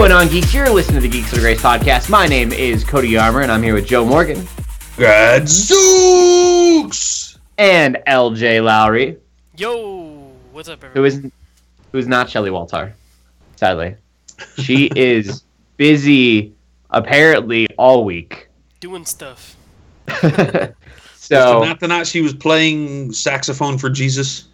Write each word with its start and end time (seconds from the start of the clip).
going 0.00 0.12
on, 0.12 0.28
geeks? 0.28 0.54
You're 0.54 0.70
listening 0.70 1.02
to 1.02 1.02
the 1.02 1.10
Geeks 1.10 1.30
Under 1.30 1.42
Grace 1.42 1.60
podcast. 1.60 2.08
My 2.08 2.26
name 2.26 2.52
is 2.52 2.84
Cody 2.84 3.18
Armour, 3.18 3.42
and 3.42 3.52
I'm 3.52 3.62
here 3.62 3.74
with 3.74 3.86
Joe 3.86 4.02
Morgan 4.02 4.48
Gadzooks! 4.96 5.78
and 7.58 7.98
LJ 8.06 8.64
Lowry, 8.64 9.18
Yo, 9.58 10.32
what's 10.52 10.70
up, 10.70 10.82
who 10.82 11.04
everyone? 11.04 11.26
is 11.26 11.32
who 11.92 11.98
is 11.98 12.08
not 12.08 12.30
Shelley 12.30 12.50
Waltar. 12.50 12.94
Sadly, 13.56 13.94
she 14.56 14.86
is 14.96 15.42
busy 15.76 16.54
apparently 16.88 17.68
all 17.76 18.02
week. 18.02 18.48
Doing 18.80 19.04
stuff. 19.04 19.54
so 21.14 21.62
Not 21.62 21.78
the 21.78 21.88
night 21.88 22.06
she 22.06 22.22
was 22.22 22.32
playing 22.32 23.12
saxophone 23.12 23.76
for 23.76 23.90
Jesus. 23.90 24.48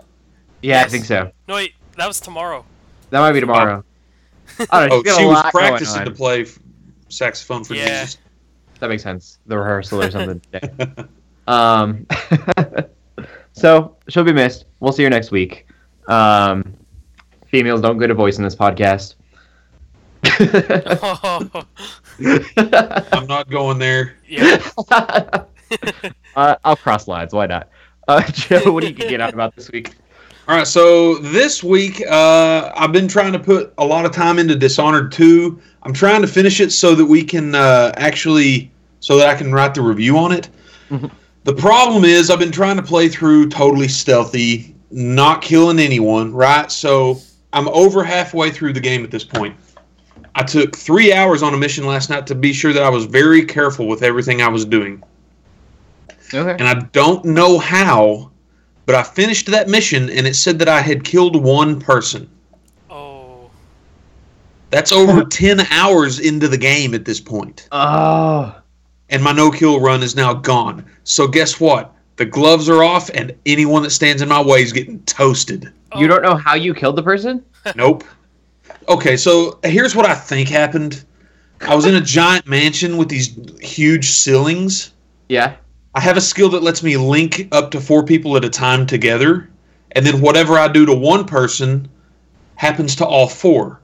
yeah, 0.61 0.83
I 0.83 0.89
think 0.89 1.05
so. 1.05 1.31
No, 1.47 1.55
wait, 1.55 1.75
that 1.97 2.09
was 2.09 2.19
tomorrow. 2.19 2.65
That 3.11 3.21
might 3.21 3.31
be 3.31 3.39
tomorrow. 3.39 3.85
I 4.71 4.89
don't 4.89 4.89
know. 4.89 4.97
Oh, 4.97 5.03
she's 5.03 5.13
got 5.13 5.19
she 5.19 5.25
a 5.25 5.29
was 5.29 5.51
practicing 5.53 6.05
to 6.05 6.11
play 6.11 6.47
saxophone 7.09 7.65
for 7.65 7.75
Yeah. 7.75 8.03
Jesus. 8.05 8.19
That 8.81 8.89
makes 8.89 9.03
sense. 9.03 9.39
The 9.47 9.57
rehearsal 9.57 10.03
or 10.03 10.11
something. 10.11 10.41
um, 11.47 12.07
so 13.53 13.97
she'll 14.09 14.25
be 14.25 14.33
missed. 14.33 14.67
We'll 14.81 14.93
see 14.93 15.05
her 15.05 15.11
next 15.11 15.31
week. 15.31 15.67
Um, 16.09 16.75
females 17.47 17.81
don't 17.81 17.99
get 17.99 18.11
a 18.11 18.15
voice 18.15 18.37
in 18.39 18.45
this 18.45 18.55
podcast. 18.55 19.15
Oh, 20.39 21.65
I'm 23.13 23.27
not 23.27 23.49
going 23.49 23.79
there. 23.79 24.17
yeah. 24.29 24.61
uh, 24.91 26.57
I'll 26.65 26.77
cross 26.77 27.09
lines. 27.09 27.33
Why 27.33 27.47
not? 27.47 27.69
Uh, 28.09 28.23
Joe, 28.33 28.73
what 28.73 28.83
do 28.83 28.89
you 28.89 28.95
get 28.95 29.21
out 29.21 29.35
about 29.35 29.57
this 29.57 29.71
week? 29.71 29.95
All 30.49 30.55
right, 30.57 30.67
so 30.67 31.17
this 31.19 31.65
week 31.65 32.01
uh, 32.09 32.73
I've 32.77 32.93
been 32.93 33.09
trying 33.09 33.33
to 33.33 33.39
put 33.39 33.75
a 33.79 33.85
lot 33.85 34.05
of 34.07 34.13
time 34.13 34.39
into 34.39 34.55
Dishonored 34.55 35.11
2. 35.11 35.61
I'm 35.83 35.93
trying 35.93 36.21
to 36.23 36.29
finish 36.29 36.61
it 36.61 36.71
so 36.71 36.95
that 36.95 37.05
we 37.05 37.25
can 37.25 37.55
uh, 37.57 37.93
actually, 37.97 38.71
so 39.01 39.17
that 39.17 39.29
I 39.29 39.35
can 39.35 39.53
write 39.53 39.75
the 39.75 39.83
review 39.83 40.17
on 40.17 40.31
it. 40.31 40.49
Mhm. 40.91 41.11
The 41.45 41.53
problem 41.55 42.05
is 42.05 42.31
I've 42.31 42.39
been 42.39 42.53
trying 42.53 42.77
to 42.77 42.83
play 42.83 43.09
through 43.09 43.49
totally 43.49 43.89
stealthy, 43.89 44.75
not 44.93 45.43
killing 45.43 45.81
anyone, 45.81 46.33
right? 46.33 46.71
So 46.71 47.19
I'm 47.53 47.67
over 47.69 48.05
halfway 48.05 48.51
through 48.51 48.73
the 48.73 48.81
game 48.81 49.03
at 49.03 49.11
this 49.11 49.25
point. 49.25 49.55
I 50.37 50.45
took 50.45 50.77
three 50.77 51.13
hours 51.13 51.43
on 51.43 51.55
a 51.55 51.57
mission 51.57 51.87
last 51.87 52.09
night 52.09 52.25
to 52.29 52.35
be 52.37 52.53
sure 52.53 52.73
that 52.73 52.83
I 52.85 52.89
was 52.91 53.05
very 53.07 53.45
careful 53.45 53.89
with 53.89 54.03
everything 54.03 54.43
I 54.43 54.49
was 54.49 54.65
doing 54.65 55.03
Okay. 56.35 56.57
and 56.59 56.69
I 56.69 56.75
don't 56.93 57.25
know 57.25 57.59
how, 57.59 58.31
but 58.87 58.95
I 58.95 59.03
finished 59.03 59.47
that 59.49 59.69
mission 59.69 60.09
and 60.09 60.27
it 60.27 60.35
said 60.35 60.59
that 60.61 60.69
I 60.69 60.81
had 60.81 61.05
killed 61.05 61.43
one 61.43 61.81
person. 61.81 62.31
Oh, 62.89 63.51
That's 64.71 64.93
over 64.93 65.25
10 65.25 65.61
hours 65.71 66.21
into 66.21 66.49
the 66.49 66.57
game 66.57 66.95
at 66.95 67.05
this 67.05 67.21
point. 67.21 67.69
Oh. 67.73 68.57
And 69.11 69.23
my 69.23 69.33
no 69.33 69.51
kill 69.51 69.81
run 69.81 70.03
is 70.03 70.17
now 70.17 70.33
gone. 70.35 70.85
So 71.05 71.29
guess 71.29 71.61
what? 71.61 71.93
The 72.17 72.25
gloves 72.25 72.69
are 72.69 72.83
off 72.83 73.11
and 73.11 73.35
anyone 73.45 73.83
that 73.83 73.91
stands 73.91 74.23
in 74.23 74.29
my 74.29 74.43
way 74.43 74.63
is 74.63 74.73
getting 74.73 75.01
toasted. 75.03 75.71
You 75.97 76.07
don't 76.07 76.23
know 76.23 76.37
how 76.37 76.55
you 76.55 76.73
killed 76.75 76.97
the 76.97 77.03
person? 77.03 77.45
Nope. 77.75 78.05
Okay, 78.89 79.17
so 79.17 79.59
here's 79.65 79.97
what 79.97 80.07
I 80.07 80.15
think 80.15 80.49
happened. 80.49 81.05
I 81.63 81.75
was 81.75 81.85
in 81.85 81.97
a 81.97 82.01
giant 82.01 82.47
mansion 82.47 82.97
with 82.97 83.09
these 83.09 83.37
huge 83.61 84.11
ceilings. 84.11 84.93
Yeah. 85.29 85.57
I 85.97 86.01
have 86.01 86.19
a 86.19 86.21
skill 86.21 86.51
that 86.51 86.63
lets 86.63 86.83
me 86.83 86.99
link 86.99 87.49
up 87.53 87.71
to 87.71 87.81
four 87.81 88.05
people 88.05 88.37
at 88.37 88.45
a 88.45 88.51
time 88.51 88.87
together, 88.87 89.49
and 89.93 90.05
then 90.05 90.21
whatever 90.21 90.59
I 90.59 90.69
do 90.69 90.85
to 90.85 90.95
one 90.95 91.25
person 91.25 91.89
happens 92.57 92.95
to 92.97 93.07
all 93.07 93.27
four. 93.27 93.81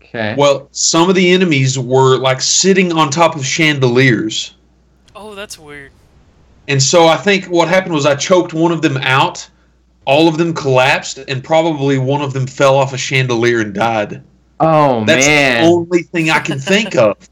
Okay. 0.00 0.36
Well, 0.38 0.68
some 0.70 1.08
of 1.08 1.16
the 1.16 1.32
enemies 1.32 1.76
were 1.76 2.18
like 2.18 2.40
sitting 2.40 2.92
on 2.92 3.10
top 3.10 3.34
of 3.34 3.44
chandeliers. 3.44 4.54
oh, 5.16 5.34
that's 5.34 5.58
weird. 5.58 5.90
And 6.68 6.80
so 6.80 7.08
I 7.08 7.16
think 7.16 7.46
what 7.46 7.66
happened 7.66 7.94
was 7.94 8.06
I 8.06 8.14
choked 8.14 8.54
one 8.54 8.70
of 8.70 8.80
them 8.80 8.96
out, 8.98 9.50
all 10.04 10.28
of 10.28 10.38
them 10.38 10.54
collapsed, 10.54 11.18
and 11.18 11.42
probably 11.42 11.98
one 11.98 12.22
of 12.22 12.32
them 12.32 12.46
fell 12.46 12.76
off 12.76 12.92
a 12.92 12.98
chandelier 12.98 13.60
and 13.60 13.74
died. 13.74 14.22
Oh 14.60 15.04
That's 15.04 15.26
man. 15.26 15.64
the 15.64 15.68
only 15.68 16.02
thing 16.04 16.30
I 16.30 16.38
can 16.38 16.60
think 16.60 16.94
of. 16.94 17.16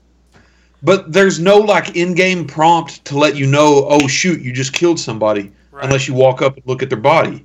But 0.82 1.12
there's 1.12 1.38
no 1.38 1.58
like 1.58 1.96
in-game 1.96 2.46
prompt 2.46 3.04
to 3.06 3.18
let 3.18 3.36
you 3.36 3.46
know, 3.46 3.86
oh 3.88 4.08
shoot, 4.08 4.40
you 4.40 4.52
just 4.52 4.72
killed 4.72 4.98
somebody, 4.98 5.52
Right. 5.70 5.84
unless 5.84 6.08
you 6.08 6.14
walk 6.14 6.40
up 6.42 6.56
and 6.56 6.66
look 6.66 6.82
at 6.82 6.88
their 6.88 6.98
body. 6.98 7.44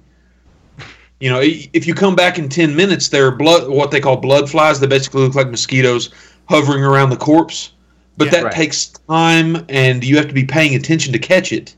You 1.19 1.29
know, 1.29 1.39
if 1.41 1.87
you 1.87 1.93
come 1.93 2.15
back 2.15 2.37
in 2.37 2.49
ten 2.49 2.75
minutes, 2.75 3.07
they're 3.09 3.31
blood, 3.31 3.69
what 3.69 3.91
they 3.91 3.99
call 4.01 4.17
blood 4.17 4.49
flies. 4.49 4.79
They 4.79 4.87
basically 4.87 5.21
look 5.23 5.35
like 5.35 5.49
mosquitoes 5.49 6.09
hovering 6.49 6.83
around 6.83 7.09
the 7.09 7.17
corpse. 7.17 7.71
But 8.17 8.25
Yeah. 8.25 8.31
that 8.31 8.43
Right. 8.45 8.53
takes 8.53 8.91
time, 9.09 9.65
and 9.69 10.03
you 10.03 10.15
have 10.17 10.27
to 10.27 10.33
be 10.33 10.43
paying 10.45 10.75
attention 10.75 11.11
to 11.13 11.19
catch 11.19 11.51
it. 11.51 11.75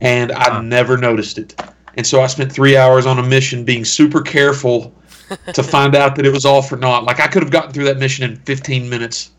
And 0.00 0.32
I 0.32 0.50
Huh. 0.50 0.60
never 0.62 0.96
noticed 0.96 1.38
it. 1.38 1.54
And 1.96 2.06
so 2.06 2.20
I 2.20 2.26
spent 2.26 2.52
three 2.52 2.76
hours 2.76 3.06
on 3.06 3.18
a 3.18 3.22
mission 3.22 3.64
being 3.64 3.84
super 3.84 4.20
careful 4.20 4.92
to 5.54 5.62
find 5.62 5.94
out 5.94 6.16
that 6.16 6.26
it 6.26 6.32
was 6.32 6.44
all 6.44 6.60
for 6.62 6.76
naught. 6.76 7.04
Like 7.04 7.20
I 7.20 7.26
could 7.26 7.42
have 7.42 7.52
gotten 7.52 7.72
through 7.72 7.84
that 7.84 7.98
mission 7.98 8.28
in 8.28 8.36
15 8.36 8.88
minutes. 8.88 9.30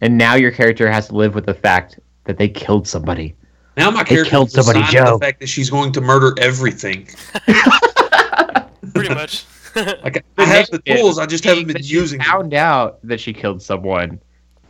And 0.00 0.16
now 0.16 0.34
your 0.34 0.50
character 0.50 0.90
has 0.90 1.08
to 1.08 1.16
live 1.16 1.34
with 1.34 1.46
the 1.46 1.54
fact 1.54 1.98
that 2.24 2.38
they 2.38 2.48
killed 2.48 2.86
somebody. 2.86 3.34
Now 3.76 3.90
my 3.90 4.04
character 4.04 4.30
killed 4.30 4.50
somebody, 4.50 4.82
Joe. 4.90 5.18
the 5.18 5.24
fact 5.24 5.40
that 5.40 5.48
she's 5.48 5.70
going 5.70 5.92
to 5.92 6.00
murder 6.00 6.34
everything. 6.40 7.08
Pretty 8.94 9.14
much. 9.14 9.44
Like 9.76 10.24
I 10.38 10.44
have 10.44 10.68
the 10.70 10.80
tools, 10.80 11.18
I 11.18 11.26
just 11.26 11.44
haven't 11.44 11.66
been 11.66 11.74
But 11.74 11.84
she 11.84 11.94
using 11.94 12.18
them. 12.18 12.26
Found 12.26 12.54
out 12.54 12.98
that 13.04 13.20
she 13.20 13.32
killed 13.32 13.62
someone, 13.62 14.20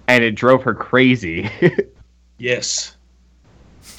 and 0.09 0.23
it 0.23 0.33
drove 0.33 0.63
her 0.63 0.75
crazy. 0.75 1.51
Yes. 2.39 2.97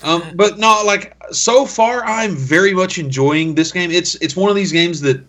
Um, 0.02 0.24
but 0.36 0.58
no, 0.58 0.82
like 0.86 1.16
so 1.32 1.66
far, 1.66 2.04
I'm 2.06 2.36
very 2.36 2.74
much 2.74 2.98
enjoying 2.98 3.56
this 3.56 3.72
game. 3.72 3.92
It's 3.92 4.16
it's 4.16 4.36
one 4.36 4.50
of 4.50 4.56
these 4.56 4.72
games 4.72 5.02
that 5.02 5.22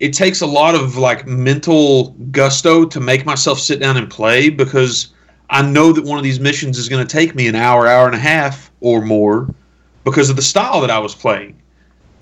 it 0.00 0.12
takes 0.12 0.40
a 0.40 0.46
lot 0.46 0.74
of 0.74 0.96
like 0.96 1.26
mental 1.26 2.10
gusto 2.30 2.84
to 2.86 3.00
make 3.00 3.26
myself 3.26 3.58
sit 3.58 3.80
down 3.80 3.96
and 3.96 4.10
play 4.10 4.48
because 4.48 5.14
I 5.50 5.62
know 5.62 5.92
that 5.92 6.04
one 6.04 6.18
of 6.18 6.24
these 6.24 6.40
missions 6.40 6.78
is 6.78 6.88
going 6.88 7.06
to 7.06 7.10
take 7.10 7.34
me 7.34 7.46
an 7.46 7.54
hour, 7.54 7.86
hour 7.86 8.06
and 8.06 8.14
a 8.14 8.18
half 8.18 8.70
or 8.80 9.00
more 9.00 9.48
because 10.04 10.30
of 10.30 10.36
the 10.36 10.42
style 10.42 10.80
that 10.80 10.90
I 10.90 10.98
was 10.98 11.14
playing. 11.14 11.60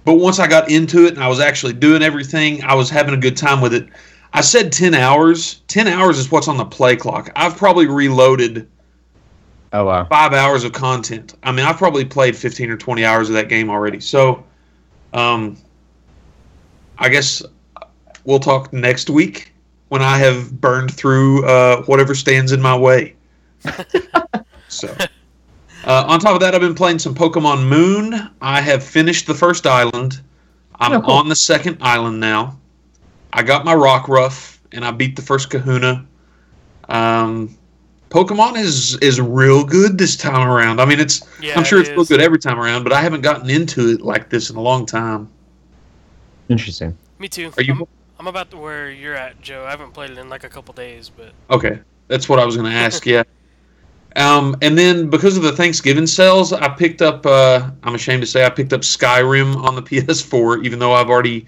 But 0.05 0.15
once 0.15 0.39
I 0.39 0.47
got 0.47 0.71
into 0.71 1.07
it 1.07 1.15
and 1.15 1.23
I 1.23 1.29
was 1.29 1.41
actually 1.41 1.73
doing 1.73 2.03
everything, 2.03 2.63
I 2.65 2.75
was 2.75 2.91
having 2.91 3.15
a 3.15 3.19
good 3.19 3.37
time 3.37 3.61
with 3.61 3.73
it. 3.73 3.89
I 4.35 4.43
said 4.43 4.73
10 4.73 4.95
hours. 4.95 5.63
10 5.69 5.89
hours 5.89 6.19
is 6.19 6.31
what's 6.31 6.49
on 6.49 6.59
the 6.59 6.65
play 6.65 6.97
clock. 6.97 7.31
I've 7.37 7.57
probably 7.57 7.87
reloaded 7.87 8.69
oh 9.73 9.85
wow. 9.87 10.05
five 10.07 10.35
hours 10.35 10.65
of 10.65 10.73
content. 10.73 11.35
I 11.43 11.53
mean, 11.53 11.65
I've 11.65 11.79
probably 11.79 12.05
played 12.05 12.37
15 12.37 12.69
or 12.69 12.77
20 12.77 13.05
hours 13.05 13.29
of 13.29 13.35
that 13.35 13.49
game 13.49 13.71
already. 13.71 14.01
So, 14.01 14.45
um, 15.15 15.57
I 16.99 17.09
guess 17.09 17.43
we'll 18.25 18.41
talk 18.41 18.73
next 18.73 19.09
week 19.09 19.54
when 19.95 20.03
I 20.03 20.19
have 20.19 20.61
burned 20.61 20.93
through 20.93 21.47
uh, 21.47 21.83
whatever 21.85 22.17
stands 22.17 22.51
in 22.51 22.61
my 22.61 22.77
way. 22.77 23.15
so, 24.69 24.93
uh, 25.85 26.05
on 26.09 26.19
top 26.19 26.35
of 26.35 26.41
that, 26.41 26.53
I've 26.53 26.61
been 26.61 26.75
playing 26.75 26.99
some 26.99 27.15
Pokemon 27.15 27.69
Moon. 27.69 28.29
I 28.43 28.61
have 28.61 28.83
finished 28.83 29.29
the 29.29 29.35
first 29.35 29.69
island. 29.69 30.21
I'm 30.81 30.95
Oh, 30.95 31.01
cool. 31.01 31.13
on 31.13 31.29
the 31.29 31.37
second 31.37 31.79
island 31.81 32.19
now. 32.19 32.59
I 33.33 33.45
got 33.45 33.65
my 33.65 33.73
Rockruff 33.73 34.59
and 34.73 34.85
I 34.85 34.91
beat 34.91 35.15
the 35.15 35.23
first 35.23 35.49
Kahuna. 35.49 36.05
Um, 36.89 37.57
Pokemon 38.11 38.57
is 38.57 38.97
is 38.97 39.21
real 39.21 39.63
good 39.63 39.97
this 39.97 40.17
time 40.17 40.49
around. 40.49 40.81
I 40.81 40.87
mean, 40.87 40.99
it's 40.99 41.23
Yeah, 41.41 41.57
I'm 41.57 41.63
sure 41.63 41.79
it 41.79 41.83
it's 41.83 41.91
real 41.91 42.05
good 42.05 42.21
every 42.21 42.41
time 42.41 42.59
around, 42.59 42.83
but 42.83 42.93
I 42.93 43.01
haven't 43.01 43.21
gotten 43.21 43.49
into 43.49 43.91
it 43.91 44.01
like 44.01 44.29
this 44.29 44.51
in 44.51 44.57
a 44.57 44.61
long 44.61 44.87
time. 44.87 45.31
Interesting. 46.49 46.99
Me 47.21 47.29
too. 47.29 47.53
Are 47.57 47.63
you 47.63 47.87
I'm, 48.19 48.21
I'm 48.21 48.27
about 48.27 48.51
to 48.51 48.57
where 48.57 48.91
you're 48.91 49.15
at, 49.15 49.41
Joe. 49.41 49.65
I 49.65 49.71
haven't 49.71 49.93
played 49.93 50.11
it 50.11 50.19
in 50.19 50.29
like 50.29 50.45
a 50.45 50.49
couple 50.49 50.75
days, 50.75 51.11
but 51.15 51.33
okay? 51.51 51.81
That's 52.09 52.29
what 52.29 52.39
I 52.39 52.45
was 52.45 52.57
going 52.57 52.71
to 52.71 52.77
ask. 52.77 53.07
yeah. 53.07 53.23
Um, 54.17 54.57
and 54.63 54.79
then 54.79 55.11
because 55.11 55.37
of 55.37 55.43
the 55.43 55.53
Thanksgiving 55.53 56.07
sales, 56.07 56.53
I 56.53 56.69
picked 56.69 57.03
up. 57.03 57.27
Uh, 57.27 57.71
I'm 57.83 57.95
ashamed 57.95 58.23
to 58.23 58.27
say 58.27 58.45
I 58.45 58.51
picked 58.51 58.73
up 58.73 58.83
Skyrim 58.83 59.57
on 59.57 59.75
the 59.75 59.83
PS4, 59.91 60.65
even 60.65 60.79
though 60.79 60.93
I've 60.93 61.11
already 61.11 61.47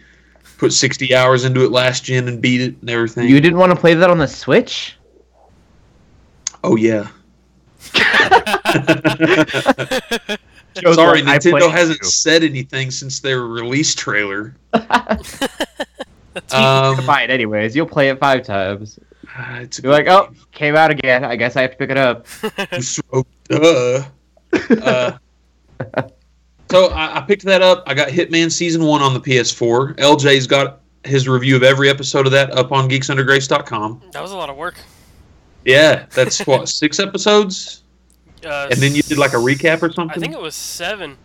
put 0.59 0.73
60 0.73 1.15
hours 1.15 1.45
into 1.45 1.65
it 1.65 1.71
last 1.71 2.05
gen 2.05 2.29
and 2.29 2.41
beat 2.41 2.61
it 2.61 2.77
and 2.81 2.91
everything. 2.91 3.29
You 3.29 3.41
didn't 3.41 3.59
want 3.59 3.73
to 3.73 3.79
play 3.79 3.95
that 3.95 4.11
on 4.11 4.19
the 4.19 4.27
Switch? 4.27 4.97
oh 6.65 6.77
yeah. 6.77 7.09
Sorry, 10.95 11.23
Nintendo 11.23 11.71
hasn't 11.71 12.01
you." 12.03 12.09
said 12.09 12.43
anything 12.43 12.91
since 12.91 13.21
their 13.21 13.43
release 13.43 13.95
trailer. 13.95 14.57
that's 16.49 16.99
Um, 17.01 17.07
Buy 17.07 17.23
it 17.23 17.31
anyways. 17.31 17.75
You'll 17.77 17.87
play 17.87 18.09
it 18.09 18.19
five 18.19 18.43
times. 18.45 18.99
uh, 19.37 19.59
it's 19.61 19.81
You're 19.83 19.93
like, 19.93 20.07
oh, 20.09 20.31
came 20.53 20.77
out 20.77 20.91
again. 20.91 21.25
I 21.25 21.37
guess 21.37 21.57
I 21.57 21.63
have 21.63 21.73
to 21.73 21.77
pick 21.77 21.91
it 21.91 21.99
up. 21.99 22.27
So, 22.83 23.27
duh. 23.49 24.05
Uh, 24.83 25.13
so 26.71 26.87
I, 26.89 27.19
I 27.19 27.21
picked 27.21 27.45
that 27.45 27.63
up. 27.63 27.85
I 27.87 27.95
got 27.95 28.09
Hitman 28.09 28.51
Season 28.51 28.83
1 28.85 29.03
on 29.03 29.13
the 29.15 29.21
PS4. 29.21 29.97
LJ's 29.97 30.47
got 30.47 30.81
his 31.05 31.29
review 31.29 31.55
of 31.57 31.63
every 31.63 31.89
episode 31.91 32.27
of 32.27 32.33
that 32.33 32.51
up 32.57 32.73
on 32.73 32.89
geeksundergrace.com. 32.89 34.03
That 34.13 34.23
was 34.23 34.33
a 34.33 34.37
lot 34.37 34.49
of 34.51 34.57
work. 34.57 34.75
Yeah, 35.65 36.07
that's 36.15 36.47
what 36.47 36.69
six 36.71 36.99
episodes, 36.99 37.83
Uh, 38.45 38.69
and 38.71 38.81
then 38.81 38.95
you 38.95 39.03
did 39.03 39.19
like 39.19 39.33
a 39.33 39.37
recap 39.37 39.83
or 39.83 39.93
something. 39.93 40.17
I 40.17 40.21
think 40.21 40.33
it 40.33 40.41
was 40.41 40.55
seven, 40.55 41.17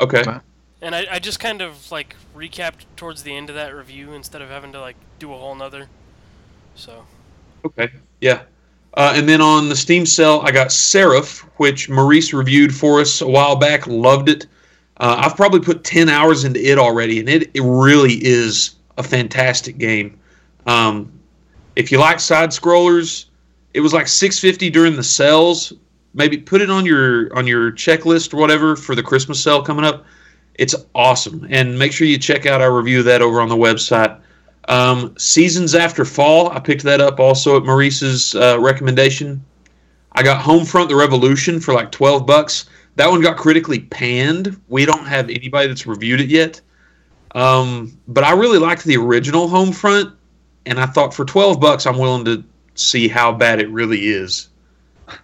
okay. 0.00 0.22
Wow. 0.26 0.40
And 0.82 0.94
I, 0.94 1.06
I 1.12 1.18
just 1.18 1.40
kind 1.40 1.62
of 1.62 1.90
like 1.90 2.14
recapped 2.36 2.84
towards 2.96 3.22
the 3.22 3.34
end 3.34 3.48
of 3.48 3.54
that 3.54 3.74
review 3.74 4.12
instead 4.12 4.42
of 4.42 4.50
having 4.50 4.72
to 4.72 4.80
like 4.80 4.96
do 5.18 5.32
a 5.32 5.38
whole 5.38 5.54
nother. 5.54 5.88
So 6.74 7.06
Okay. 7.64 7.90
Yeah. 8.20 8.42
Uh, 8.94 9.14
and 9.16 9.28
then 9.28 9.40
on 9.40 9.68
the 9.68 9.76
Steam 9.76 10.04
sale, 10.04 10.42
I 10.44 10.50
got 10.50 10.70
Seraph, 10.70 11.40
which 11.56 11.88
Maurice 11.88 12.32
reviewed 12.32 12.74
for 12.74 13.00
us 13.00 13.20
a 13.20 13.26
while 13.26 13.56
back. 13.56 13.86
Loved 13.86 14.28
it. 14.28 14.46
Uh, 14.98 15.16
I've 15.18 15.36
probably 15.36 15.60
put 15.60 15.84
10 15.84 16.08
hours 16.08 16.44
into 16.44 16.60
it 16.60 16.78
already, 16.78 17.18
and 17.18 17.28
it, 17.28 17.50
it 17.54 17.62
really 17.62 18.14
is 18.22 18.74
a 18.98 19.02
fantastic 19.02 19.78
game. 19.78 20.18
Um, 20.66 21.10
if 21.74 21.90
you 21.90 21.98
like 21.98 22.20
side 22.20 22.50
scrollers, 22.50 23.26
it 23.72 23.80
was 23.80 23.94
like 23.94 24.06
650 24.06 24.68
during 24.70 24.94
the 24.94 25.02
sales. 25.02 25.72
Maybe 26.12 26.36
put 26.36 26.60
it 26.60 26.68
on 26.68 26.84
your 26.84 27.34
on 27.34 27.46
your 27.46 27.72
checklist 27.72 28.34
or 28.34 28.36
whatever 28.36 28.76
for 28.76 28.94
the 28.94 29.02
Christmas 29.02 29.42
sale 29.42 29.62
coming 29.62 29.86
up. 29.86 30.04
It's 30.56 30.74
awesome, 30.94 31.46
and 31.50 31.78
make 31.78 31.92
sure 31.92 32.06
you 32.06 32.18
check 32.18 32.46
out 32.46 32.60
our 32.60 32.72
review 32.76 33.00
of 33.00 33.04
that 33.06 33.22
over 33.22 33.40
on 33.40 33.48
the 33.48 33.56
website. 33.56 34.18
Um, 34.68 35.14
Seasons 35.18 35.74
After 35.74 36.04
Fall, 36.04 36.50
I 36.50 36.60
picked 36.60 36.82
that 36.84 37.00
up 37.00 37.18
also 37.18 37.56
at 37.56 37.64
Maurice's 37.64 38.34
uh, 38.34 38.58
recommendation. 38.60 39.44
I 40.12 40.22
got 40.22 40.42
Homefront: 40.42 40.88
The 40.88 40.96
Revolution 40.96 41.58
for 41.58 41.72
like 41.74 41.90
twelve 41.90 42.26
bucks. 42.26 42.66
That 42.96 43.10
one 43.10 43.22
got 43.22 43.38
critically 43.38 43.80
panned. 43.80 44.60
We 44.68 44.84
don't 44.84 45.06
have 45.06 45.30
anybody 45.30 45.68
that's 45.68 45.86
reviewed 45.86 46.20
it 46.20 46.28
yet. 46.28 46.60
Um, 47.34 47.98
but 48.08 48.22
I 48.24 48.32
really 48.32 48.58
liked 48.58 48.84
the 48.84 48.98
original 48.98 49.48
Homefront, 49.48 50.12
and 50.66 50.78
I 50.78 50.84
thought 50.86 51.14
for 51.14 51.24
twelve 51.24 51.58
bucks, 51.60 51.86
I'm 51.86 51.98
willing 51.98 52.24
to 52.26 52.44
see 52.74 53.08
how 53.08 53.32
bad 53.32 53.58
it 53.60 53.70
really 53.70 54.08
is. 54.08 54.50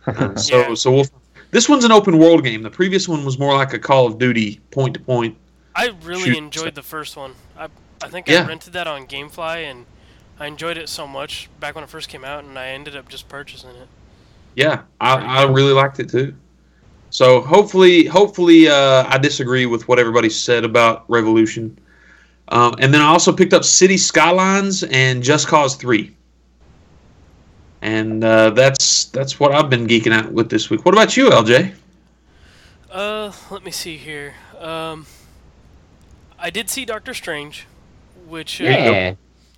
Uh, 0.06 0.34
so, 0.36 0.58
Yeah. 0.68 0.74
so 0.74 0.90
we'll. 0.92 1.06
This 1.50 1.68
one's 1.68 1.84
an 1.84 1.92
open 1.92 2.18
world 2.18 2.44
game. 2.44 2.62
The 2.62 2.70
previous 2.70 3.08
one 3.08 3.24
was 3.24 3.38
more 3.38 3.56
like 3.56 3.72
a 3.72 3.78
Call 3.78 4.06
of 4.06 4.18
Duty 4.18 4.60
point 4.70 4.94
to 4.94 5.00
point. 5.00 5.36
I 5.74 5.94
really 6.02 6.36
enjoyed 6.36 6.74
the 6.74 6.82
first 6.82 7.16
one. 7.16 7.34
I 7.56 7.68
I 8.02 8.08
think 8.08 8.28
Yeah. 8.28 8.44
I 8.44 8.46
rented 8.46 8.72
that 8.74 8.86
on 8.86 9.06
GameFly 9.06 9.64
and 9.64 9.86
I 10.40 10.46
enjoyed 10.46 10.76
it 10.76 10.88
so 10.88 11.06
much 11.06 11.48
back 11.58 11.74
when 11.74 11.82
it 11.82 11.90
first 11.90 12.08
came 12.08 12.24
out, 12.24 12.44
and 12.44 12.56
I 12.58 12.68
ended 12.68 12.96
up 12.96 13.08
just 13.08 13.28
purchasing 13.28 13.70
it. 13.70 13.88
Yeah, 14.54 14.82
I, 15.00 15.14
I 15.14 15.42
really 15.44 15.72
liked 15.72 15.98
it 15.98 16.08
too. 16.08 16.34
So 17.10 17.40
hopefully, 17.40 18.04
hopefully, 18.04 18.68
uh, 18.68 19.04
I 19.08 19.18
disagree 19.18 19.66
with 19.66 19.88
what 19.88 19.98
everybody 19.98 20.30
said 20.30 20.64
about 20.64 21.04
Revolution. 21.08 21.76
Um, 22.48 22.74
and 22.78 22.94
then 22.94 23.00
I 23.00 23.06
also 23.06 23.32
picked 23.32 23.52
up 23.52 23.64
City 23.64 23.96
Skylines 23.96 24.84
and 24.84 25.22
Just 25.22 25.48
Cause 25.48 25.74
Three. 25.74 26.14
And 27.88 28.22
uh, 28.22 28.50
that's 28.50 29.06
that's 29.06 29.40
what 29.40 29.52
I've 29.52 29.70
been 29.70 29.86
geeking 29.86 30.12
out 30.12 30.30
with 30.30 30.50
this 30.50 30.68
week. 30.68 30.84
What 30.84 30.92
about 30.94 31.16
you, 31.16 31.30
LJ? 31.30 31.72
Uh, 32.90 33.32
let 33.50 33.64
me 33.64 33.70
see 33.70 33.96
here. 33.96 34.34
Um, 34.58 35.06
I 36.38 36.50
did 36.50 36.68
see 36.68 36.84
Doctor 36.84 37.14
Strange, 37.14 37.66
which 38.26 38.60
uh, 38.60 38.64
Yeah. 38.64 39.14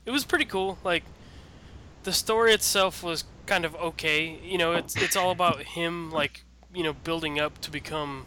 it 0.06 0.10
was 0.12 0.24
pretty 0.24 0.44
cool. 0.44 0.78
Like, 0.84 1.02
the 2.04 2.12
story 2.12 2.52
itself 2.52 3.02
was 3.02 3.24
kind 3.46 3.64
of 3.64 3.74
okay. 3.74 4.38
You 4.44 4.58
know, 4.58 4.74
it's 4.74 4.94
it's 4.96 5.16
all 5.16 5.32
about 5.32 5.62
him, 5.62 6.12
like, 6.12 6.44
you 6.72 6.84
know, 6.84 6.92
building 6.92 7.40
up 7.40 7.60
to 7.62 7.70
become, 7.70 8.26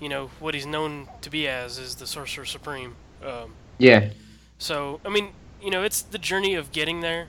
you 0.00 0.08
know, 0.08 0.30
what 0.40 0.54
he's 0.54 0.66
known 0.66 1.06
to 1.20 1.30
be 1.30 1.46
as 1.46 1.78
is 1.78 1.94
the 1.94 2.08
Sorcerer 2.08 2.44
Supreme. 2.44 2.96
Um, 3.24 3.54
Yeah. 3.78 4.10
so 4.58 4.98
I 5.04 5.10
mean, 5.10 5.28
you 5.62 5.70
know, 5.70 5.84
it's 5.84 6.02
the 6.02 6.18
journey 6.18 6.56
of 6.56 6.72
getting 6.72 7.02
there, 7.02 7.28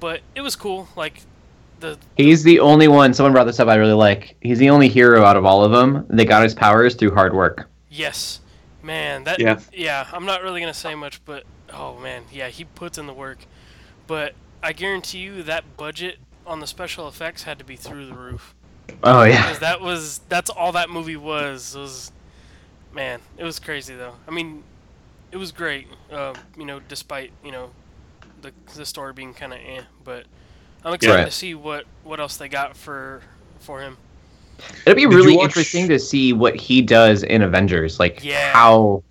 but 0.00 0.20
it 0.34 0.40
was 0.40 0.56
cool. 0.56 0.88
Like, 0.96 1.20
the 1.80 1.98
He's 2.16 2.42
the 2.42 2.60
only 2.60 2.88
one. 2.88 3.14
Someone 3.14 3.32
brought 3.32 3.44
this 3.44 3.60
up. 3.60 3.68
I 3.68 3.74
really 3.76 3.92
like. 3.92 4.36
He's 4.40 4.58
the 4.58 4.70
only 4.70 4.88
hero 4.88 5.24
out 5.24 5.36
of 5.36 5.44
all 5.44 5.64
of 5.64 5.72
them 5.72 6.06
that 6.10 6.26
got 6.26 6.42
his 6.42 6.54
powers 6.54 6.94
through 6.94 7.14
hard 7.14 7.34
work. 7.34 7.68
Yes, 7.90 8.40
man. 8.82 9.24
That 9.24 9.40
Yeah. 9.40 9.58
yeah. 9.72 10.06
I'm 10.12 10.24
not 10.26 10.42
really 10.42 10.60
gonna 10.60 10.74
say 10.74 10.94
much, 10.94 11.24
but 11.24 11.44
oh 11.72 11.98
man, 11.98 12.22
yeah, 12.32 12.48
he 12.48 12.64
puts 12.64 12.98
in 12.98 13.06
the 13.06 13.12
work. 13.12 13.38
But 14.06 14.34
I 14.62 14.72
guarantee 14.72 15.18
you 15.18 15.42
that 15.44 15.76
budget 15.76 16.18
on 16.46 16.60
the 16.60 16.66
special 16.66 17.08
effects 17.08 17.42
had 17.44 17.58
to 17.58 17.64
be 17.64 17.74
through 17.76 18.06
the 18.06 18.12
roof 18.14 18.54
Oh 19.02 19.22
yeah. 19.24 19.42
because 19.42 19.60
that 19.60 19.80
was 19.80 20.20
that's 20.28 20.50
all 20.50 20.72
that 20.72 20.90
movie 20.90 21.16
was. 21.16 21.74
Was 21.76 22.12
man, 22.94 23.20
it 23.38 23.44
was 23.44 23.58
crazy 23.58 23.94
though. 23.94 24.14
I 24.28 24.30
mean, 24.30 24.62
it 25.32 25.36
was 25.38 25.52
great. 25.52 25.88
Uh, 26.12 26.34
you 26.58 26.64
know, 26.64 26.80
despite 26.88 27.30
you 27.44 27.50
know 27.52 27.70
the 28.44 28.52
the 28.76 28.86
story 28.86 29.12
being 29.12 29.34
kind 29.34 29.52
of 29.52 29.58
eh, 29.58 29.80
but 30.04 30.24
I'm 30.84 30.94
excited 30.94 31.14
Right. 31.16 31.24
to 31.24 31.30
see 31.30 31.54
what 31.54 31.84
what 32.04 32.20
else 32.20 32.36
they 32.36 32.48
got 32.48 32.76
for 32.76 33.22
for 33.60 33.80
him. 33.80 33.96
It'd 34.86 34.96
be 34.96 35.02
Did 35.02 35.12
really 35.14 35.36
watch- 35.36 35.46
interesting 35.46 35.88
to 35.88 35.98
see 35.98 36.32
what 36.32 36.54
he 36.54 36.80
does 36.82 37.22
in 37.24 37.42
Avengers, 37.42 37.98
like 37.98 38.22
Yeah. 38.22 38.52
how 38.52 39.02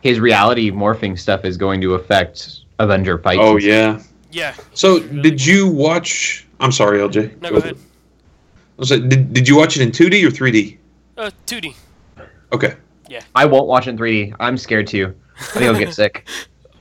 his 0.00 0.18
reality 0.18 0.70
morphing 0.70 1.18
stuff 1.18 1.44
is 1.44 1.56
going 1.56 1.80
to 1.82 1.94
affect 1.94 2.60
Avenger 2.78 3.18
fights. 3.18 3.40
Oh 3.42 3.56
yeah. 3.58 4.00
Yeah. 4.32 4.54
So 4.74 4.98
Really 5.00 5.22
did 5.22 5.44
you 5.46 5.68
watch? 5.68 6.46
I'm 6.58 6.72
sorry, 6.72 6.98
LJ. 7.00 7.40
No, 7.40 7.50
go 7.50 7.56
ahead. 7.56 7.76
I 7.76 8.80
was 8.80 8.90
like, 8.90 9.08
did, 9.08 9.32
did 9.34 9.46
you 9.48 9.56
watch 9.56 9.76
it 9.76 9.82
in 9.82 9.90
2D 9.90 10.24
or 10.24 10.30
3D? 10.30 10.78
Uh, 11.18 11.30
2D. 11.46 11.74
Okay. 12.52 12.74
Yeah. 13.08 13.20
I 13.34 13.44
won't 13.44 13.66
watch 13.66 13.86
it 13.86 13.90
in 13.90 13.98
3D. 13.98 14.34
I'm 14.40 14.56
scared 14.56 14.86
to. 14.88 15.14
I 15.38 15.42
think 15.42 15.64
I'll 15.66 15.78
get 15.78 15.92
sick. 16.02 16.26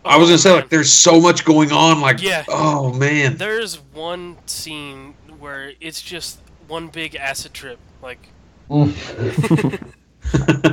I 0.10 0.18
was 0.18 0.28
gonna 0.30 0.38
say 0.40 0.52
like 0.52 0.70
there's 0.70 0.92
so 0.92 1.20
much 1.22 1.46
going 1.46 1.72
on. 1.72 2.02
Like 2.02 2.22
Yeah. 2.22 2.44
oh 2.50 2.92
man. 2.94 3.38
There's 3.38 3.76
one 3.94 4.38
scene 4.48 5.14
where 5.40 5.72
it's 5.80 6.02
just 6.02 6.40
one 6.68 6.88
big 6.88 7.16
acid 7.16 7.54
trip. 7.54 7.78
Like, 8.02 8.28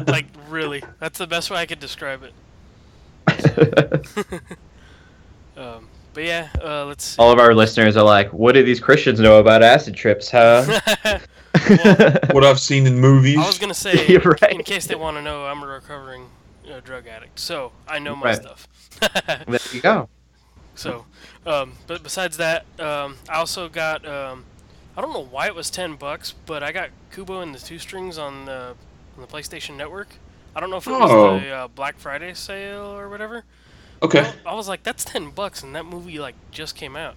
like 0.06 0.27
really. 0.49 0.83
That's 1.00 1.19
the 1.19 1.27
best 1.27 1.50
way 1.50 1.59
I 1.59 1.67
could 1.67 1.81
describe 1.81 2.23
it. 2.25 2.33
Um, 5.56 5.88
but 6.12 6.25
yeah, 6.25 6.49
uh, 6.62 6.85
let's 6.85 7.03
see. 7.03 7.17
All 7.19 7.33
of 7.33 7.38
our 7.38 7.55
listeners 7.55 7.97
are 7.97 8.05
like, 8.05 8.31
"What 8.31 8.53
do 8.53 8.62
these 8.62 8.79
Christians 8.79 9.19
know 9.21 9.38
about 9.41 9.62
acid 9.62 9.94
trips, 9.94 10.31
huh?" 10.31 10.65
what 12.33 12.44
I've 12.44 12.61
seen 12.61 12.87
in 12.87 12.99
movies. 12.99 13.38
I 13.38 13.47
was 13.47 13.59
gonna 13.59 13.73
say, 13.73 14.19
right. 14.19 14.52
in 14.52 14.62
case 14.64 14.87
they 14.87 14.97
want 14.97 15.16
to 15.16 15.23
know, 15.23 15.47
I'm 15.47 15.62
a 15.62 15.66
recovering 15.66 16.28
uh, 16.71 16.81
drug 16.81 17.07
addict, 17.07 17.38
so 17.38 17.73
I 17.88 17.99
know 17.99 18.14
my 18.14 18.26
Right. 18.26 18.37
stuff. 18.37 18.69
there 19.47 19.59
you 19.73 19.81
go. 19.81 20.09
So, 20.75 21.07
um, 21.47 21.73
but 21.87 22.03
besides 22.03 22.37
that, 22.37 22.65
um, 22.81 23.17
I 23.29 23.37
also 23.37 23.69
got. 23.69 24.07
Um, 24.07 24.45
I 24.97 25.03
don't 25.03 25.12
know 25.12 25.25
why 25.25 25.47
it 25.47 25.55
was 25.55 25.71
ten 25.71 25.95
bucks, 25.97 26.33
but 26.47 26.62
I 26.62 26.73
got 26.73 26.91
Kubo 27.12 27.41
and 27.41 27.55
the 27.55 27.59
Two 27.59 27.79
Strings 27.79 28.19
on 28.19 28.45
the 28.47 28.75
on 29.17 29.21
the 29.21 29.26
PlayStation 29.26 29.76
Network. 29.76 30.09
I 30.55 30.61
don't 30.61 30.71
know 30.71 30.76
if 30.79 30.87
it 30.87 30.91
was 30.91 31.11
Oh. 31.11 31.38
the 31.38 31.50
uh, 31.50 31.69
Black 31.69 31.99
Friday 31.99 32.33
sale 32.35 32.97
or 32.97 33.09
whatever. 33.11 33.45
okay. 34.03 34.33
I, 34.47 34.50
I 34.50 34.55
was 34.55 34.69
like, 34.69 34.83
that's 34.83 35.05
ten 35.05 35.31
bucks, 35.31 35.62
and 35.62 35.75
that 35.75 35.85
movie 35.87 36.19
like 36.19 36.35
just 36.50 36.76
came 36.76 36.97
out. 36.97 37.15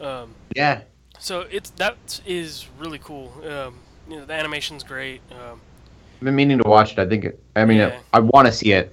Um, 0.00 0.34
Yeah. 0.54 0.82
so 1.18 1.40
it's 1.50 1.70
that 1.70 2.20
is 2.26 2.66
really 2.78 2.98
cool. 3.00 3.32
Um, 3.44 3.74
you 4.08 4.16
know, 4.16 4.24
the 4.24 4.34
animation's 4.34 4.84
great. 4.84 5.20
Um, 5.32 5.60
I've 6.18 6.24
been 6.24 6.34
meaning 6.36 6.58
to 6.58 6.68
watch 6.68 6.92
it. 6.92 6.98
I 7.00 7.06
think. 7.06 7.24
It, 7.24 7.40
I 7.56 7.64
mean, 7.64 7.78
Yeah. 7.78 7.98
I 8.12 8.20
want 8.20 8.46
to 8.46 8.52
see 8.52 8.72
it. 8.72 8.92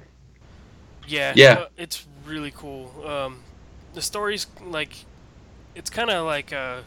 Yeah, 1.07 1.33
Yeah. 1.35 1.53
uh, 1.53 1.67
it's 1.77 2.05
really 2.25 2.51
cool. 2.51 2.91
Um, 3.05 3.39
the 3.93 4.01
story's 4.01 4.47
like, 4.63 5.05
it's 5.75 5.89
kind 5.89 6.09
of 6.09 6.25
like 6.25 6.51
a 6.51 6.83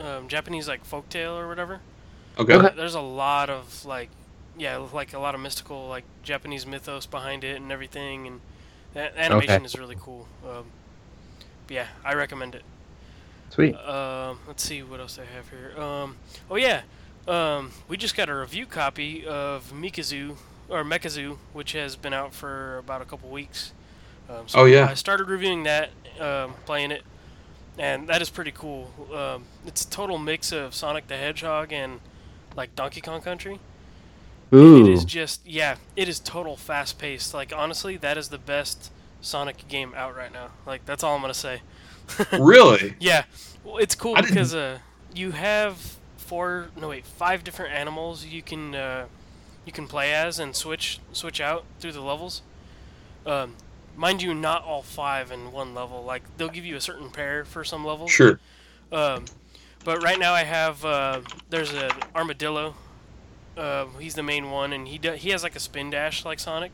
um, 0.00 0.28
Japanese 0.28 0.68
like 0.68 0.88
folktale 0.88 1.36
or 1.36 1.48
whatever. 1.48 1.80
Okay. 2.38 2.54
Okay. 2.54 2.74
There's 2.76 2.94
a 2.94 3.00
lot 3.00 3.50
of 3.50 3.84
like, 3.84 4.10
yeah, 4.56 4.76
like 4.76 5.12
a 5.12 5.18
lot 5.18 5.34
of 5.34 5.40
mystical 5.40 5.88
like 5.88 6.04
Japanese 6.22 6.66
mythos 6.66 7.06
behind 7.06 7.44
it 7.44 7.56
and 7.56 7.70
everything, 7.72 8.26
and 8.26 8.40
the 8.92 9.18
animation 9.18 9.56
Okay. 9.56 9.64
is 9.64 9.78
really 9.78 9.96
cool. 9.98 10.28
Um, 10.48 10.64
yeah, 11.68 11.86
I 12.04 12.14
recommend 12.14 12.54
it. 12.54 12.62
Sweet. 13.50 13.74
Um, 13.76 14.38
let's 14.46 14.62
see 14.64 14.82
what 14.82 15.00
else 15.00 15.18
I 15.18 15.24
have 15.24 15.48
here. 15.48 15.80
Um, 15.80 16.16
oh 16.50 16.56
yeah, 16.56 16.82
um, 17.28 17.70
we 17.88 17.96
just 17.96 18.16
got 18.16 18.28
a 18.28 18.34
review 18.34 18.66
copy 18.66 19.24
of 19.26 19.72
Mikazu 19.72 20.36
or 20.68 20.82
Mekazoo, 20.82 21.36
which 21.52 21.72
has 21.72 21.94
been 21.96 22.12
out 22.12 22.34
for 22.34 22.78
about 22.78 23.00
a 23.02 23.04
couple 23.04 23.28
weeks. 23.30 23.72
Um, 24.28 24.48
so 24.48 24.60
Oh, 24.60 24.64
yeah. 24.64 24.86
I 24.88 24.94
started 24.94 25.28
reviewing 25.28 25.64
that, 25.64 25.90
um, 26.20 26.54
playing 26.66 26.90
it, 26.90 27.02
and 27.78 28.08
that 28.08 28.22
is 28.22 28.30
pretty 28.30 28.52
cool. 28.52 28.90
Um, 29.14 29.44
it's 29.66 29.84
a 29.84 29.90
total 29.90 30.16
mix 30.18 30.52
of 30.52 30.74
Sonic 30.74 31.08
the 31.08 31.16
Hedgehog 31.16 31.72
and 31.72 32.00
like 32.56 32.74
Donkey 32.76 33.00
Kong 33.00 33.20
Country. 33.20 33.58
Ooh. 34.52 34.86
It 34.86 34.92
is 34.92 35.04
just 35.04 35.44
yeah, 35.46 35.76
it 35.96 36.08
is 36.08 36.20
total 36.20 36.56
fast 36.56 36.98
paced. 36.98 37.34
Like 37.34 37.52
honestly, 37.54 37.96
that 37.96 38.16
is 38.16 38.28
the 38.28 38.38
best 38.38 38.92
Sonic 39.20 39.66
game 39.68 39.92
out 39.96 40.16
right 40.16 40.32
now. 40.32 40.50
Like 40.66 40.84
that's 40.86 41.02
all 41.02 41.14
I'm 41.14 41.20
gonna 41.20 41.34
say. 41.34 41.62
Really? 42.38 42.94
Yeah, 43.00 43.24
well, 43.64 43.78
it's 43.78 43.94
cool 43.94 44.12
I 44.16 44.20
didn't- 44.20 44.34
because 44.34 44.54
uh, 44.54 44.78
you 45.14 45.32
have 45.32 45.96
four, 46.18 46.68
no 46.80 46.88
wait, 46.90 47.04
five 47.06 47.42
different 47.42 47.72
animals 47.74 48.24
you 48.26 48.42
can 48.42 48.74
uh, 48.74 49.06
you 49.64 49.72
can 49.72 49.86
play 49.88 50.12
as 50.12 50.38
and 50.38 50.54
switch 50.54 51.00
switch 51.12 51.40
out 51.40 51.64
through 51.80 51.92
the 51.92 52.02
levels. 52.02 52.42
Um, 53.26 53.56
mind 53.96 54.22
you, 54.22 54.34
not 54.34 54.64
all 54.64 54.82
five 54.82 55.30
in 55.30 55.52
one 55.52 55.74
level. 55.74 56.04
Like 56.04 56.22
they'll 56.36 56.48
give 56.48 56.64
you 56.64 56.76
a 56.76 56.80
certain 56.80 57.10
pair 57.10 57.44
for 57.44 57.64
some 57.64 57.84
levels. 57.84 58.10
Sure. 58.10 58.40
Um, 58.92 59.24
but 59.84 60.02
right 60.02 60.18
now 60.18 60.32
I 60.32 60.44
have 60.44 60.84
uh, 60.84 61.20
there's 61.50 61.72
an 61.72 61.90
armadillo. 62.14 62.74
Uh, 63.56 63.86
he's 64.00 64.14
the 64.14 64.22
main 64.22 64.50
one, 64.50 64.72
and 64.72 64.88
he 64.88 64.98
do, 64.98 65.12
he 65.12 65.30
has 65.30 65.42
like 65.42 65.54
a 65.54 65.60
spin 65.60 65.90
dash 65.90 66.24
like 66.24 66.40
Sonic. 66.40 66.72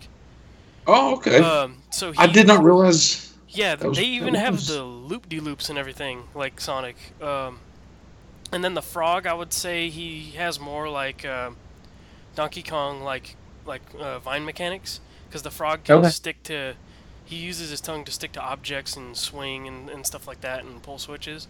Oh, 0.86 1.16
okay. 1.16 1.38
Um, 1.38 1.82
so 1.90 2.12
he, 2.12 2.18
I 2.18 2.26
did 2.26 2.46
not 2.46 2.64
realize. 2.64 3.34
Yeah, 3.48 3.74
was- 3.74 3.98
they 3.98 4.04
even 4.04 4.32
that 4.34 4.40
have 4.40 4.66
the 4.66 4.82
loop 4.82 5.28
de 5.28 5.40
loops 5.40 5.68
and 5.68 5.78
everything 5.78 6.24
like 6.34 6.60
Sonic. 6.60 6.96
Um, 7.20 7.58
and 8.52 8.64
then 8.64 8.74
the 8.74 8.82
frog, 8.82 9.26
I 9.26 9.34
would 9.34 9.52
say 9.52 9.90
he 9.90 10.30
has 10.32 10.58
more 10.58 10.88
like 10.88 11.24
uh, 11.24 11.50
Donkey 12.34 12.62
Kong, 12.62 13.02
like 13.02 13.36
like 13.66 13.82
uh, 13.98 14.18
vine 14.20 14.44
mechanics, 14.44 15.00
because 15.28 15.42
the 15.42 15.50
frog 15.50 15.84
can 15.84 15.98
Okay. 15.98 16.08
stick 16.10 16.42
to. 16.44 16.74
He 17.30 17.36
uses 17.36 17.70
his 17.70 17.80
tongue 17.80 18.04
to 18.04 18.12
stick 18.12 18.32
to 18.32 18.40
objects 18.40 18.96
and 18.96 19.16
swing 19.16 19.68
and, 19.68 19.88
and 19.88 20.04
stuff 20.04 20.26
like 20.26 20.40
that 20.40 20.64
and 20.64 20.82
pull 20.82 20.98
switches. 20.98 21.46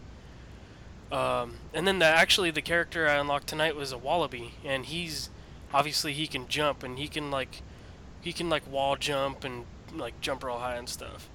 Um, 1.10 1.54
and 1.72 1.88
then 1.88 1.98
the, 2.00 2.04
actually 2.04 2.50
the 2.50 2.60
character 2.60 3.08
I 3.08 3.14
unlocked 3.14 3.46
tonight 3.46 3.74
was 3.74 3.90
a 3.90 3.98
wallaby, 3.98 4.52
and 4.62 4.84
he's 4.84 5.30
obviously 5.72 6.12
he 6.12 6.26
can 6.26 6.46
jump 6.48 6.82
and 6.82 6.98
he 6.98 7.08
can 7.08 7.30
like 7.30 7.62
he 8.20 8.32
can 8.34 8.50
like 8.50 8.70
wall 8.70 8.96
jump 8.96 9.42
and 9.42 9.64
like 9.94 10.20
jump 10.20 10.44
real 10.44 10.58
high 10.58 10.76
and 10.76 10.88
stuff. 10.88 11.28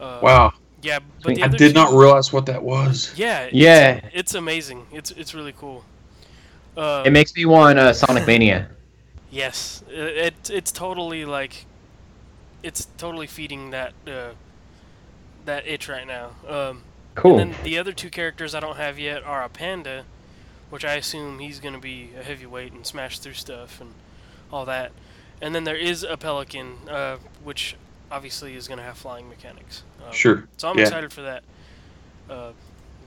Uh, 0.00 0.20
Wow. 0.22 0.52
Yeah, 0.80 0.98
but 1.22 1.38
I 1.38 1.44
other 1.44 1.58
did 1.58 1.74
not 1.74 1.92
realize 1.92 2.32
what 2.32 2.46
that 2.46 2.62
was. 2.62 3.12
Yeah. 3.16 3.42
It's, 3.42 3.54
Yeah. 3.54 4.00
It's 4.12 4.34
amazing. 4.34 4.86
It's 4.90 5.10
it's 5.12 5.34
really 5.34 5.52
cool. 5.52 5.84
Uh, 6.76 7.04
It 7.06 7.12
makes 7.12 7.36
me 7.36 7.44
want 7.44 7.78
uh, 7.78 7.92
Sonic 7.92 8.26
Mania. 8.26 8.68
yes. 9.30 9.84
It, 9.88 10.16
it 10.16 10.50
it's 10.50 10.72
totally 10.72 11.24
like, 11.24 11.66
it's 12.62 12.86
totally 12.98 13.26
feeding 13.26 13.70
that 13.70 13.92
uh, 14.06 14.30
that 15.44 15.66
itch 15.66 15.88
right 15.88 16.06
now. 16.06 16.30
Um, 16.48 16.82
Cool. 17.14 17.38
And 17.38 17.52
then 17.52 17.62
the 17.64 17.76
other 17.76 17.92
two 17.92 18.08
characters 18.08 18.54
I 18.54 18.60
don't 18.60 18.78
have 18.78 18.98
yet 18.98 19.22
are 19.22 19.42
a 19.42 19.50
panda, 19.50 20.04
which 20.70 20.82
I 20.82 20.94
assume 20.94 21.40
he's 21.40 21.60
going 21.60 21.74
to 21.74 21.80
be 21.80 22.08
a 22.18 22.22
heavyweight 22.22 22.72
and 22.72 22.86
smash 22.86 23.18
through 23.18 23.34
stuff 23.34 23.82
and 23.82 23.90
all 24.50 24.64
that. 24.64 24.92
And 25.42 25.54
then 25.54 25.64
there 25.64 25.76
is 25.76 26.04
a 26.04 26.16
pelican, 26.16 26.88
uh, 26.88 27.18
which 27.44 27.76
obviously 28.10 28.54
is 28.56 28.66
going 28.66 28.78
to 28.78 28.84
have 28.84 28.96
flying 28.96 29.28
mechanics. 29.28 29.82
Um, 30.06 30.10
Sure. 30.14 30.44
So 30.56 30.70
I'm 30.70 30.78
Yeah. 30.78 30.84
excited 30.84 31.12
for 31.12 31.20
that. 31.20 31.42
Uh, 32.30 32.52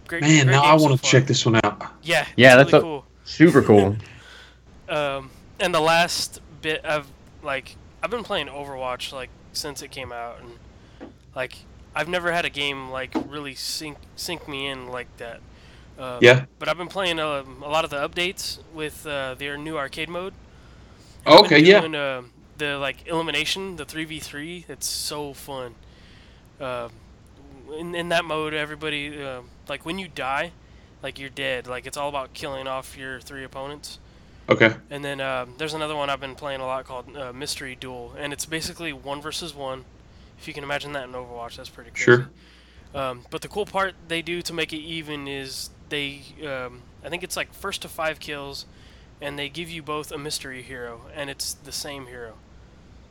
great. 0.08 0.22
Man, 0.22 0.46
great 0.46 0.54
now 0.56 0.62
I 0.62 0.76
want 0.76 0.92
to 0.92 0.98
far. 1.00 1.10
check 1.12 1.26
this 1.26 1.44
one 1.44 1.60
out. 1.64 1.82
Yeah. 2.04 2.28
Yeah, 2.36 2.58
that's 2.58 2.72
really 2.74 2.80
a- 2.80 2.84
cool. 2.84 3.06
Super 3.24 3.64
cool. 3.64 3.96
Um, 4.88 5.32
and 5.60 5.74
the 5.74 5.80
last 5.82 6.42
bit 6.62 6.86
of 6.86 7.08
like 7.42 7.76
I've 8.04 8.12
been 8.12 8.24
playing 8.24 8.50
Overwatch 8.50 9.12
like 9.12 9.32
since 9.56 9.82
it 9.82 9.92
came 9.92 10.12
out, 10.12 10.40
and 10.42 10.60
like 11.36 11.68
I've 11.96 12.08
never 12.10 12.32
had 12.32 12.46
a 12.46 12.50
game 12.50 12.90
like 12.90 13.18
really 13.24 13.56
sink 13.56 14.00
sink 14.16 14.48
me 14.48 14.68
in 14.68 14.88
like 14.88 15.16
that. 15.18 15.42
Um, 15.98 16.22
Yeah. 16.22 16.46
But 16.60 16.70
I've 16.70 16.78
been 16.78 16.88
playing 16.90 17.20
um, 17.20 17.64
a 17.64 17.70
lot 17.70 17.84
of 17.86 17.90
the 17.92 17.98
updates 18.08 18.60
with 18.72 19.06
uh, 19.06 19.36
their 19.36 19.58
new 19.58 19.78
arcade 19.78 20.10
mode. 20.10 20.36
And 21.26 21.34
I've 21.34 21.42
been 21.42 21.52
Okay, 21.52 21.60
yeah. 21.60 21.84
Doing, 21.84 21.96
uh, 21.96 22.24
the 22.58 22.78
like 22.78 23.08
elimination, 23.08 23.76
the 23.78 23.86
three 23.86 24.06
v 24.06 24.20
three. 24.20 24.66
It's 24.70 24.88
so 24.88 25.34
fun. 25.34 25.76
Uh, 26.60 26.90
in 27.78 27.96
in 27.96 28.10
that 28.10 28.26
mode, 28.26 28.54
everybody 28.54 29.18
like 29.68 29.86
when 29.86 30.00
you 30.00 30.08
die, 30.08 30.54
like 31.04 31.20
you're 31.20 31.30
dead. 31.30 31.68
Like 31.68 31.86
it's 31.86 31.98
all 31.98 32.10
about 32.10 32.34
killing 32.34 32.68
off 32.68 32.98
your 32.98 33.20
three 33.22 33.44
opponents. 33.44 34.00
Okay. 34.48 34.76
And 34.90 35.04
then 35.04 35.20
um, 35.22 35.56
there's 35.58 35.74
another 35.74 35.96
one 35.96 36.10
I've 36.10 36.20
been 36.20 36.36
playing 36.36 36.62
a 36.62 36.66
lot 36.66 36.86
called 36.86 37.16
uh, 37.18 37.34
Mystery 37.34 37.76
Duel, 37.76 38.14
and 38.18 38.32
it's 38.32 38.46
basically 38.46 38.94
one 38.94 39.22
versus 39.22 39.54
one. 39.56 39.86
If 40.38 40.48
you 40.48 40.54
can 40.54 40.64
imagine 40.64 40.94
that 40.94 41.06
in 41.06 41.12
Overwatch, 41.14 41.56
that's 41.56 41.70
pretty 41.70 41.92
crazy. 41.92 42.04
Sure. 42.04 42.30
Um, 42.94 43.22
but 43.30 43.42
the 43.42 43.48
cool 43.48 43.66
part 43.66 43.96
they 44.08 44.22
do 44.22 44.42
to 44.44 44.54
make 44.54 44.72
it 44.72 44.78
even 44.78 45.28
is 45.28 45.70
they, 45.90 46.22
um, 46.46 46.82
I 47.04 47.10
think 47.10 47.24
it's 47.24 47.36
like 47.36 47.54
first 47.54 47.82
to 47.82 47.88
five 47.88 48.20
kills, 48.20 48.66
and 49.20 49.40
they 49.40 49.50
give 49.50 49.70
you 49.70 49.82
both 49.82 50.12
a 50.12 50.18
mystery 50.18 50.62
hero, 50.62 51.02
and 51.16 51.30
it's 51.30 51.54
the 51.54 51.72
same 51.72 52.06
hero. 52.08 52.34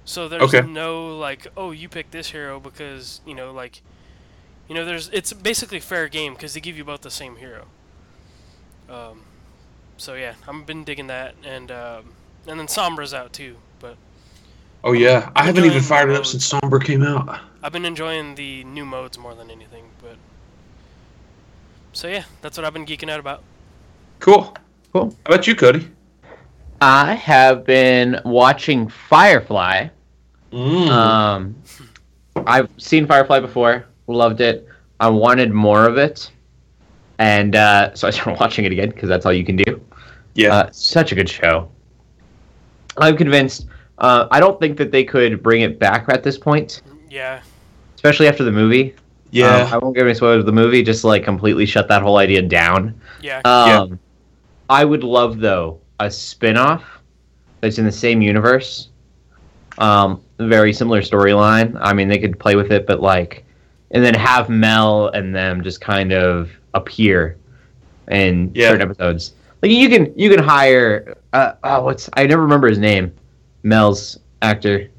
So 0.05 0.29
there's 0.29 0.43
Okay. 0.55 0.61
no 0.67 1.17
like, 1.17 1.47
oh, 1.57 1.71
you 1.73 1.89
pick 1.89 2.11
this 2.13 2.31
hero 2.31 2.61
because 2.61 3.21
you 3.27 3.35
know, 3.35 3.53
like, 3.53 3.81
you 4.69 4.75
know, 4.75 4.85
there's 4.85 5.09
it's 5.13 5.33
basically 5.33 5.81
fair 5.81 6.09
game 6.09 6.35
because 6.35 6.55
they 6.55 6.61
give 6.61 6.77
you 6.77 6.85
both 6.85 7.01
the 7.01 7.11
same 7.11 7.37
hero. 7.37 7.67
Um, 8.89 9.23
so 9.97 10.15
yeah, 10.15 10.35
I've 10.49 10.67
been 10.67 10.85
digging 10.85 11.09
that, 11.09 11.35
and 11.45 11.71
um, 11.71 12.13
and 12.47 12.59
then 12.59 12.67
Sombra's 12.67 13.15
out 13.15 13.33
too, 13.33 13.57
but 13.81 13.97
Oh 14.87 14.93
yeah, 14.93 15.31
I 15.35 15.45
haven't 15.45 15.65
even 15.65 15.81
fired 15.83 16.11
it 16.11 16.17
up 16.17 16.27
since 16.27 16.47
Sombra 16.47 16.85
came 16.85 17.03
out. 17.03 17.41
I've 17.63 17.73
been 17.73 17.87
enjoying 17.87 18.35
the 18.35 18.65
new 18.65 18.85
modes 18.85 19.17
more 19.17 19.35
than 19.35 19.51
anything. 19.51 19.85
But 20.03 20.17
so 21.95 22.07
yeah, 22.07 22.25
that's 22.43 22.59
what 22.59 22.67
I've 22.67 22.75
been 22.75 22.85
geeking 22.85 23.11
out 23.11 23.19
about. 23.19 23.43
Cool. 24.21 24.55
Cool. 24.93 25.17
How 25.25 25.35
about 25.35 25.47
you, 25.47 25.57
Cody? 25.57 25.89
I 26.83 27.15
have 27.15 27.65
been 27.65 28.21
watching 28.27 28.89
Firefly. 28.89 29.89
Mm. 30.53 30.89
Um, 30.91 31.57
I've 32.47 32.69
seen 32.77 33.07
Firefly 33.07 33.41
before, 33.41 33.87
loved 34.07 34.43
it. 34.43 34.69
I 35.01 35.09
wanted 35.09 35.51
more 35.51 35.89
of 35.89 35.97
it, 35.97 36.31
and 37.19 37.57
uh, 37.57 37.95
so 37.95 38.09
I 38.09 38.11
started 38.11 38.39
watching 38.41 38.65
it 38.65 38.73
again 38.73 38.91
because 38.91 39.09
that's 39.09 39.27
all 39.27 39.33
you 39.33 39.45
can 39.45 39.57
do. 39.57 39.81
yeah. 40.35 40.55
Uh, 40.55 40.69
such 40.73 41.13
a 41.13 41.15
good 41.15 41.29
show. 41.29 41.69
I'm 42.97 43.17
convinced. 43.17 43.67
Uh, 43.99 44.27
I 44.31 44.41
don't 44.41 44.59
think 44.61 44.77
that 44.79 44.91
they 44.91 45.05
could 45.05 45.43
bring 45.43 45.63
it 45.63 45.79
back 45.79 46.09
at 46.09 46.23
this 46.23 46.37
point, 46.39 46.83
Yeah, 47.11 47.41
especially 47.95 48.27
after 48.29 48.43
the 48.45 48.53
movie. 48.53 48.95
yeah. 49.31 49.63
Um, 49.63 49.73
I 49.75 49.79
won't 49.79 49.97
give 49.97 50.05
any 50.07 50.15
spoilers 50.15 50.41
of 50.41 50.47
the 50.47 50.53
movie. 50.53 50.83
Just 50.83 51.05
like 51.05 51.25
completely 51.25 51.67
shut 51.67 51.89
that 51.89 52.03
whole 52.03 52.17
idea 52.19 52.43
down. 52.43 53.01
yeah, 53.21 53.41
Um, 53.45 53.99
I 54.69 54.85
would 54.85 55.05
love 55.05 55.39
though 55.41 55.81
a 56.01 56.11
spin-off 56.11 56.83
that's 57.61 57.79
in 57.79 57.85
the 57.85 57.93
same 57.93 58.21
universe. 58.21 58.89
Um, 59.79 60.21
very 60.39 60.73
similar 60.73 61.01
storyline. 61.03 61.77
I 61.81 61.93
mean, 61.93 62.09
they 62.09 62.19
could 62.19 62.39
play 62.39 62.57
with 62.57 62.73
it, 62.73 62.87
but 62.87 63.01
like, 63.01 63.44
and 63.95 64.05
then 64.05 64.13
have 64.15 64.49
Mel 64.51 65.09
and 65.09 65.35
them 65.35 65.63
just 65.63 65.81
kind 65.81 66.13
of 66.13 66.51
appear 66.75 67.39
in 68.11 68.51
Yeah. 68.55 68.69
certain 68.71 68.83
episodes. 68.91 69.33
Like 69.63 69.71
you 69.71 69.89
can 69.89 70.13
you 70.19 70.29
can 70.29 70.45
hire 70.45 71.17
uh, 71.33 71.53
oh 71.65 71.85
what's 71.85 72.11
I 72.13 72.27
never 72.27 72.43
remember 72.43 72.69
his 72.69 72.79
name. 72.79 73.13
Mel's 73.63 74.19
actor. 74.43 74.91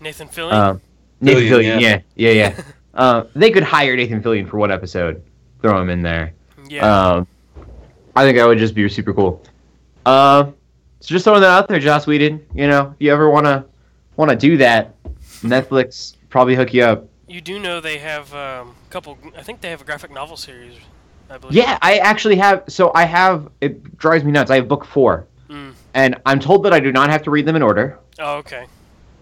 Nathan 0.00 0.28
Fillion. 0.28 0.52
Um, 0.52 0.80
Nathan 1.20 1.42
Fillion, 1.44 1.76
Fillion. 1.76 1.80
Yeah, 1.80 2.00
yeah, 2.16 2.30
yeah. 2.30 2.62
uh, 2.94 3.24
they 3.36 3.50
could 3.50 3.62
hire 3.62 3.94
Nathan 3.96 4.22
Fillion 4.22 4.48
for 4.48 4.56
one 4.56 4.72
episode. 4.72 5.22
Throw 5.60 5.80
him 5.80 5.90
in 5.90 6.00
there. 6.02 6.32
yeah, 6.68 7.10
Um, 7.12 7.26
I 8.16 8.24
think 8.24 8.38
that 8.38 8.46
would 8.46 8.58
just 8.58 8.74
be 8.74 8.88
super 8.88 9.12
cool. 9.14 9.44
Uh, 10.06 10.44
so 11.00 11.08
just 11.14 11.24
throwing 11.24 11.40
that 11.42 11.50
out 11.50 11.68
there, 11.68 11.78
Joss 11.78 12.06
Whedon. 12.06 12.44
You 12.54 12.66
know, 12.68 12.88
if 12.94 12.96
you 12.98 13.12
ever 13.12 13.28
wanna 13.30 13.64
wanna 14.16 14.34
do 14.36 14.56
that, 14.56 14.94
Netflix 15.42 16.16
probably 16.30 16.54
hook 16.54 16.72
you 16.74 16.82
up. 16.84 17.06
You 17.32 17.40
do 17.40 17.58
know 17.58 17.80
they 17.80 17.98
have 17.98 18.32
um, 18.34 18.74
a 18.88 18.90
couple. 18.90 19.16
I 19.36 19.42
think 19.42 19.60
they 19.60 19.70
have 19.70 19.80
a 19.80 19.84
graphic 19.84 20.10
novel 20.12 20.36
series. 20.36 20.74
I 21.30 21.38
believe. 21.38 21.54
Yeah, 21.54 21.78
I 21.80 21.98
actually 21.98 22.36
have. 22.36 22.64
So 22.68 22.92
I 22.94 23.04
have. 23.04 23.48
It 23.60 23.96
drives 23.96 24.22
me 24.24 24.32
nuts. 24.32 24.50
I 24.50 24.56
have 24.56 24.68
book 24.68 24.84
four, 24.84 25.26
Mm. 25.48 25.72
and 25.94 26.16
I'm 26.26 26.38
told 26.40 26.62
that 26.64 26.72
I 26.72 26.80
do 26.80 26.92
not 26.92 27.08
have 27.10 27.22
to 27.22 27.30
read 27.30 27.46
them 27.46 27.56
in 27.56 27.62
order, 27.62 27.98
Oh, 28.18 28.36
okay. 28.36 28.66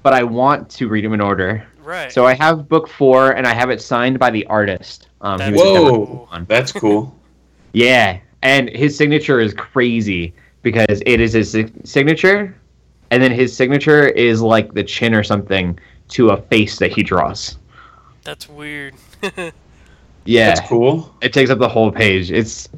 but 0.03 0.13
I 0.13 0.23
want 0.25 0.69
to 0.71 0.89
read 0.89 1.05
them 1.05 1.13
in 1.13 1.21
order. 1.21 1.67
Right. 1.83 2.13
So 2.13 2.27
I 2.27 2.35
have 2.35 2.69
book 2.69 2.89
four, 2.89 3.31
and 3.33 3.47
I 3.47 3.55
have 3.55 3.71
it 3.71 3.81
signed 3.81 4.19
by 4.19 4.31
the 4.31 4.45
artist. 4.47 5.09
Um, 5.21 5.39
That's 5.39 5.57
Whoa. 5.57 6.29
Democrat. 6.31 6.49
That's 6.49 6.73
cool. 6.73 7.17
Yeah, 7.73 8.19
and 8.43 8.69
his 8.69 8.97
signature 8.97 9.39
is 9.39 9.55
crazy 9.55 10.35
because 10.63 11.01
it 11.07 11.21
is 11.21 11.33
his 11.35 11.53
signature, 11.85 12.57
and 13.13 13.23
then 13.23 13.31
his 13.31 13.57
signature 13.57 14.09
is 14.09 14.43
like 14.43 14.75
the 14.75 14.83
chin 14.83 15.15
or 15.15 15.23
something 15.23 15.79
to 16.09 16.31
a 16.31 16.37
face 16.43 16.81
that 16.81 16.91
he 16.91 17.05
draws. 17.05 17.59
That's 18.25 18.49
weird. 18.49 18.95
Yeah, 20.27 20.49
That's 20.55 20.69
cool. 20.69 21.15
it 21.23 21.33
takes 21.33 21.49
up 21.51 21.59
the 21.59 21.69
whole 21.69 21.91
page. 21.91 22.31
It's 22.31 22.69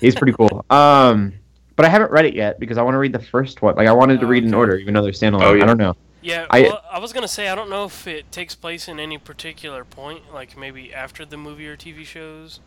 he's 0.00 0.14
pretty 0.14 0.32
cool. 0.32 0.64
Um, 0.70 1.34
but 1.76 1.84
I 1.84 1.90
haven't 1.90 2.10
read 2.10 2.24
it 2.24 2.34
yet 2.34 2.58
because 2.58 2.78
I 2.78 2.82
want 2.82 2.94
to 2.94 2.98
read 2.98 3.12
the 3.12 3.18
first 3.18 3.60
one. 3.60 3.76
Like 3.76 3.86
I 3.86 3.92
wanted 3.92 4.18
to 4.20 4.26
read 4.26 4.44
in 4.44 4.54
order, 4.54 4.76
even 4.76 4.94
though 4.94 5.02
they're 5.02 5.12
standalone. 5.12 5.42
Oh, 5.42 5.52
yeah. 5.52 5.62
I 5.64 5.66
don't 5.66 5.76
know. 5.76 5.94
yeah. 6.22 6.46
I- 6.48 6.62
well, 6.62 6.82
I 6.90 6.98
was 6.98 7.12
gonna 7.12 7.28
say 7.28 7.48
I 7.48 7.54
don't 7.54 7.68
know 7.68 7.84
if 7.84 8.06
it 8.06 8.32
takes 8.32 8.54
place 8.54 8.88
in 8.88 8.98
any 8.98 9.18
particular 9.18 9.84
point, 9.84 10.32
like 10.32 10.56
maybe 10.56 10.92
after 10.94 11.26
the 11.26 11.36
movie 11.36 11.68
or 11.68 11.76
TV 11.76 12.02
shows, 12.06 12.60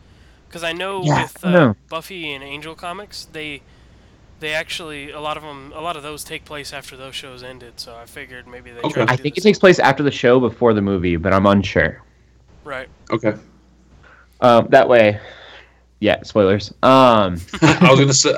because 0.48 0.64
I 0.64 0.74
know 0.74 1.04
Yeah, 1.04 1.24
with 1.24 1.44
uh, 1.44 1.52
don't. 1.52 1.90
Buffy 1.90 2.32
and 2.32 2.44
Angel 2.44 2.76
comics, 2.76 3.26
they 3.26 3.64
they 4.40 4.54
actually 4.54 5.10
a 5.10 5.20
lot 5.20 5.38
of 5.38 5.44
them 5.44 5.74
a 5.76 5.82
lot 5.82 5.98
of 5.98 6.04
those 6.04 6.24
take 6.24 6.46
place 6.46 6.72
after 6.72 6.96
those 6.96 7.16
shows 7.16 7.42
ended. 7.42 7.80
So 7.80 7.96
I 7.96 8.06
figured 8.06 8.46
maybe 8.46 8.70
they. 8.72 8.82
Okay. 8.82 9.06
I 9.08 9.16
think 9.16 9.38
it 9.40 9.42
takes 9.42 9.58
place 9.58 9.80
after 9.80 10.04
the 10.04 10.12
show, 10.12 10.40
before 10.40 10.76
the 10.76 10.84
movie, 10.84 11.16
but 11.16 11.34
I'm 11.34 11.48
unsure. 11.48 12.04
Right. 12.70 12.88
Okay. 13.10 13.34
Um, 14.42 14.68
that 14.70 14.88
way, 14.88 15.20
yeah. 16.00 16.22
Spoilers. 16.22 16.70
Um, 16.84 17.42
I 17.62 17.88
was 17.90 18.00
gonna 18.00 18.14
say 18.14 18.36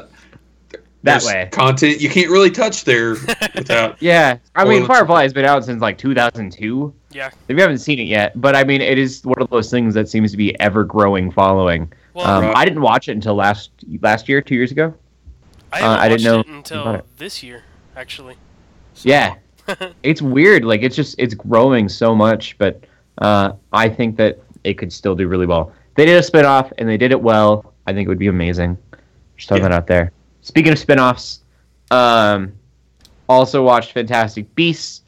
that 1.03 1.21
way. 1.23 1.50
content 1.51 2.00
you 2.00 2.09
can't 2.09 2.29
really 2.31 2.50
touch 2.50 2.85
there 2.85 3.11
without. 3.55 3.97
Yeah, 4.01 4.38
I 4.55 4.63
mean, 4.63 4.85
Firefly 4.85 5.23
has 5.23 5.33
been 5.33 5.43
out 5.43 5.65
since 5.65 5.81
like 5.81 5.97
2002. 5.97 6.93
Yeah. 7.11 7.27
If 7.27 7.33
you 7.57 7.61
haven't 7.61 7.79
seen 7.79 8.00
it 8.00 8.03
yet, 8.03 8.39
but 8.39 8.55
I 8.55 8.63
mean, 8.63 8.79
it 8.81 8.97
is 8.97 9.21
one 9.25 9.41
of 9.41 9.50
those 9.50 9.69
things 9.69 9.93
that 9.95 10.07
seems 10.07 10.31
to 10.31 10.38
be 10.38 10.57
ever 10.61 10.85
growing 10.85 11.29
following. 11.29 11.91
Well, 12.13 12.25
Um, 12.25 12.45
Right. 12.45 12.55
I 12.55 12.63
didn't 12.63 12.81
watch 12.83 13.09
it 13.09 13.11
until 13.11 13.35
last 13.35 13.71
last 14.00 14.29
year, 14.29 14.41
two 14.41 14.55
years 14.55 14.71
ago. 14.71 14.93
I 15.73 15.81
uh, 15.81 15.83
haven't 15.83 16.00
I 16.00 16.07
didn't 16.09 16.23
know 16.23 16.39
it 16.39 16.47
until 16.47 16.95
it. 16.95 17.05
this 17.17 17.43
year, 17.43 17.63
actually. 17.97 18.35
So- 18.93 19.09
Yeah, 19.09 19.35
it's 20.03 20.21
weird. 20.21 20.63
Like 20.63 20.83
it's 20.83 20.95
just 20.95 21.15
it's 21.17 21.33
growing 21.33 21.89
so 21.89 22.15
much, 22.15 22.57
but 22.57 22.85
uh, 23.21 23.53
I 23.71 23.87
think 23.89 24.17
that 24.17 24.39
it 24.63 24.75
could 24.77 24.91
still 24.91 25.15
do 25.15 25.27
really 25.27 25.45
well. 25.45 25.71
They 25.95 26.05
did 26.05 26.17
a 26.17 26.23
spin-off 26.23 26.71
and 26.77 26.87
they 26.89 26.97
did 26.97 27.11
it 27.11 27.21
well. 27.21 27.73
I 27.87 27.93
think 27.93 28.05
it 28.05 28.09
would 28.09 28.19
be 28.19 28.27
amazing. 28.27 28.77
Just 29.37 29.47
throwing 29.49 29.63
Yeah. 29.63 29.69
that 29.69 29.75
out 29.75 29.87
there. 29.87 30.11
Speaking 30.41 30.71
of 30.71 30.79
spin-offs, 30.79 31.41
um, 31.91 32.53
also 33.29 33.63
watched 33.63 33.91
Fantastic 33.93 34.53
Beasts, 34.55 35.01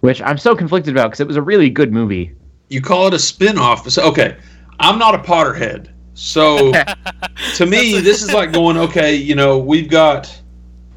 which 0.00 0.20
I'm 0.22 0.38
so 0.38 0.54
conflicted 0.54 0.94
about 0.94 1.08
because 1.08 1.20
it 1.20 1.26
was 1.26 1.36
a 1.36 1.42
really 1.42 1.70
good 1.70 1.92
movie. 1.92 2.32
You 2.68 2.80
call 2.80 3.06
it 3.08 3.14
a 3.14 3.18
spin-off. 3.18 3.88
So, 3.90 4.02
okay, 4.08 4.36
I'm 4.78 4.98
not 4.98 5.14
a 5.14 5.18
Potterhead, 5.18 5.88
so 6.14 6.72
to 7.56 7.66
me, 7.66 8.00
this 8.00 8.22
is 8.22 8.32
like 8.32 8.52
going, 8.52 8.76
okay, 8.76 9.14
you 9.14 9.34
know, 9.34 9.58
we've 9.58 9.88
got 9.90 10.34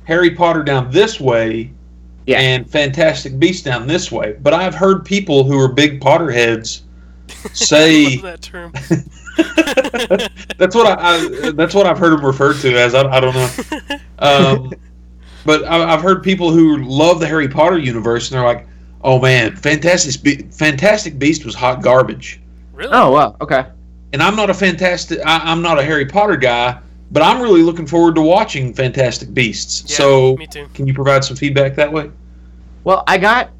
Harry 0.05 0.31
Potter 0.31 0.63
down 0.63 0.89
this 0.91 1.19
way, 1.19 1.72
Yeah. 2.25 2.39
and 2.39 2.69
Fantastic 2.69 3.37
Beasts 3.39 3.63
down 3.63 3.87
this 3.87 4.11
way. 4.11 4.37
But 4.41 4.53
I've 4.53 4.75
heard 4.75 5.05
people 5.05 5.43
who 5.43 5.59
are 5.59 5.67
big 5.67 5.99
Potterheads 5.99 6.81
say 7.53 8.17
that 8.17 8.41
term. 8.41 8.71
that's 10.57 10.75
what 10.75 10.87
I, 10.87 10.95
I 10.99 11.51
that's 11.51 11.73
what 11.73 11.87
I've 11.87 11.97
heard 11.97 12.13
them 12.13 12.25
referred 12.25 12.57
to 12.61 12.75
as. 12.77 12.93
I, 12.93 13.03
I 13.09 13.19
don't 13.19 13.33
know. 13.33 13.49
Um, 14.19 14.73
but 15.45 15.65
I, 15.65 15.93
I've 15.93 16.01
heard 16.01 16.23
people 16.23 16.51
who 16.51 16.83
love 16.83 17.19
the 17.19 17.27
Harry 17.27 17.47
Potter 17.47 17.77
universe, 17.77 18.29
and 18.29 18.37
they're 18.37 18.45
like, 18.45 18.67
"Oh 19.01 19.19
man, 19.19 19.55
Fantastic 19.55 20.21
Be- 20.21 20.47
Fantastic 20.51 21.17
Beast 21.17 21.45
was 21.45 21.55
hot 21.55 21.81
garbage." 21.81 22.39
really? 22.73 22.91
Oh 22.93 23.11
wow, 23.11 23.35
okay. 23.41 23.65
And 24.11 24.21
I'm 24.21 24.35
not 24.35 24.49
a 24.49 24.53
fantastic. 24.53 25.19
I, 25.25 25.39
I'm 25.39 25.61
not 25.61 25.79
a 25.79 25.83
Harry 25.83 26.05
Potter 26.05 26.37
guy, 26.37 26.79
but 27.13 27.21
I'm 27.21 27.39
really 27.41 27.61
looking 27.61 27.85
forward 27.85 28.15
to 28.15 28.21
watching 28.21 28.73
Fantastic 28.73 29.33
Beasts. 29.33 29.83
Yeah, 29.87 29.97
so, 29.97 30.35
me 30.35 30.47
too. 30.47 30.67
can 30.73 30.87
you 30.87 30.93
provide 30.93 31.23
some 31.23 31.37
feedback 31.37 31.75
that 31.75 31.91
way? 31.91 32.09
Well, 32.83 33.03
I 33.05 33.19
got 33.19 33.51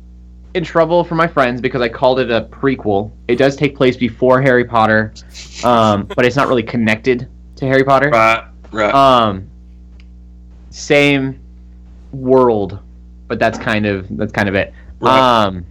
in 0.55 0.63
trouble 0.63 1.03
from 1.03 1.17
my 1.17 1.27
friends 1.27 1.62
because 1.62 1.79
I 1.79 1.88
called 1.88 2.19
it 2.19 2.31
a 2.31 2.41
prequel. 2.41 3.12
It 3.27 3.36
does 3.36 3.55
take 3.55 3.75
place 3.75 3.95
before 3.95 4.41
Harry 4.41 4.65
Potter, 4.65 5.13
um, 5.63 6.05
but 6.15 6.25
it's 6.25 6.36
not 6.36 6.48
really 6.48 6.63
connected 6.63 7.29
to 7.57 7.65
Harry 7.65 7.83
Potter. 7.83 8.10
Right, 8.10 8.43
right. 8.72 8.93
Um, 8.93 9.48
same 10.72 11.39
world, 12.12 12.79
but 13.27 13.38
that's 13.38 13.60
kind 13.60 13.86
of 13.86 14.07
that's 14.17 14.31
kind 14.31 14.50
of 14.50 14.55
it. 14.55 14.74
Right. 15.00 15.45
Um, 15.45 15.63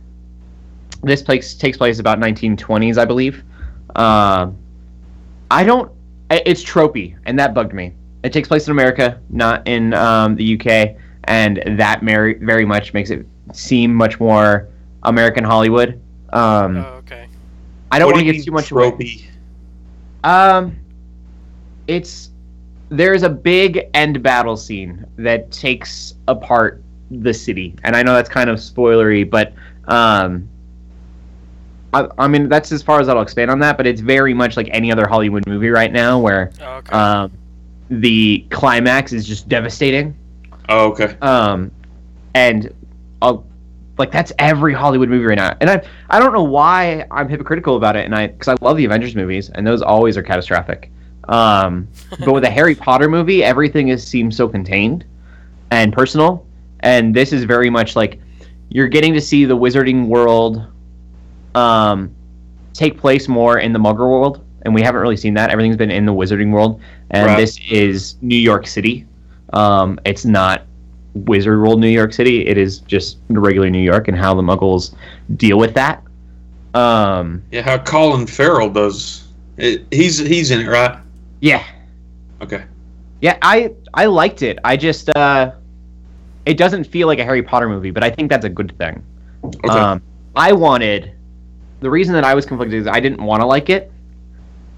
this 1.02 1.20
place 1.20 1.54
takes 1.54 1.76
place 1.76 1.98
about 1.98 2.20
1920s, 2.20 2.96
I 2.96 3.04
believe. 3.04 3.42
Um, 3.96 4.56
I 5.50 5.64
don't. 5.64 5.90
I- 6.32 6.42
It's 6.46 6.62
tropey, 6.64 7.14
and 7.26 7.38
that 7.38 7.54
bugged 7.54 7.72
me. 7.74 7.92
It 8.22 8.32
takes 8.32 8.48
place 8.48 8.66
in 8.66 8.72
America, 8.72 9.18
not 9.30 9.66
in 9.66 9.94
um, 9.94 10.36
the 10.36 10.44
UK, 10.58 10.96
and 11.24 11.62
that 11.78 12.02
very 12.02 12.34
very 12.34 12.64
much 12.64 12.94
makes 12.94 13.10
it 13.10 13.26
seem 13.52 13.94
much 13.94 14.18
more 14.20 14.68
American 15.04 15.44
Hollywood. 15.44 16.00
Um, 16.32 16.76
Oh, 16.78 16.94
okay. 17.04 17.26
I 17.90 17.98
don't 17.98 18.12
want 18.12 18.20
to 18.20 18.24
you 18.26 18.32
get 18.32 18.38
mean 18.38 18.44
too 18.46 18.52
much 18.52 18.70
away. 18.70 18.90
tropey? 18.92 19.24
Um, 20.24 20.76
it's 21.86 22.30
there's 22.88 23.22
a 23.22 23.28
big 23.28 23.88
end 23.94 24.22
battle 24.22 24.56
scene 24.56 25.04
that 25.16 25.50
takes 25.50 26.14
apart 26.28 26.82
the 27.10 27.32
city, 27.34 27.74
and 27.84 27.96
I 27.96 28.02
know 28.02 28.14
that's 28.14 28.28
kind 28.28 28.48
of 28.50 28.58
spoilery, 28.58 29.28
but 29.28 29.52
um, 29.88 30.48
I, 31.92 32.08
I 32.18 32.28
mean 32.28 32.48
that's 32.48 32.72
as 32.72 32.82
far 32.82 33.00
as 33.00 33.08
I'll 33.08 33.20
expand 33.20 33.50
on 33.50 33.58
that. 33.60 33.76
But 33.76 33.86
it's 33.86 34.00
very 34.00 34.34
much 34.34 34.56
like 34.56 34.68
any 34.72 34.90
other 34.92 35.06
Hollywood 35.06 35.46
movie 35.46 35.70
right 35.70 35.92
now, 35.92 36.18
where 36.18 36.50
Oh, 36.60 36.72
okay. 36.76 36.92
um, 36.96 37.32
the 37.90 38.46
climax 38.50 39.12
is 39.12 39.26
just 39.26 39.48
devastating. 39.48 40.16
Oh, 40.68 40.90
okay. 40.92 41.16
Um, 41.20 41.70
and 42.34 42.72
I'll, 43.20 43.44
like 43.98 44.10
that's 44.10 44.32
every 44.38 44.72
Hollywood 44.72 45.08
movie 45.10 45.24
right 45.26 45.36
now. 45.36 45.54
And 45.60 45.68
I 45.68 45.82
I 46.08 46.18
don't 46.18 46.32
know 46.32 46.42
why 46.42 47.06
I'm 47.10 47.28
hypocritical 47.28 47.76
about 47.76 47.96
it, 47.96 48.04
and 48.06 48.14
I 48.14 48.28
because 48.28 48.48
I 48.48 48.56
love 48.64 48.76
the 48.76 48.84
Avengers 48.84 49.14
movies, 49.14 49.50
and 49.50 49.66
those 49.66 49.82
always 49.82 50.16
are 50.16 50.22
catastrophic. 50.22 50.90
Um, 51.28 51.86
but 52.24 52.32
with 52.32 52.44
a 52.44 52.50
Harry 52.50 52.74
Potter 52.74 53.08
movie, 53.08 53.44
everything 53.44 53.88
is 53.88 54.06
seems 54.06 54.36
so 54.36 54.48
contained 54.48 55.04
and 55.70 55.92
personal, 55.92 56.46
and 56.80 57.14
this 57.14 57.32
is 57.32 57.44
very 57.44 57.68
much 57.70 57.94
like 57.96 58.18
you're 58.70 58.88
getting 58.88 59.12
to 59.12 59.20
see 59.20 59.44
the 59.44 59.56
Wizarding 59.56 60.06
world 60.06 60.66
um, 61.54 62.14
take 62.72 62.98
place 62.98 63.28
more 63.28 63.58
in 63.58 63.72
the 63.72 63.78
Muggle 63.78 64.08
world, 64.10 64.44
and 64.62 64.74
we 64.74 64.82
haven't 64.82 65.00
really 65.00 65.16
seen 65.16 65.34
that. 65.34 65.50
Everything's 65.50 65.76
been 65.76 65.90
in 65.90 66.06
the 66.06 66.12
Wizarding 66.14 66.50
world, 66.52 66.80
and 67.10 67.26
Right. 67.26 67.36
this 67.36 67.58
is 67.70 68.16
New 68.22 68.36
York 68.38 68.66
City. 68.66 69.06
Um, 69.52 69.98
it's 70.06 70.24
not 70.24 70.62
Wizard 71.14 71.60
World 71.60 71.80
New 71.80 71.88
York 71.88 72.12
City. 72.12 72.46
It 72.46 72.56
is 72.56 72.78
just 72.80 73.18
regular 73.28 73.68
New 73.68 73.82
York 73.82 74.08
and 74.08 74.16
how 74.16 74.34
the 74.34 74.42
Muggles 74.42 74.94
deal 75.36 75.58
with 75.58 75.74
that. 75.74 76.02
Um, 76.74 77.42
Yeah, 77.50 77.62
how 77.62 77.78
Colin 77.78 78.26
Farrell 78.26 78.70
does. 78.70 79.28
It, 79.58 79.84
he's 79.90 80.18
he's 80.18 80.50
in 80.50 80.60
it, 80.60 80.68
right? 80.68 80.98
yeah, 81.40 81.62
Okay. 82.40 82.64
yeah. 83.20 83.36
I 83.42 83.72
I 83.92 84.06
liked 84.06 84.40
it. 84.42 84.58
I 84.64 84.78
just 84.78 85.14
uh, 85.14 85.52
it 86.46 86.56
doesn't 86.56 86.84
feel 86.84 87.06
like 87.08 87.18
a 87.18 87.24
Harry 87.24 87.42
Potter 87.42 87.68
movie, 87.68 87.90
but 87.90 88.02
I 88.02 88.08
think 88.10 88.30
that's 88.30 88.46
a 88.46 88.48
good 88.48 88.76
thing. 88.78 89.04
Okay. 89.44 89.68
Um, 89.68 90.00
I 90.34 90.52
wanted 90.52 91.12
the 91.82 91.90
reason 91.90 92.14
that 92.14 92.24
I 92.24 92.34
was 92.34 92.46
conflicted 92.46 92.80
is 92.80 92.86
I 92.86 93.00
didn't 93.00 93.22
want 93.22 93.40
to 93.40 93.46
like 93.46 93.68
it. 93.68 93.92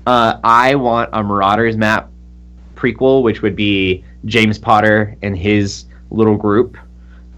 Uh, 0.06 0.38
I 0.42 0.74
want 0.74 1.10
a 1.12 1.22
Marauders 1.22 1.76
map 1.76 2.10
prequel, 2.74 3.22
which 3.22 3.42
would 3.42 3.54
be 3.54 4.04
James 4.24 4.58
Potter 4.58 5.16
and 5.22 5.36
his 5.36 5.84
little 6.10 6.36
group. 6.36 6.76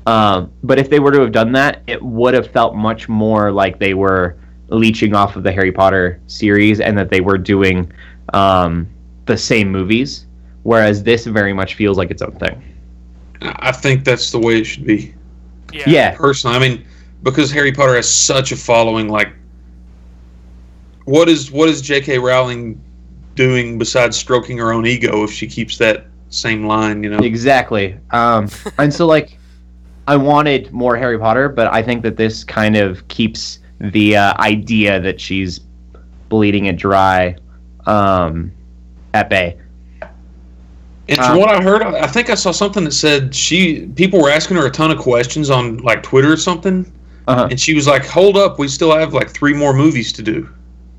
Um, 0.07 0.53
but 0.63 0.79
if 0.79 0.89
they 0.89 1.01
were 1.01 1.11
to 1.11 1.21
have 1.21 1.33
done 1.33 1.53
that, 1.53 1.83
it 1.87 2.01
would 2.03 2.35
have 2.35 2.49
felt 2.51 2.77
much 2.77 3.09
more 3.09 3.51
like 3.51 3.79
they 3.79 3.95
were 3.95 4.37
leeching 4.69 5.15
off 5.15 5.37
of 5.37 5.43
the 5.43 5.53
Harry 5.53 5.73
Potter 5.73 6.21
series 6.27 6.81
and 6.81 6.97
that 6.97 7.11
they 7.11 7.21
were 7.21 7.39
doing 7.39 7.93
um, 8.33 8.89
the 9.27 9.37
same 9.37 9.71
movies. 9.71 10.27
Whereas 10.63 11.03
this 11.03 11.27
very 11.27 11.53
much 11.53 11.75
feels 11.75 11.97
like 11.97 12.11
its 12.11 12.23
own 12.23 12.33
thing. 12.33 12.63
I 13.41 13.71
think 13.73 14.05
that's 14.05 14.31
the 14.31 14.39
way 14.39 14.59
it 14.59 14.65
should 14.65 14.87
be. 14.87 15.15
yeah. 15.73 15.85
Yeah, 15.87 16.15
Personally, 16.17 16.57
I 16.57 16.61
mean, 16.61 16.85
because 17.23 17.53
Harry 17.53 17.73
Potter 17.73 17.95
has 17.95 18.09
such 18.09 18.51
a 18.51 18.57
following, 18.57 19.09
like, 19.09 19.33
what 21.07 21.29
is 21.29 21.51
what 21.51 21.69
is 21.69 21.81
J.K. 21.81 22.19
Rowling 22.19 22.81
doing 23.35 23.79
besides 23.79 24.17
stroking 24.17 24.59
her 24.59 24.73
own 24.73 24.87
ego 24.87 25.25
if 25.25 25.31
she 25.33 25.47
keeps 25.47 25.79
that 25.79 26.07
same 26.31 26.67
line? 26.67 27.03
You 27.03 27.11
know. 27.11 27.19
Exactly. 27.19 27.97
Um, 28.11 28.49
and 28.79 28.93
so 28.93 29.07
like, 29.07 29.39
I 30.07 30.17
wanted 30.17 30.71
more 30.73 30.97
Harry 30.97 31.19
Potter, 31.19 31.49
but 31.49 31.73
I 31.73 31.83
think 31.83 32.03
that 32.03 32.17
this 32.17 32.45
kind 32.45 32.77
of 32.77 33.07
keeps 33.09 33.59
the 33.81 34.17
uh, 34.17 34.35
idea 34.41 35.01
that 35.01 35.21
she's 35.21 35.61
bleeding 36.29 36.67
it 36.67 36.77
dry 36.77 37.37
um, 37.87 38.53
at 39.15 39.31
bay. 39.31 39.57
And 41.09 41.19
from 41.19 41.33
Um, 41.33 41.39
what 41.39 41.51
I 41.51 41.63
heard, 41.63 41.83
I 41.83 42.01
I 42.01 42.07
think 42.09 42.31
I 42.31 42.35
saw 42.35 42.51
something 42.51 42.83
that 42.83 42.93
said 42.93 43.33
she 43.33 43.87
people 43.95 44.21
were 44.21 44.31
asking 44.31 44.57
her 44.57 44.67
a 44.67 44.71
ton 44.71 44.91
of 44.91 44.99
questions 44.99 45.51
on 45.51 45.77
like 45.79 46.03
Twitter 46.03 46.33
or 46.33 46.37
something, 46.37 46.91
Uh-huh. 47.29 47.47
and 47.49 47.61
she 47.61 47.75
was 47.75 47.87
like, 47.87 48.05
"Hold 48.07 48.37
up, 48.37 48.59
we 48.59 48.67
still 48.67 48.93
have 48.97 49.15
like 49.15 49.31
three 49.31 49.55
more 49.55 49.73
movies 49.73 50.13
to 50.15 50.23
do." 50.23 50.49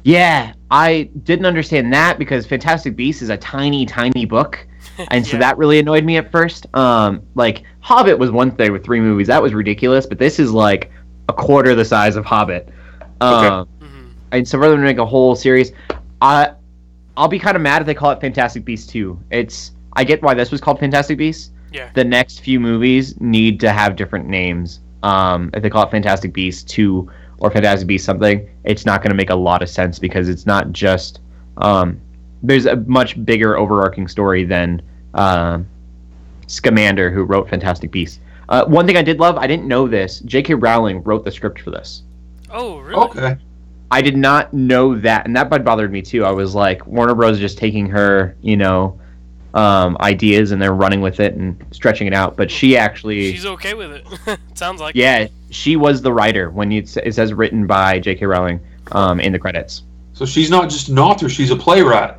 Yeah, 0.08 0.54
I 0.72 1.10
didn't 1.24 1.46
understand 1.46 1.91
that 1.91 2.17
because 2.17 2.46
Fantastic 2.46 2.96
Beasts 2.96 3.22
is 3.22 3.28
a 3.28 3.36
tiny, 3.36 3.86
tiny 3.86 4.24
book, 4.24 4.65
and 5.12 5.28
so 5.28 5.38
that 5.38 5.58
really 5.58 5.80
annoyed 5.80 6.06
me 6.06 6.15
at 6.15 6.32
first. 6.32 6.65
Um, 6.74 7.22
like 7.36 7.63
Hobbit 7.82 8.17
was 8.17 8.32
one 8.32 8.52
thing 8.52 8.72
with 8.72 8.86
three 8.86 9.02
movies, 9.02 9.28
that 9.28 9.41
was 9.41 9.54
ridiculous, 9.54 10.06
but 10.06 10.17
this 10.17 10.39
is 10.39 10.54
like 10.54 10.91
a 11.28 11.34
quarter 11.34 11.76
the 11.76 11.84
size 11.84 12.15
of 12.15 12.24
Hobbit. 12.24 12.70
Um, 13.20 13.67
Mhm. 13.82 14.10
and 14.32 14.48
so 14.48 14.58
for 14.58 14.70
them 14.70 14.78
to 14.78 14.84
make 14.86 14.98
a 14.98 15.06
whole 15.06 15.36
series, 15.36 15.74
I 16.22 16.52
I'll 17.17 17.28
be 17.28 17.38
kind 17.39 17.58
of 17.58 17.62
mad 17.62 17.82
if 17.82 17.86
they 17.86 17.93
call 17.93 18.12
it 18.12 18.22
Fantastic 18.22 18.63
Beasts 18.63 18.88
2. 18.88 19.20
It's 19.32 19.72
I 19.98 20.06
get 20.06 20.22
why 20.24 20.36
this 20.36 20.52
was 20.52 20.62
called 20.62 20.80
Fantastic 20.80 21.17
Beasts. 21.17 21.52
Yeah. 21.74 21.89
The 21.96 22.06
next 22.06 22.39
few 22.39 22.62
movies 22.62 23.20
need 23.20 23.60
to 23.60 23.74
have 23.74 23.98
different 23.98 24.30
names. 24.30 24.80
Um, 25.04 25.50
if 25.54 25.63
they 25.63 25.70
call 25.70 25.84
it 25.84 25.91
Fantastic 25.91 26.32
Beasts 26.32 26.63
2 26.63 27.10
or 27.39 27.52
Fantastic 27.52 27.88
Beasts 27.88 28.06
something, 28.06 28.50
it's 28.63 28.86
not 28.86 29.02
going 29.02 29.12
to 29.12 29.15
make 29.15 29.30
a 29.30 29.36
lot 29.36 29.62
of 29.62 29.69
sense 29.69 30.00
because 30.00 30.30
it's 30.30 30.45
not 30.45 30.71
just 30.71 31.21
um, 31.58 32.00
there's 32.43 32.65
a 32.65 32.76
much 32.76 33.23
bigger 33.26 33.58
overarching 33.58 34.08
story 34.08 34.43
than 34.43 34.82
um 35.13 35.67
Scamander 36.47 37.12
who 37.12 37.23
wrote 37.23 37.50
Fantastic 37.50 37.91
Beasts. 37.91 38.19
Uh, 38.50 38.65
one 38.65 38.88
thing 38.88 38.95
I 38.97 39.02
did 39.02 39.19
love, 39.19 39.38
I 39.38 39.47
didn't 39.47 39.67
know 39.67 39.88
this. 39.88 40.19
J.K. 40.21 40.54
Rowling 40.54 41.04
wrote 41.04 41.26
the 41.26 41.32
script 41.32 41.60
for 41.62 41.71
this. 41.71 42.04
Oh, 42.50 42.80
really? 42.80 42.95
Okay. 42.95 43.38
I 43.91 44.02
did 44.02 44.17
not 44.17 44.54
know 44.54 44.97
that, 45.00 45.26
and 45.26 45.36
that 45.36 45.50
bothered 45.50 45.91
me 45.91 46.02
too. 46.02 46.26
I 46.26 46.32
was 46.32 46.56
like, 46.56 46.86
Warner 46.88 47.15
Bros. 47.15 47.36
is 47.36 47.39
just 47.39 47.58
taking 47.58 47.88
her, 47.89 48.36
you 48.41 48.58
know, 48.58 49.00
um, 49.54 49.97
ideas 50.02 50.52
and 50.52 50.62
they're 50.62 50.73
running 50.73 51.02
with 51.02 51.19
it 51.19 51.36
and 51.36 51.63
stretching 51.71 52.08
it 52.08 52.13
out. 52.13 52.36
But 52.36 52.52
she 52.52 52.78
actually, 52.78 53.32
She's 53.32 53.45
okay 53.45 53.73
with 53.73 53.91
it. 53.91 54.39
Sounds 54.56 54.80
like. 54.82 54.95
yeah, 54.95 55.28
she 55.49 55.75
was 55.75 56.01
the 56.01 56.12
writer 56.12 56.49
when 56.49 56.71
it 56.71 56.89
says 56.89 57.33
written 57.33 57.65
by 57.67 57.99
J.K. 57.99 58.25
Rowling 58.25 58.60
um, 58.91 59.19
in 59.19 59.31
the 59.31 59.39
credits. 59.39 59.83
So 60.13 60.25
she's 60.25 60.49
not 60.49 60.69
just 60.69 60.89
an 60.89 60.97
author; 60.99 61.29
she's 61.29 61.51
a 61.51 61.55
playwright. 61.55 62.15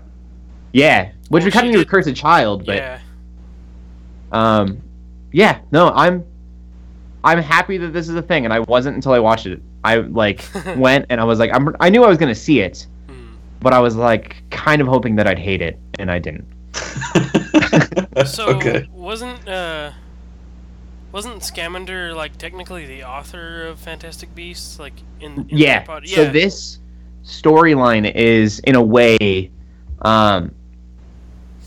Yeah, 0.72 1.10
which 1.28 1.42
Well, 1.42 1.44
we 1.46 1.50
kind 1.50 1.64
she 1.64 1.68
of 1.70 1.72
knew 1.72 1.78
did- 1.78 1.88
Cursed 1.88 2.14
Child, 2.14 2.64
but 2.66 2.76
Yeah. 2.76 3.00
um, 4.32 4.78
yeah, 5.32 5.60
no, 5.72 5.90
I'm 5.90 6.24
I'm 7.24 7.38
happy 7.42 7.78
that 7.78 7.92
this 7.92 8.08
is 8.08 8.14
a 8.14 8.22
thing, 8.22 8.44
and 8.44 8.52
I 8.54 8.60
wasn't 8.60 8.94
until 8.96 9.12
I 9.12 9.18
watched 9.18 9.46
it. 9.46 9.60
I 9.84 9.96
like 9.96 10.44
went 10.76 11.06
and 11.10 11.20
I 11.20 11.24
was 11.24 11.38
like, 11.38 11.50
I'm, 11.54 11.74
I 11.80 11.88
knew 11.90 12.04
I 12.04 12.08
was 12.08 12.18
gonna 12.18 12.34
see 12.34 12.60
it, 12.60 12.86
Hmm. 13.08 13.34
but 13.60 13.72
I 13.72 13.80
was 13.80 13.96
like 13.96 14.42
kind 14.50 14.80
of 14.80 14.88
hoping 14.88 15.16
that 15.16 15.26
I'd 15.26 15.38
hate 15.38 15.62
it, 15.62 15.78
and 15.98 16.10
I 16.10 16.18
didn't. 16.18 16.46
So 18.26 18.48
okay. 18.56 18.88
wasn't 18.92 19.46
uh 19.48 19.92
wasn't 21.12 21.42
Scamander 21.42 22.14
like 22.14 22.36
technically 22.38 22.86
the 22.86 23.04
author 23.04 23.66
of 23.66 23.78
Fantastic 23.78 24.34
Beasts 24.34 24.78
like 24.78 24.94
in, 25.20 25.46
in 25.48 25.58
Yeah. 25.58 25.72
Harry 25.74 25.86
Potter? 25.86 26.06
So 26.06 26.30
this 26.30 26.78
storyline 27.24 28.14
is 28.14 28.60
in 28.60 28.74
a 28.74 28.82
way, 28.82 29.50
um, 30.02 30.54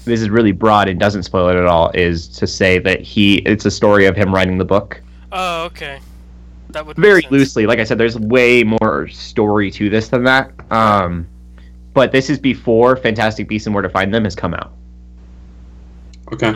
this 0.06 0.22
is 0.22 0.30
really 0.30 0.52
broad 0.52 0.90
and 0.90 1.00
doesn't 1.00 1.24
spoil 1.24 1.50
it 1.50 1.56
at 1.56 1.66
all. 1.66 1.92
Is 1.94 2.28
to 2.30 2.48
say 2.48 2.80
that 2.80 3.02
he 3.02 3.38
it's 3.40 3.66
a 3.66 3.72
story 3.72 4.06
of 4.06 4.16
him 4.16 4.34
writing 4.34 4.58
the 4.58 4.66
book 4.66 5.02
Oh, 5.32 5.64
okay. 5.66 6.00
That 6.70 6.86
would 6.86 6.98
very 6.98 7.26
loosely. 7.30 7.66
Like 7.66 7.80
I 7.80 7.84
said, 7.84 7.98
there's 7.98 8.18
way 8.18 8.64
more 8.64 9.08
story 9.10 9.72
to 9.72 9.90
this 9.90 10.10
than 10.10 10.24
that. 10.26 10.52
Um, 10.72 11.28
but 11.94 12.12
this 12.12 12.30
is 12.30 12.40
before 12.40 12.96
Fantastic 12.96 13.48
Beasts 13.48 13.68
and 13.68 13.76
Where 13.76 13.82
to 13.82 13.90
Find 13.90 14.14
Them 14.14 14.24
has 14.24 14.36
come 14.36 14.54
out. 14.54 14.74
Okay. 16.32 16.54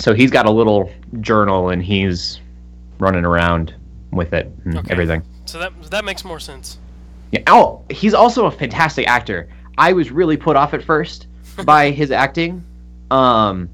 So 0.00 0.14
he's 0.14 0.30
got 0.30 0.46
a 0.46 0.50
little 0.50 0.90
journal 1.20 1.70
and 1.70 1.82
he's 1.82 2.40
running 2.98 3.24
around 3.24 3.74
with 4.12 4.32
it 4.32 4.50
and 4.64 4.78
Okay. 4.78 4.88
everything. 4.90 5.22
So 5.44 5.58
that 5.58 5.72
that 5.90 6.04
makes 6.04 6.24
more 6.24 6.40
sense. 6.40 6.78
Yeah. 7.32 7.40
Oh, 7.46 7.82
he's 7.90 8.14
also 8.14 8.46
a 8.46 8.50
fantastic 8.50 9.06
actor. 9.06 9.48
I 9.78 9.92
was 9.92 10.10
really 10.10 10.36
put 10.36 10.56
off 10.56 10.74
at 10.74 10.82
first 10.82 11.26
by 11.64 11.90
his 11.90 12.10
acting. 12.10 12.64
Um, 13.10 13.68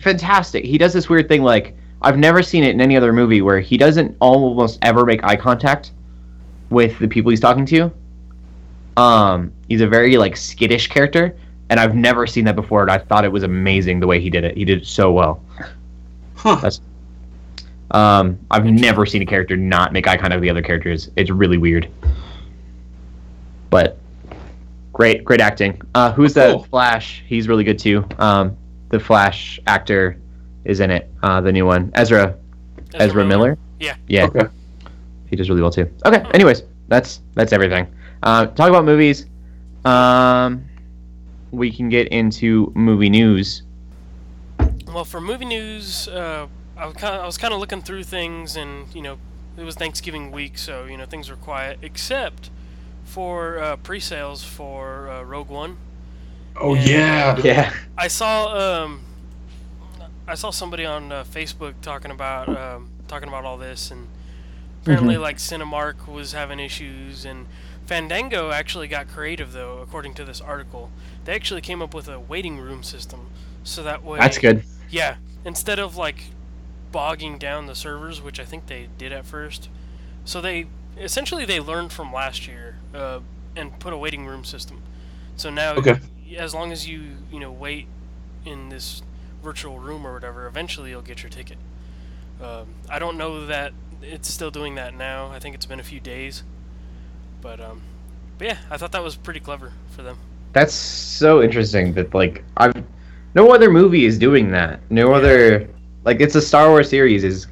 fantastic. 0.00 0.64
He 0.64 0.78
does 0.78 0.92
this 0.92 1.08
weird 1.08 1.28
thing 1.28 1.42
like 1.42 1.76
I've 2.02 2.18
never 2.18 2.42
seen 2.42 2.62
it 2.62 2.70
in 2.70 2.80
any 2.80 2.96
other 2.96 3.12
movie 3.12 3.40
where 3.42 3.58
he 3.60 3.76
doesn't 3.76 4.16
almost 4.20 4.78
ever 4.82 5.04
make 5.04 5.24
eye 5.24 5.36
contact 5.36 5.92
with 6.70 6.98
the 6.98 7.08
people 7.08 7.30
he's 7.30 7.40
talking 7.40 7.66
to. 7.66 7.90
Um, 8.96 9.52
he's 9.68 9.80
a 9.80 9.86
very 9.88 10.16
like 10.16 10.36
skittish 10.36 10.88
character, 10.88 11.36
and 11.70 11.80
I've 11.80 11.94
never 11.94 12.26
seen 12.26 12.44
that 12.46 12.56
before. 12.56 12.82
And 12.82 12.90
I 12.90 12.98
thought 12.98 13.24
it 13.24 13.32
was 13.32 13.42
amazing 13.42 14.00
the 14.00 14.06
way 14.06 14.20
he 14.20 14.30
did 14.30 14.44
it. 14.44 14.56
He 14.56 14.64
did 14.64 14.82
it 14.82 14.86
so 14.86 15.12
well. 15.12 15.42
Huh. 16.34 16.56
That's, 16.56 16.80
Um, 17.90 18.38
I've 18.50 18.64
never 18.66 19.06
seen 19.06 19.22
a 19.22 19.26
character 19.26 19.56
not 19.56 19.92
make 19.92 20.06
eye 20.08 20.16
contact 20.16 20.36
with 20.36 20.42
the 20.42 20.50
other 20.50 20.62
characters. 20.62 21.10
It's 21.16 21.30
really 21.30 21.56
weird. 21.58 21.88
But 23.70 23.98
great, 24.92 25.24
great 25.24 25.40
acting. 25.40 25.80
Uh, 25.94 26.12
who's 26.12 26.34
the 26.34 26.52
Cool. 26.52 26.62
Flash? 26.64 27.22
He's 27.26 27.48
really 27.48 27.64
good 27.64 27.78
too. 27.78 28.04
Um, 28.18 28.56
the 28.90 29.00
Flash 29.00 29.60
actor 29.66 30.18
is 30.64 30.80
in 30.80 30.90
it. 30.90 31.10
Uh, 31.22 31.40
the 31.40 31.52
new 31.52 31.66
one, 31.66 31.90
Ezra 31.94 32.36
Ezra, 32.94 33.24
Miller. 33.24 33.58
Yeah. 33.80 33.94
Yeah. 34.08 34.24
Okay. 34.26 34.46
He 35.28 35.36
does 35.36 35.48
really 35.48 35.60
well 35.60 35.70
too. 35.72 35.90
Okay. 36.04 36.24
Anyways, 36.32 36.62
that's 36.88 37.20
that's 37.34 37.52
everything. 37.52 37.86
Uh, 38.22 38.46
talk 38.46 38.68
about 38.68 38.84
movies. 38.84 39.26
Um, 39.84 40.64
we 41.52 41.72
can 41.72 41.88
get 41.88 42.08
into 42.08 42.72
movie 42.74 43.10
news. 43.10 43.62
Well, 44.86 45.04
for 45.04 45.20
movie 45.20 45.44
news, 45.44 46.08
uh, 46.08 46.46
I 46.76 46.86
was 46.86 46.94
kind 46.96 47.14
of 47.16 47.22
I 47.22 47.26
was 47.26 47.38
kind 47.38 47.52
of 47.52 47.60
looking 47.60 47.82
through 47.82 48.04
things, 48.04 48.56
and 48.56 48.92
you 48.94 49.02
know, 49.02 49.18
it 49.56 49.64
was 49.64 49.74
Thanksgiving 49.74 50.30
week, 50.30 50.58
so 50.58 50.84
you 50.84 50.96
know 50.96 51.06
things 51.06 51.28
were 51.30 51.36
quiet, 51.36 51.78
except 51.82 52.50
for 53.04 53.58
uh, 53.58 53.76
pre-sales 53.76 54.44
for 54.44 55.08
uh, 55.10 55.22
Rogue 55.22 55.48
One. 55.48 55.78
Oh 56.56 56.74
Yeah. 56.74 57.36
yeah. 57.42 57.42
Yeah. 57.42 57.72
I 57.96 58.08
saw 58.08 58.84
um, 58.84 59.04
I 60.26 60.34
saw 60.34 60.50
somebody 60.50 60.84
on 60.84 61.12
uh, 61.12 61.24
Facebook 61.24 61.74
talking 61.82 62.10
about 62.10 62.48
um, 62.54 62.90
talking 63.08 63.28
about 63.28 63.44
all 63.44 63.58
this, 63.58 63.90
and 63.90 64.08
apparently, 64.82 65.16
like 65.16 65.38
Cinemark 65.38 66.08
was 66.08 66.32
having 66.32 66.60
issues, 66.60 67.24
and 67.24 67.46
Fandango 67.86 68.50
actually 68.50 68.88
got 68.88 69.08
creative 69.08 69.52
though, 69.52 69.78
according 69.78 70.14
to 70.14 70.24
this 70.24 70.40
article. 70.40 70.90
They 71.26 71.34
actually 71.34 71.60
came 71.60 71.82
up 71.82 71.92
with 71.94 72.08
a 72.08 72.18
waiting 72.18 72.58
room 72.58 72.82
system, 72.82 73.26
so 73.64 73.82
that 73.82 74.02
way 74.02 74.18
That's 74.18 74.38
good. 74.38 74.64
Yeah, 74.88 75.16
instead 75.44 75.78
of 75.78 75.96
like 75.96 76.26
bogging 76.92 77.36
down 77.38 77.66
the 77.66 77.74
servers, 77.74 78.22
which 78.22 78.40
I 78.40 78.44
think 78.44 78.66
they 78.68 78.88
did 78.96 79.12
at 79.12 79.26
first. 79.26 79.68
So 80.24 80.40
they 80.40 80.66
essentially 80.98 81.44
they 81.44 81.60
learned 81.60 81.92
from 81.92 82.12
last 82.12 82.48
year 82.48 82.76
uh, 82.94 83.20
and 83.54 83.78
put 83.78 83.92
a 83.92 83.98
waiting 83.98 84.24
room 84.26 84.44
system. 84.44 84.80
So 85.36 85.50
now, 85.50 85.74
Okay. 85.74 85.98
as 86.36 86.54
long 86.54 86.72
as 86.72 86.88
you 86.88 87.18
you 87.30 87.40
know 87.40 87.52
wait 87.52 87.86
in 88.44 88.70
this 88.70 89.02
virtual 89.42 89.78
room 89.80 90.06
or 90.06 90.14
whatever, 90.14 90.46
eventually 90.46 90.90
you'll 90.90 91.02
get 91.02 91.22
your 91.22 91.30
ticket. 91.30 91.58
Um, 92.42 92.68
I 92.88 92.98
don't 92.98 93.18
know 93.18 93.46
that 93.46 93.72
it's 94.02 94.32
still 94.32 94.50
doing 94.50 94.76
that 94.76 94.94
now. 94.94 95.28
I 95.28 95.38
think 95.38 95.54
it's 95.54 95.66
been 95.66 95.80
a 95.80 95.84
few 95.84 96.00
days, 96.00 96.44
but 97.40 97.60
um, 97.60 97.82
but 98.38 98.46
yeah, 98.46 98.58
I 98.70 98.76
thought 98.76 98.92
that 98.92 99.02
was 99.02 99.16
pretty 99.16 99.40
clever 99.40 99.72
for 99.90 100.02
them. 100.02 100.18
That's 100.52 100.72
so 100.74 101.42
interesting 101.42 101.92
that 101.94 102.14
like 102.14 102.42
I've 102.56 102.82
no 103.34 103.52
other 103.52 103.70
movie 103.70 104.04
is 104.06 104.18
doing 104.18 104.50
that. 104.52 104.80
No 104.90 105.10
Yeah. 105.10 105.16
other 105.16 105.68
like 106.04 106.20
it's 106.20 106.34
a 106.34 106.40
Star 106.42 106.68
Wars 106.68 106.88
series 106.88 107.24
is 107.24 107.46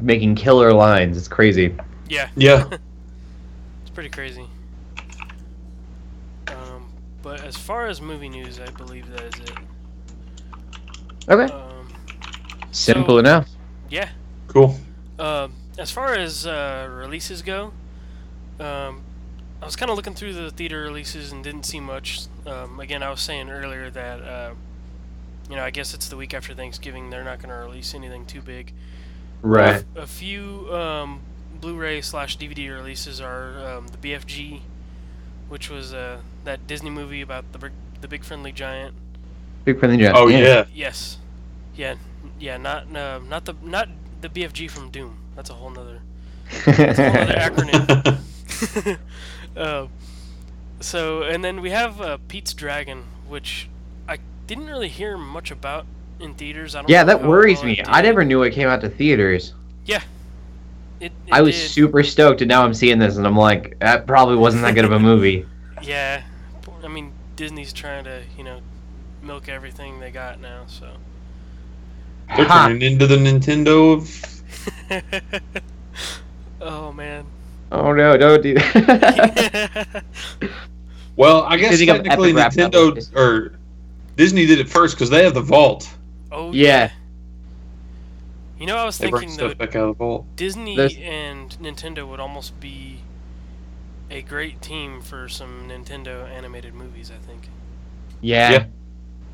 making 0.00 0.34
killer 0.34 0.72
lines. 0.72 1.16
It's 1.16 1.28
crazy. 1.28 1.74
Yeah, 2.08 2.28
Yeah. 2.36 2.68
It's 3.82 3.90
pretty 3.94 4.08
crazy. 4.10 4.46
Um, 6.48 6.90
but 7.22 7.42
as 7.42 7.56
far 7.56 7.86
as 7.86 8.00
movie 8.00 8.28
news, 8.28 8.60
I 8.60 8.70
believe 8.70 9.08
that 9.10 9.22
is 9.34 9.40
it. 9.40 9.52
Okay. 11.28 11.52
Um, 11.52 11.88
Simple 12.72 13.16
so- 13.16 13.18
enough. 13.18 13.48
yeah. 13.88 14.08
Cool. 14.48 14.76
Um, 15.18 15.54
as 15.78 15.90
far 15.90 16.14
as 16.14 16.46
uh, 16.46 16.88
releases 16.90 17.42
go, 17.42 17.72
um, 18.58 19.02
I 19.62 19.66
was 19.66 19.76
kind 19.76 19.90
of 19.90 19.96
looking 19.96 20.14
through 20.14 20.32
the 20.32 20.50
theater 20.50 20.80
releases 20.80 21.32
and 21.32 21.44
didn't 21.44 21.64
see 21.64 21.80
much. 21.80 22.22
Um, 22.46 22.80
again, 22.80 23.02
I 23.02 23.10
was 23.10 23.20
saying 23.20 23.50
earlier 23.50 23.90
that 23.90 24.22
uh, 24.22 24.54
you 25.48 25.56
know 25.56 25.62
I 25.62 25.70
guess 25.70 25.92
it's 25.92 26.08
the 26.08 26.16
week 26.16 26.32
after 26.32 26.54
Thanksgiving. 26.54 27.10
They're 27.10 27.24
not 27.24 27.38
going 27.38 27.50
to 27.50 27.56
release 27.56 27.94
anything 27.94 28.24
too 28.24 28.40
big. 28.40 28.72
Right. 29.42 29.84
A 29.96 30.06
few 30.06 30.72
um, 30.72 31.20
Blu-ray 31.60 32.00
slash 32.02 32.38
DVD 32.38 32.70
releases 32.70 33.20
are 33.20 33.58
um, 33.66 33.88
the 33.88 33.96
BFG, 33.98 34.60
which 35.48 35.70
was 35.70 35.92
uh, 35.92 36.20
that 36.44 36.66
Disney 36.66 36.90
movie 36.90 37.20
about 37.20 37.52
the 37.52 37.58
big, 37.58 37.72
the 38.00 38.08
big 38.08 38.24
friendly 38.24 38.52
giant. 38.52 38.94
Big 39.64 39.78
friendly 39.78 39.98
giant. 39.98 40.16
Oh 40.16 40.28
yeah. 40.28 40.64
Yes, 40.74 41.18
yeah, 41.76 41.96
yeah, 42.38 42.56
not 42.56 42.94
uh, 42.96 43.20
not 43.28 43.44
the 43.44 43.54
not 43.62 43.88
the 44.22 44.28
BFG 44.28 44.70
from 44.70 44.90
Doom. 44.90 45.18
That's 45.36 45.50
a 45.50 45.54
whole 45.54 45.70
nother 45.70 46.00
that's 46.64 46.98
a 46.98 47.10
whole 47.10 47.20
nother 47.20 47.34
acronym. 47.36 48.20
Uh, 49.56 49.86
so 50.80 51.22
and 51.22 51.44
then 51.44 51.60
we 51.60 51.70
have 51.70 52.00
uh, 52.00 52.18
Pete's 52.28 52.54
Dragon, 52.54 53.04
which 53.28 53.68
I 54.08 54.18
didn't 54.46 54.66
really 54.66 54.88
hear 54.88 55.16
much 55.16 55.50
about 55.50 55.86
in 56.18 56.34
theaters. 56.34 56.74
I 56.74 56.82
don't 56.82 56.90
yeah, 56.90 57.04
that 57.04 57.22
worries 57.22 57.62
me. 57.62 57.82
I 57.86 58.02
never 58.02 58.24
knew 58.24 58.42
it 58.42 58.52
came 58.52 58.68
out 58.68 58.80
to 58.82 58.88
theaters. 58.88 59.54
It, 61.00 61.12
it 61.26 61.32
I 61.32 61.40
was 61.40 61.56
did. 61.56 61.70
super 61.70 62.02
stoked, 62.02 62.42
and 62.42 62.48
now 62.48 62.62
I'm 62.62 62.74
seeing 62.74 62.98
this, 62.98 63.16
and 63.16 63.26
I'm 63.26 63.36
like, 63.36 63.78
that 63.78 64.06
probably 64.06 64.36
wasn't 64.36 64.62
that 64.64 64.74
good 64.74 64.84
of 64.84 64.92
a 64.92 64.98
movie. 64.98 65.46
Yeah, 65.82 66.22
I 66.84 66.88
mean 66.88 67.10
Disney's 67.36 67.72
trying 67.72 68.04
to 68.04 68.22
you 68.36 68.44
know 68.44 68.60
milk 69.22 69.48
everything 69.48 69.98
they 69.98 70.10
got 70.10 70.40
now, 70.40 70.64
so. 70.66 70.90
They're 72.36 72.44
turning 72.44 72.82
into 72.82 73.06
the 73.06 73.16
Nintendo 73.16 73.94
of. 73.94 74.42
oh 76.60 76.92
man. 76.92 77.24
Oh 77.72 77.92
no, 77.92 78.16
don't 78.16 78.42
do 78.42 78.54
that. 78.54 80.02
Well, 81.16 81.42
I 81.42 81.58
guess 81.58 81.78
technically 81.78 82.32
Nintendo 82.32 83.14
or 83.14 83.58
Disney 84.16 84.46
did 84.46 84.58
it 84.58 84.70
first 84.70 84.94
because 84.96 85.10
they 85.10 85.22
have 85.24 85.34
the 85.34 85.42
vault. 85.42 85.90
oh 86.32 86.50
Yeah. 86.52 86.90
You 88.58 88.66
know, 88.66 88.76
I 88.76 88.84
was 88.84 88.96
They 88.96 89.10
thinking 89.10 89.36
though, 89.36 89.52
back 89.54 89.76
out 89.76 89.88
of 89.90 89.98
the 89.98 90.04
vault. 90.04 90.24
Disney 90.36 90.76
There's- 90.76 90.96
and 90.96 91.50
Nintendo 91.60 92.08
would 92.08 92.20
almost 92.20 92.58
be 92.58 93.00
a 94.10 94.22
great 94.22 94.62
team 94.62 95.02
for 95.02 95.28
some 95.28 95.68
Nintendo 95.68 96.26
animated 96.30 96.72
movies. 96.74 97.10
I 97.14 97.18
think. 97.26 97.48
yeah. 98.22 98.50
Yeah. 98.52 98.64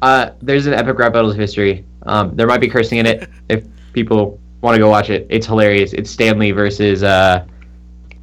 Uh, 0.02 0.30
there's 0.42 0.66
an 0.66 0.74
epic 0.74 0.98
rap 0.98 1.12
battles 1.12 1.36
history. 1.36 1.84
Um, 2.02 2.34
there 2.34 2.46
might 2.48 2.60
be 2.60 2.68
cursing 2.68 2.98
in 2.98 3.06
it 3.06 3.28
if 3.48 3.64
people 3.92 4.40
want 4.60 4.74
to 4.74 4.78
go 4.80 4.88
watch 4.90 5.08
it. 5.10 5.26
It's 5.30 5.46
hilarious. 5.46 5.92
It's 5.92 6.10
Stanley 6.10 6.50
versus 6.50 7.02
uh, 7.04 7.46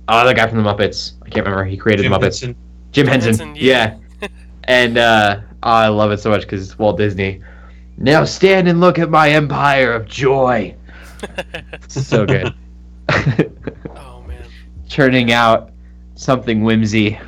oh, 0.08 0.26
the 0.28 0.34
guy 0.34 0.48
from 0.48 0.64
the 0.64 0.64
Muppets. 0.64 1.14
I 1.22 1.30
can't 1.30 1.46
remember. 1.46 1.66
He 1.66 1.78
created 1.78 2.04
Jim 2.04 2.12
the 2.12 2.18
Muppets. 2.18 2.42
Henson. 2.42 2.56
Jim 2.92 3.06
Jim 3.06 3.08
Henson. 3.08 3.48
Henson, 3.48 3.56
yeah. 3.56 3.98
yeah. 4.22 4.28
and 4.66 4.98
uh, 4.98 5.42
oh, 5.64 5.70
I 5.70 5.88
love 5.88 6.12
it 6.12 6.20
so 6.20 6.30
much 6.30 6.42
because 6.42 6.64
it's 6.64 6.78
Walt 6.78 6.98
Disney. 6.98 7.42
Now 7.98 8.26
stand 8.26 8.68
and 8.68 8.80
look 8.80 9.00
at 9.00 9.10
my 9.10 9.30
empire 9.30 9.94
of 9.94 10.08
joy. 10.08 10.76
so 11.88 12.26
good. 12.26 12.54
oh 13.10 14.24
man. 14.28 14.46
Churning 14.88 15.32
out 15.32 15.72
something 16.16 16.64
whimsy. 16.64 17.20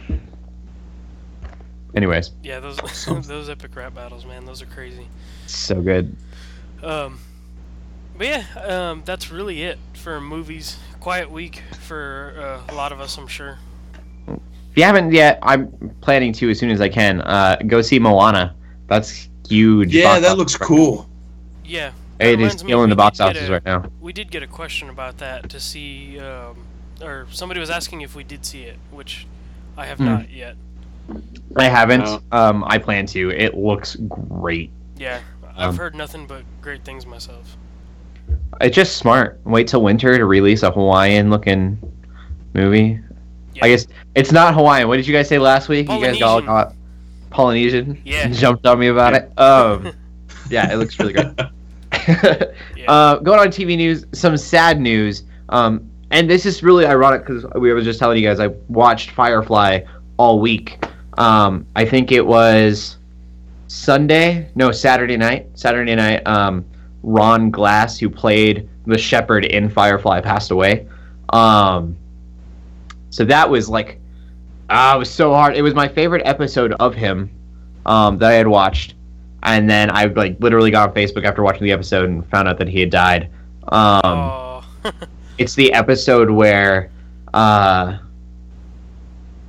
Anyways, 1.95 2.31
Yeah, 2.43 2.59
those 2.59 2.77
those 3.25 3.49
epic 3.49 3.73
rap 3.75 3.95
battles, 3.95 4.25
man, 4.25 4.45
those 4.45 4.61
are 4.61 4.65
crazy. 4.65 5.07
so 5.45 5.81
good. 5.81 6.15
Um, 6.83 7.19
but 8.17 8.27
yeah, 8.27 8.43
um, 8.65 9.03
that's 9.05 9.31
really 9.31 9.63
it 9.63 9.79
for 9.93 10.19
movies. 10.19 10.77
Quiet 11.05 11.29
week 11.29 11.61
for 11.81 12.33
uh, 12.67 12.73
a 12.73 12.75
lot 12.75 12.91
of 12.91 12.99
us, 12.99 13.15
I'm 13.19 13.27
sure. 13.27 13.59
If 14.27 14.39
you 14.75 14.81
haven't 14.81 15.11
yet, 15.11 15.37
I'm 15.43 15.67
planning 16.01 16.33
to 16.33 16.49
as 16.49 16.57
soon 16.57 16.71
as 16.71 16.81
I 16.81 16.89
can. 16.89 17.21
Uh, 17.21 17.57
go 17.67 17.83
see 17.83 17.99
Moana. 17.99 18.55
That's 18.87 19.29
huge. 19.47 19.93
Yeah, 19.93 20.17
that 20.19 20.35
looks 20.35 20.59
right 20.59 20.67
cool. 20.67 21.07
Yeah. 21.63 21.91
that 22.17 22.25
It 22.25 22.31
is 22.31 22.37
reminds 22.39 22.63
me, 22.63 22.69
killing 22.71 22.89
the 22.89 22.95
box 22.95 23.19
did 23.19 23.23
get 23.25 23.35
office 23.37 23.49
a- 23.49 23.51
right 23.51 23.65
now. 23.65 23.85
We 24.01 24.13
did 24.13 24.31
get 24.31 24.41
a 24.41 24.47
question 24.47 24.89
about 24.89 25.19
that 25.19 25.47
to 25.51 25.59
see, 25.59 26.19
um, 26.19 26.65
or 26.99 27.27
somebody 27.29 27.59
was 27.59 27.69
asking 27.69 28.01
if 28.01 28.15
we 28.15 28.23
did 28.23 28.43
see 28.43 28.63
it, 28.63 28.77
which 28.89 29.27
I 29.77 29.85
have 29.85 29.99
Hmm. 29.99 30.05
not 30.05 30.31
yet. 30.31 30.55
I 31.55 31.65
haven't. 31.69 32.03
No. 32.05 32.19
Um, 32.31 32.63
I 32.65 32.79
plan 32.79 33.05
to. 33.05 33.29
It 33.29 33.55
looks 33.55 33.95
great. 33.95 34.71
Yeah, 34.97 35.19
I've 35.55 35.69
Um, 35.69 35.77
heard 35.77 35.93
nothing 35.93 36.25
but 36.25 36.41
great 36.63 36.83
things 36.83 37.05
myself. 37.05 37.57
It's 38.61 38.75
just 38.75 38.97
smart. 38.97 39.39
Wait 39.43 39.67
till 39.67 39.81
winter 39.81 40.17
to 40.17 40.25
release 40.25 40.63
a 40.63 40.71
Hawaiian 40.71 41.29
looking 41.29 41.77
movie. 42.53 42.99
Yeah. 43.53 43.65
I 43.65 43.69
guess 43.69 43.87
it's 44.15 44.31
not 44.31 44.53
Hawaiian. 44.53 44.87
What 44.87 44.97
did 44.97 45.07
you 45.07 45.13
guys 45.13 45.27
say 45.27 45.39
last 45.39 45.69
week? 45.69 45.89
You 45.89 46.01
guys 46.01 46.21
all 46.21 46.41
got 46.41 46.73
Polynesian. 47.29 48.01
Yeah. 48.05 48.27
Jumped 48.31 48.65
on 48.65 48.79
me 48.79 48.87
about 48.87 49.13
it. 49.13 49.31
Um, 49.37 49.93
yeah, 50.49 50.71
it 50.71 50.77
looks 50.77 50.99
really 50.99 51.13
good. 51.13 51.49
Yeah. 52.07 52.51
uh, 52.87 53.17
going 53.17 53.39
on 53.39 53.47
TV 53.47 53.75
news, 53.75 54.05
some 54.11 54.37
sad 54.37 54.79
news. 54.79 55.23
Um, 55.49 55.89
and 56.11 56.29
this 56.29 56.45
is 56.45 56.61
really 56.61 56.85
ironic 56.85 57.25
because 57.25 57.45
we 57.55 57.73
were 57.73 57.81
just 57.81 57.99
telling 57.99 58.21
you 58.21 58.27
guys 58.27 58.39
I 58.39 58.47
watched 58.69 59.11
Firefly 59.11 59.81
all 60.17 60.39
week. 60.39 60.77
Um, 61.17 61.65
I 61.75 61.83
think 61.83 62.11
it 62.11 62.25
was 62.25 62.97
Sunday, 63.67 64.49
no 64.55 64.71
Saturday 64.71 65.17
night. 65.17 65.47
Saturday 65.55 65.95
night. 65.95 66.25
Um, 66.27 66.63
Ron 67.05 67.51
Glass, 67.51 67.97
who 67.97 68.09
played 68.09 68.67
the 68.85 68.97
Shepherd 68.97 69.45
in 69.45 69.69
Firefly, 69.69 70.21
passed 70.21 70.51
away. 70.51 70.87
Um, 71.29 71.95
so 73.09 73.23
that 73.25 73.49
was 73.49 73.69
like, 73.69 73.99
ah, 74.69 74.95
it 74.95 74.99
was 74.99 75.09
so 75.09 75.33
hard. 75.33 75.55
It 75.55 75.61
was 75.61 75.73
my 75.73 75.87
favorite 75.87 76.23
episode 76.25 76.73
of 76.73 76.93
him 76.93 77.29
um, 77.85 78.17
that 78.17 78.31
I 78.31 78.33
had 78.33 78.47
watched 78.47 78.95
and 79.45 79.69
then 79.69 79.91
I 79.91 80.05
like 80.05 80.37
literally 80.39 80.71
got 80.71 80.89
on 80.89 80.95
Facebook 80.95 81.23
after 81.23 81.43
watching 81.43 81.63
the 81.63 81.71
episode 81.71 82.09
and 82.09 82.27
found 82.29 82.47
out 82.47 82.57
that 82.57 82.67
he 82.67 82.79
had 82.79 82.89
died. 82.89 83.29
Um, 83.69 84.01
oh. 84.03 84.63
It's 85.37 85.53
the 85.53 85.73
episode 85.73 86.29
where, 86.29 86.89
uh, 87.33 87.97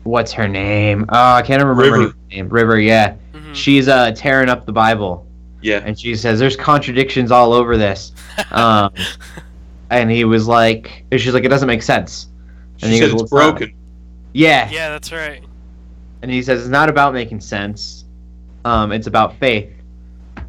what's 0.02 0.32
her 0.32 0.48
name? 0.48 1.04
Oh, 1.08 1.32
I 1.34 1.42
can't 1.42 1.62
remember 1.62 1.82
River. 1.84 2.08
her 2.08 2.14
name. 2.32 2.48
River, 2.48 2.80
yeah. 2.80 3.14
Mhm. 3.32 3.54
She's 3.54 3.86
uh 3.86 4.10
tearing 4.10 4.48
up 4.48 4.66
the 4.66 4.72
Bible, 4.72 5.25
Yeah. 5.66 5.82
and 5.84 5.98
she 5.98 6.14
says 6.14 6.38
there's 6.38 6.56
contradictions 6.56 7.30
all 7.32 7.52
over 7.52 7.76
this. 7.76 8.12
Um, 8.52 8.92
and 9.90 10.10
he 10.10 10.24
was 10.24 10.46
like, 10.48 11.04
and 11.10 11.20
she's 11.20 11.32
like, 11.34 11.44
it 11.44 11.48
doesn't 11.48 11.66
make 11.68 11.82
sense. 11.82 12.28
She 12.76 12.84
and 12.86 12.92
he 12.92 13.00
said 13.00 13.12
goes, 13.12 13.22
it's 13.22 13.32
"Well, 13.32 13.46
not." 13.52 13.58
broken. 13.58 13.74
Yeah. 14.32 14.68
yeah, 14.70 14.90
that's 14.90 15.10
right. 15.12 15.42
and 16.22 16.30
he 16.30 16.42
says 16.42 16.60
it's 16.60 16.68
not 16.68 16.88
about 16.90 17.14
making 17.14 17.40
sense 17.40 18.04
um, 18.64 18.92
it's 18.92 19.06
about 19.06 19.36
faith 19.38 19.70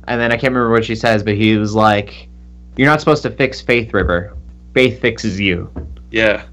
and 0.08 0.20
then 0.20 0.32
i 0.32 0.36
can't 0.36 0.54
remember 0.54 0.72
what 0.72 0.84
she 0.84 0.96
says 0.96 1.22
but 1.24 1.36
he 1.36 1.56
was 1.58 1.74
like 1.76 2.28
you're 2.76 2.88
not 2.88 3.00
supposed 3.00 3.22
to 3.24 3.30
fix 3.30 3.62
faith 3.62 3.94
river 3.94 4.36
faith 4.74 5.00
fixes 5.00 5.40
you 5.40 5.70
Yeah. 6.12 6.46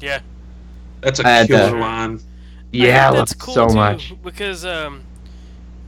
Yeah. 0.00 0.20
That's 1.00 1.20
a 1.20 1.24
had 1.24 1.46
killer 1.48 1.70
to- 1.70 1.76
line. 1.78 2.20
Yeah 2.72 3.08
heard 3.08 3.14
I 3.14 3.18
that's 3.18 3.34
cool 3.34 3.54
so 3.54 3.68
too, 3.68 3.74
much 3.74 4.14
because 4.22 4.64
um, 4.64 5.02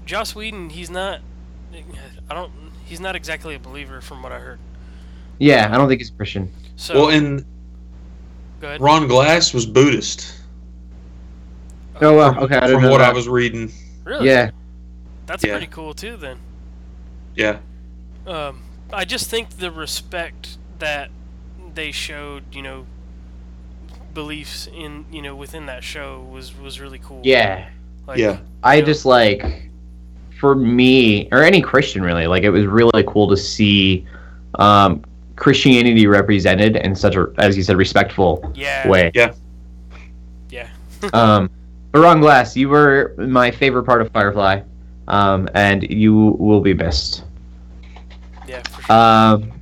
Joss 0.07 0.35
Whedon, 0.35 0.71
he's 0.71 0.91
not. 0.91 1.21
I 2.31 2.35
don't. 2.35 2.53
He's 2.85 3.01
not 3.01 3.15
exactly 3.17 3.55
a 3.55 3.59
believer, 3.59 4.01
from 4.01 4.23
what 4.23 4.33
I 4.33 4.39
heard. 4.41 4.59
yeah 5.39 5.69
i 5.73 5.77
don't 5.77 5.89
think 5.89 6.01
he's 6.01 6.11
a 6.11 6.15
christian 6.15 6.51
So 6.77 6.95
Well, 6.95 7.11
and 7.11 7.45
go 8.61 8.69
ahead. 8.69 8.81
Ron 8.81 9.07
Glass 9.09 9.55
was 9.55 9.65
Buddhist. 9.67 10.35
oh 12.01 12.17
well 12.17 12.39
okay 12.45 12.57
i 12.57 12.69
From 12.73 12.83
know 12.83 12.91
what 12.91 12.99
that. 12.99 13.11
I 13.11 13.13
was 13.13 13.29
reading. 13.29 13.71
Really? 14.05 14.27
yeah 14.27 14.51
That's 15.27 15.45
Yeah. 15.45 15.53
pretty 15.53 15.69
cool 15.69 15.95
too. 15.95 16.17
Then. 16.17 16.39
Yeah. 17.37 17.59
Um, 18.27 18.63
I 18.93 19.05
just 19.05 19.31
think 19.31 19.51
the 19.59 19.71
respect 19.71 20.59
that 20.81 21.11
they 21.75 21.93
showed, 21.93 22.53
you 22.53 22.63
know, 22.63 22.87
beliefs 24.13 24.67
in, 24.67 25.05
you 25.13 25.23
know, 25.23 25.37
within 25.37 25.67
that 25.67 25.85
show 25.85 26.21
was 26.21 26.57
was 26.59 26.81
really 26.81 26.99
cool. 26.99 27.21
yeah 27.25 27.69
Like, 28.07 28.19
Yeah. 28.19 28.39
i 28.65 28.77
Yeah. 28.77 28.81
just 28.85 29.07
like 29.07 29.70
for 30.41 30.55
me 30.55 31.29
or 31.33 31.43
any 31.43 31.61
christian 31.61 32.03
really 32.03 32.27
like 32.27 32.43
it 32.43 32.51
was 32.51 32.67
really 32.67 33.05
cool 33.07 33.29
to 33.29 33.37
see 33.37 34.07
um, 34.57 35.05
christianity 35.37 36.07
represented 36.07 36.77
in 36.77 36.95
such 36.95 37.15
a 37.17 37.27
as 37.39 37.57
you 37.57 37.63
said 37.63 37.77
respectful 37.77 38.51
Yeah. 38.55 38.89
way 38.89 39.11
Yeah. 39.15 39.33
Yeah. 40.51 40.69
um, 41.13 41.51
but 41.93 42.01
Ron 42.03 42.21
Glass, 42.21 42.57
you 42.57 42.69
were 42.69 43.15
my 43.19 43.51
favorite 43.51 43.83
part 43.83 44.01
of 44.01 44.13
Firefly, 44.13 44.61
um, 45.09 45.49
and 45.55 45.83
you 45.91 46.37
will 46.39 46.61
be 46.61 46.73
missed. 46.73 47.25
Yeah. 48.47 48.63
For 48.63 48.83
sure. 48.83 48.97
Um, 48.97 49.53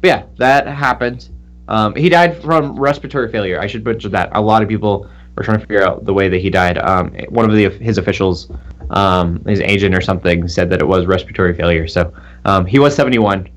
but 0.00 0.08
yeah, 0.08 0.22
that 0.38 0.66
happened. 0.66 1.28
Um, 1.68 1.94
he 1.94 2.08
died 2.08 2.42
from 2.42 2.78
respiratory 2.78 3.30
failure. 3.30 3.60
I 3.60 3.68
should 3.68 3.84
mention 3.84 4.10
that. 4.10 4.30
A 4.32 4.40
lot 4.40 4.62
of 4.62 4.68
people 4.68 5.08
were 5.36 5.44
trying 5.44 5.60
to 5.60 5.66
figure 5.66 5.84
out 5.84 6.04
the 6.04 6.12
way 6.12 6.28
that 6.28 6.40
he 6.40 6.50
died. 6.50 6.78
Um, 6.78 7.12
one 7.28 7.48
of 7.48 7.54
the 7.54 7.68
his 7.68 7.96
officials, 7.96 8.50
um, 8.90 9.44
his 9.44 9.60
agent 9.60 9.94
or 9.94 10.00
something, 10.00 10.46
said 10.48 10.70
that 10.70 10.80
it 10.80 10.86
was 10.86 11.06
respiratory 11.06 11.54
failure. 11.54 11.86
So 11.88 12.12
um, 12.44 12.66
he 12.66 12.78
was 12.78 12.94
71. 12.94 13.48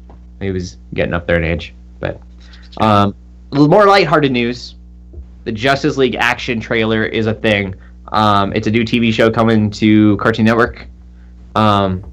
He 0.41 0.51
was 0.51 0.77
getting 0.93 1.13
up 1.13 1.27
there 1.27 1.37
in 1.37 1.43
age. 1.43 1.73
But 1.99 2.19
um, 2.77 3.15
more 3.51 3.85
lighthearted 3.85 4.31
news. 4.31 4.75
The 5.43 5.51
Justice 5.51 5.97
League 5.97 6.15
action 6.15 6.59
trailer 6.59 7.03
is 7.03 7.27
a 7.27 7.33
thing. 7.33 7.75
Um, 8.11 8.53
it's 8.53 8.67
a 8.67 8.71
new 8.71 8.83
TV 8.83 9.13
show 9.13 9.29
coming 9.29 9.69
to 9.71 10.17
Cartoon 10.17 10.45
Network. 10.45 10.87
Um, 11.55 12.03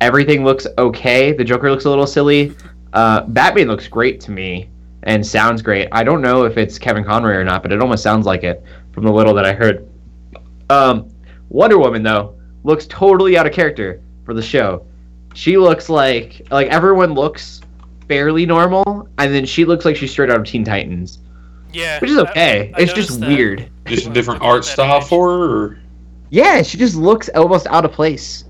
everything 0.00 0.44
looks 0.44 0.66
okay. 0.78 1.32
The 1.32 1.44
Joker 1.44 1.70
looks 1.70 1.84
a 1.84 1.88
little 1.88 2.06
silly. 2.06 2.54
Uh, 2.92 3.22
Batman 3.22 3.68
looks 3.68 3.88
great 3.88 4.20
to 4.22 4.30
me 4.30 4.68
and 5.04 5.26
sounds 5.26 5.62
great. 5.62 5.88
I 5.92 6.04
don't 6.04 6.22
know 6.22 6.44
if 6.44 6.56
it's 6.56 6.78
Kevin 6.78 7.04
Conroy 7.04 7.34
or 7.34 7.44
not, 7.44 7.62
but 7.62 7.72
it 7.72 7.80
almost 7.80 8.02
sounds 8.02 8.26
like 8.26 8.44
it 8.44 8.62
from 8.92 9.04
the 9.04 9.12
little 9.12 9.34
that 9.34 9.44
I 9.44 9.52
heard. 9.52 9.88
Um, 10.70 11.08
Wonder 11.48 11.78
Woman 11.78 12.02
though 12.02 12.34
looks 12.64 12.86
totally 12.86 13.38
out 13.38 13.46
of 13.46 13.52
character 13.52 14.02
for 14.24 14.34
the 14.34 14.42
show. 14.42 14.84
She 15.34 15.56
looks 15.56 15.88
like 15.88 16.46
like 16.50 16.68
everyone 16.68 17.14
looks 17.14 17.60
fairly 18.08 18.46
normal, 18.46 19.08
and 19.18 19.34
then 19.34 19.44
she 19.44 19.64
looks 19.64 19.84
like 19.84 19.96
she's 19.96 20.10
straight 20.10 20.30
out 20.30 20.40
of 20.40 20.46
Teen 20.46 20.64
Titans, 20.64 21.18
yeah. 21.72 22.00
which 22.00 22.10
is 22.10 22.18
okay. 22.18 22.72
I 22.74 22.82
it's 22.82 22.92
just 22.92 23.20
that. 23.20 23.28
weird. 23.28 23.70
Just 23.86 24.06
a 24.06 24.10
different 24.10 24.42
art 24.42 24.64
style 24.64 25.00
for 25.00 25.30
her, 25.30 25.44
or 25.44 25.78
Yeah, 26.30 26.62
she 26.62 26.78
just 26.78 26.96
looks 26.96 27.28
almost 27.30 27.66
out 27.68 27.84
of 27.84 27.92
place. 27.92 28.44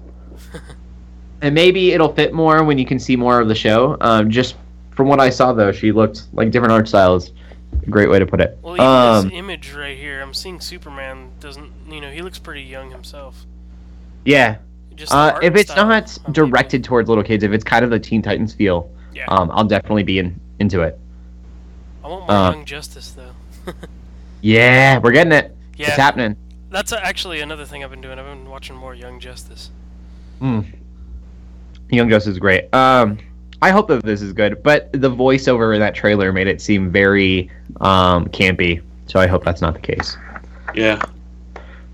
and 1.43 1.55
maybe 1.55 1.93
it'll 1.93 2.15
fit 2.15 2.33
more 2.33 2.65
when 2.65 2.79
you 2.79 2.87
can 2.87 2.99
see 2.99 3.17
more 3.17 3.41
of 3.41 3.49
the 3.49 3.55
show. 3.55 3.97
Um, 4.01 4.31
just 4.31 4.57
from 4.91 5.09
what 5.09 5.21
I 5.21 5.31
saw, 5.31 5.53
though, 5.53 5.73
she 5.73 5.93
looked 5.93 6.23
like 6.33 6.51
different 6.51 6.73
art 6.73 6.89
styles. 6.89 7.33
Great 7.91 8.11
way 8.11 8.19
to 8.19 8.27
put 8.27 8.41
it. 8.41 8.59
Well, 8.63 8.75
even 8.75 8.85
Um, 8.87 9.25
this 9.29 9.39
image 9.39 9.73
right 9.73 9.97
here, 9.97 10.21
I'm 10.21 10.35
seeing 10.35 10.61
Superman 10.61 11.31
doesn't. 11.41 11.73
You 11.89 12.01
know, 12.01 12.11
he 12.11 12.21
looks 12.23 12.39
pretty 12.39 12.63
young 12.63 12.91
himself. 12.91 13.47
yeah. 14.25 14.57
Just 14.95 15.13
Uh, 15.15 15.39
if 15.43 15.55
it's 15.55 15.75
not 15.77 16.19
I'm 16.27 16.33
directed 16.33 16.83
towards 16.83 17.09
little 17.09 17.23
kids, 17.23 17.45
if 17.45 17.53
it's 17.53 17.63
kind 17.63 17.85
of 17.85 17.91
the 17.91 18.01
Teen 18.01 18.21
Titans 18.21 18.53
feel, 18.53 18.91
Yeah. 19.15 19.27
um, 19.29 19.49
I'll 19.53 19.63
definitely 19.65 20.03
be 20.03 20.19
in, 20.19 20.41
into 20.59 20.81
it. 20.83 20.99
I 22.03 22.09
want 22.09 22.23
more 22.23 22.31
uh, 22.33 22.51
Young 22.51 22.65
Justice 22.65 23.13
though. 23.13 23.73
Yeah, 24.41 24.99
we're 24.99 25.13
getting 25.13 25.33
it. 25.33 25.57
yeah. 25.77 25.87
It's 25.89 25.97
happening. 25.97 26.37
That's 26.71 26.93
actually 26.93 27.41
another 27.41 27.65
thing 27.65 27.83
I've 27.85 27.91
been 27.91 28.01
doing. 28.01 28.19
I've 28.19 28.25
been 28.27 28.49
watching 28.51 28.77
more 28.77 28.95
Young 28.95 29.19
Justice. 29.21 29.71
Mm. 30.41 30.65
Young 31.91 32.09
Justice 32.11 32.33
is 32.33 32.39
great. 32.39 32.73
Um, 32.75 33.19
I 33.61 33.71
hope 33.71 33.89
that 33.89 34.05
this 34.05 34.23
is 34.23 34.33
good, 34.33 34.63
but 34.63 34.93
the 34.93 35.11
voiceover 35.11 35.75
in 35.75 35.81
that 35.81 35.95
trailer 35.95 36.33
made 36.33 36.47
it 36.47 36.61
seem 36.61 36.91
very 36.93 37.51
um, 37.81 38.27
campy. 38.27 38.83
So 39.07 39.19
I 39.19 39.27
hope 39.27 39.45
that's 39.45 39.61
not 39.61 39.75
the 39.75 39.81
case. 39.81 40.17
yeah, 40.75 41.03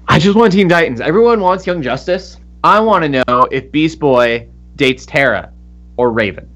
I 0.08 0.18
just 0.18 0.36
want 0.36 0.52
Teen 0.52 0.68
Titans. 0.68 1.00
Everyone 1.00 1.40
wants 1.40 1.66
Young 1.66 1.80
Justice. 1.80 2.36
I 2.62 2.80
want 2.80 3.04
to 3.04 3.08
know 3.26 3.48
if 3.50 3.70
Beast 3.72 3.98
Boy 3.98 4.48
dates 4.76 5.06
Tara 5.06 5.52
or 5.96 6.10
Raven. 6.10 6.48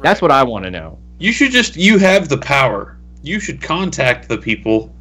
That's 0.00 0.20
what 0.20 0.30
I 0.32 0.42
want 0.42 0.64
to 0.64 0.70
know. 0.70 0.98
you 1.18 1.30
should 1.32 1.52
just 1.52 1.76
you 1.76 1.98
have 1.98 2.28
the 2.28 2.38
power. 2.38 2.96
You 3.22 3.38
should 3.38 3.62
contact 3.62 4.28
the 4.28 4.38
people 4.38 4.92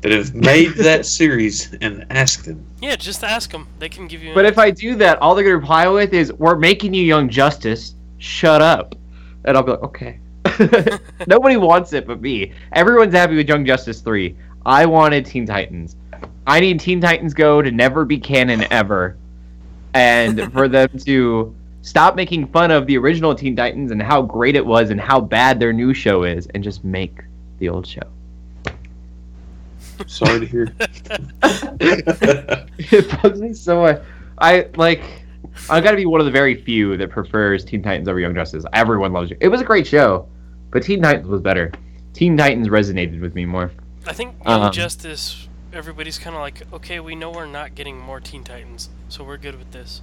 that 0.00 0.12
have 0.12 0.34
made 0.34 0.68
that 0.76 1.04
series 1.04 1.74
and 1.82 2.06
ask 2.10 2.44
them. 2.44 2.64
Yeah, 2.80 2.96
just 2.96 3.22
ask 3.24 3.50
them. 3.50 3.66
They 3.78 3.88
can 3.90 4.06
give 4.06 4.22
you. 4.22 4.32
But 4.32 4.46
an 4.46 4.52
if 4.52 4.58
I 4.58 4.70
do 4.70 4.94
that, 4.96 5.18
all 5.20 5.34
they're 5.34 5.44
gonna 5.44 5.56
reply 5.58 5.86
with 5.88 6.14
is, 6.14 6.32
"We're 6.32 6.56
making 6.56 6.94
you 6.94 7.02
Young 7.02 7.28
Justice. 7.28 7.94
Shut 8.18 8.60
up," 8.60 8.94
and 9.44 9.56
I'll 9.56 9.62
be 9.62 9.72
like, 9.72 9.82
"Okay." 9.82 10.20
Nobody 11.26 11.56
wants 11.56 11.92
it 11.92 12.06
but 12.06 12.20
me. 12.20 12.52
Everyone's 12.72 13.14
happy 13.14 13.36
with 13.36 13.48
Young 13.48 13.64
Justice 13.64 14.00
three. 14.00 14.36
I 14.66 14.86
wanted 14.86 15.26
Teen 15.26 15.46
Titans. 15.46 15.96
I 16.46 16.60
need 16.60 16.80
Teen 16.80 17.00
Titans 17.00 17.34
Go 17.34 17.62
to 17.62 17.70
never 17.70 18.04
be 18.04 18.18
canon 18.18 18.64
ever, 18.70 19.16
and 19.94 20.52
for 20.52 20.68
them 20.68 20.88
to 21.04 21.54
stop 21.82 22.16
making 22.16 22.46
fun 22.48 22.70
of 22.70 22.86
the 22.86 22.98
original 22.98 23.34
Teen 23.34 23.54
Titans 23.56 23.92
and 23.92 24.02
how 24.02 24.22
great 24.22 24.56
it 24.56 24.64
was 24.64 24.90
and 24.90 25.00
how 25.00 25.20
bad 25.20 25.60
their 25.60 25.72
new 25.72 25.94
show 25.94 26.24
is, 26.24 26.46
and 26.48 26.62
just 26.62 26.84
make 26.84 27.22
the 27.58 27.68
old 27.68 27.86
show. 27.86 28.02
Sorry 30.06 30.40
to 30.40 30.46
hear. 30.46 30.72
it 31.42 33.22
bugs 33.22 33.40
me 33.40 33.52
so 33.52 33.82
much. 33.82 34.02
I 34.38 34.68
like. 34.76 35.02
I 35.70 35.80
got 35.80 35.90
to 35.92 35.96
be 35.96 36.06
one 36.06 36.20
of 36.20 36.26
the 36.26 36.32
very 36.32 36.54
few 36.54 36.96
that 36.96 37.10
prefers 37.10 37.64
Teen 37.64 37.82
Titans 37.82 38.08
over 38.08 38.20
Young 38.20 38.34
Justice. 38.34 38.64
Everyone 38.72 39.12
loves 39.12 39.30
it. 39.30 39.38
It 39.40 39.48
was 39.48 39.60
a 39.60 39.64
great 39.64 39.86
show, 39.86 40.28
but 40.70 40.82
Teen 40.82 41.02
Titans 41.02 41.26
was 41.26 41.40
better. 41.40 41.72
Teen 42.12 42.36
Titans 42.36 42.68
resonated 42.68 43.20
with 43.20 43.34
me 43.34 43.44
more. 43.44 43.70
I 44.06 44.12
think 44.12 44.34
Young 44.44 44.62
Um, 44.64 44.72
Justice, 44.72 45.48
everybody's 45.72 46.18
kind 46.18 46.34
of 46.34 46.40
like, 46.40 46.62
okay, 46.72 47.00
we 47.00 47.14
know 47.14 47.30
we're 47.30 47.46
not 47.46 47.74
getting 47.74 47.98
more 47.98 48.20
Teen 48.20 48.44
Titans, 48.44 48.88
so 49.08 49.24
we're 49.24 49.36
good 49.36 49.58
with 49.58 49.70
this. 49.72 50.02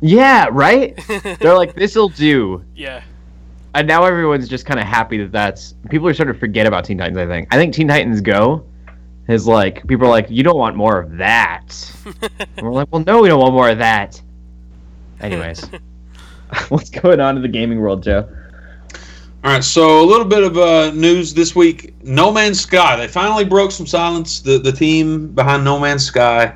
Yeah, 0.00 0.48
right. 0.50 0.98
They're 1.40 1.56
like, 1.56 1.74
this'll 1.74 2.08
do, 2.08 2.64
yeah, 2.74 3.02
and 3.74 3.86
now 3.88 4.04
everyone's 4.04 4.48
just 4.48 4.66
kind 4.66 4.78
of 4.80 4.86
happy 4.86 5.18
that 5.18 5.32
that's. 5.32 5.74
People 5.88 6.08
are 6.08 6.14
starting 6.14 6.34
to 6.34 6.40
forget 6.40 6.66
about 6.66 6.84
Teen 6.84 6.98
Titans. 6.98 7.18
I 7.18 7.26
think. 7.26 7.48
I 7.54 7.56
think 7.56 7.72
Teen 7.74 7.88
Titans 7.88 8.20
Go 8.20 8.64
is 9.28 9.46
like 9.46 9.86
people 9.86 10.06
are 10.06 10.10
like, 10.10 10.28
you 10.28 10.42
don't 10.42 10.58
want 10.58 10.76
more 10.76 11.00
of 11.00 11.16
that. 11.18 11.92
We're 12.60 12.72
like, 12.72 12.88
well, 12.90 13.04
no, 13.06 13.22
we 13.22 13.28
don't 13.28 13.40
want 13.40 13.54
more 13.54 13.70
of 13.70 13.78
that. 13.78 14.20
Anyways, 15.22 15.64
what's 16.68 16.90
going 16.90 17.20
on 17.20 17.36
in 17.36 17.42
the 17.42 17.48
gaming 17.48 17.80
world, 17.80 18.02
Joe? 18.02 18.28
All 19.44 19.50
right, 19.52 19.64
so 19.64 20.02
a 20.02 20.06
little 20.06 20.24
bit 20.24 20.44
of 20.44 20.56
uh, 20.56 20.90
news 20.92 21.34
this 21.34 21.54
week. 21.56 21.94
No 22.04 22.30
Man's 22.32 22.60
Sky. 22.60 22.96
They 22.96 23.08
finally 23.08 23.44
broke 23.44 23.72
some 23.72 23.86
silence. 23.86 24.40
The 24.40 24.58
the 24.58 24.72
team 24.72 25.28
behind 25.28 25.64
No 25.64 25.78
Man's 25.80 26.04
Sky 26.04 26.54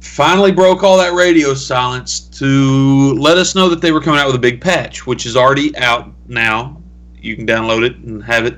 finally 0.00 0.52
broke 0.52 0.84
all 0.84 0.96
that 0.98 1.14
radio 1.14 1.52
silence 1.54 2.20
to 2.20 3.14
let 3.14 3.38
us 3.38 3.54
know 3.56 3.68
that 3.68 3.80
they 3.80 3.90
were 3.90 4.00
coming 4.00 4.20
out 4.20 4.26
with 4.26 4.36
a 4.36 4.40
big 4.40 4.60
patch, 4.60 5.04
which 5.06 5.26
is 5.26 5.36
already 5.36 5.76
out 5.78 6.12
now. 6.28 6.80
You 7.20 7.34
can 7.34 7.44
download 7.46 7.84
it 7.84 7.96
and 7.96 8.22
have 8.22 8.46
it. 8.46 8.56